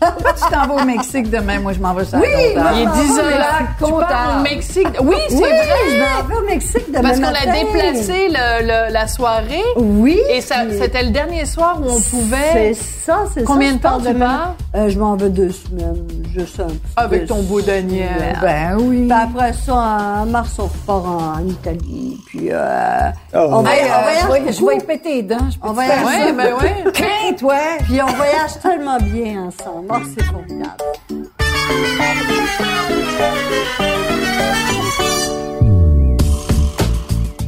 Pourquoi 0.00 0.32
tu 0.32 0.40
t'en 0.50 0.66
vas 0.66 0.82
au 0.82 0.86
Mexique 0.86 1.30
demain? 1.30 1.60
Moi, 1.60 1.72
je 1.74 1.78
m'en 1.80 1.92
vais 1.94 2.04
sur 2.04 2.18
Oui. 2.18 2.26
Il 2.32 2.40
est 2.40 2.56
Ah, 2.58 2.72
10 2.94 3.12
mais 3.14 3.20
heures. 3.22 3.38
là, 3.38 3.46
Tu 3.78 3.84
au 3.84 4.42
Mexique. 4.42 4.88
Oui, 5.02 5.16
c'est 5.28 5.34
oui, 5.34 5.40
vrai. 5.40 5.76
je 5.90 5.98
m'en 6.00 6.28
vais 6.28 6.34
au 6.36 6.46
Mexique 6.46 6.86
demain 6.88 7.02
Parce 7.02 7.20
qu'on 7.20 7.26
a 7.26 7.52
déplacé 7.52 8.28
le- 8.28 8.62
le- 8.88 8.92
la 8.92 9.06
soirée. 9.06 9.62
Oui. 9.76 10.18
Et 10.30 10.40
c'était 10.40 11.02
le 11.02 11.10
dernier 11.10 11.44
soir 11.44 11.78
où 11.80 11.84
on 11.90 11.98
C'est 11.98 12.10
pouvait. 12.10 12.74
ça, 12.74 13.24
c'est 13.34 13.40
ça. 13.40 13.46
Combien 13.46 13.72
de 13.74 13.78
temps 13.78 13.98
tu 13.98 14.08
demain? 14.08 14.26
pars? 14.26 14.54
Euh, 14.76 14.88
je 14.88 14.98
m'en 14.98 15.16
vais 15.16 15.28
deux 15.28 15.50
semaines. 15.50 16.06
Juste 16.34 16.60
un 16.60 16.64
petit 16.66 16.78
Avec 16.96 17.26
ton 17.26 17.42
beau 17.42 17.60
Daniel. 17.60 18.38
Ben 18.40 18.76
oui. 18.78 19.06
Puis 19.08 19.12
après 19.12 19.52
ça, 19.52 19.74
en 19.74 20.26
mars, 20.26 20.50
on 20.58 20.62
repart 20.64 21.06
en, 21.06 21.40
en 21.42 21.46
Italie. 21.46 22.16
Puis, 22.26 22.48
euh, 22.50 23.10
Oh. 23.34 23.38
on, 23.50 23.62
va, 23.62 23.74
Hey, 23.74 23.82
on 23.84 24.02
voyage 24.02 24.56
je, 24.58 24.64
vais, 24.64 24.76
y 24.76 24.80
péter 24.80 25.14
les 25.16 25.22
dents. 25.22 25.36
Je 25.50 25.58
peux 25.58 25.68
On 25.68 25.74
ça? 25.74 25.80
Ouais, 25.80 26.32
ben 26.32 26.54
ouais. 26.54 26.92
Crainte, 26.92 27.42
ouais. 27.42 27.78
Puis 27.84 28.00
on 28.02 28.06
voyage 28.06 28.58
tellement 28.62 28.98
bien 28.98 29.42
ensemble. 29.48 29.89
C'est 29.92 30.22
formidable. 30.22 30.84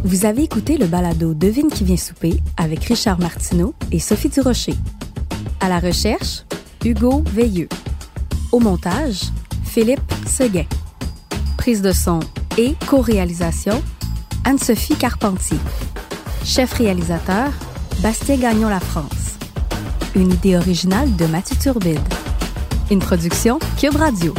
Vous 0.03 0.26
avez 0.26 0.43
écouté 0.43 0.76
le 0.76 0.86
balado 0.86 1.34
Devine 1.34 1.68
qui 1.68 1.84
vient 1.84 1.97
souper 1.97 2.43
avec 2.57 2.84
Richard 2.84 3.20
Martineau 3.20 3.74
et 3.93 4.01
Sophie 4.01 4.28
Durocher. 4.28 4.74
À 5.61 5.68
la 5.68 5.78
recherche, 5.78 6.45
Hugo 6.84 7.22
Veilleux. 7.32 7.68
Au 8.51 8.59
montage, 8.59 9.20
Philippe 9.64 10.12
Seguin. 10.26 10.66
Prise 11.57 11.80
de 11.80 11.93
son 11.93 12.20
et 12.59 12.74
co-réalisation, 12.88 13.80
Anne-Sophie 14.45 14.97
Carpentier. 14.97 15.59
Chef 16.45 16.72
réalisateur, 16.72 17.53
Bastien 18.03 18.36
Gagnon 18.36 18.68
La 18.68 18.80
France. 18.80 19.38
Une 20.16 20.32
idée 20.32 20.57
originale 20.57 21.14
de 21.14 21.26
Mathieu 21.26 21.57
Turbide. 21.57 22.01
Une 22.91 22.99
production 22.99 23.59
Cube 23.78 23.97
Radio. 23.97 24.35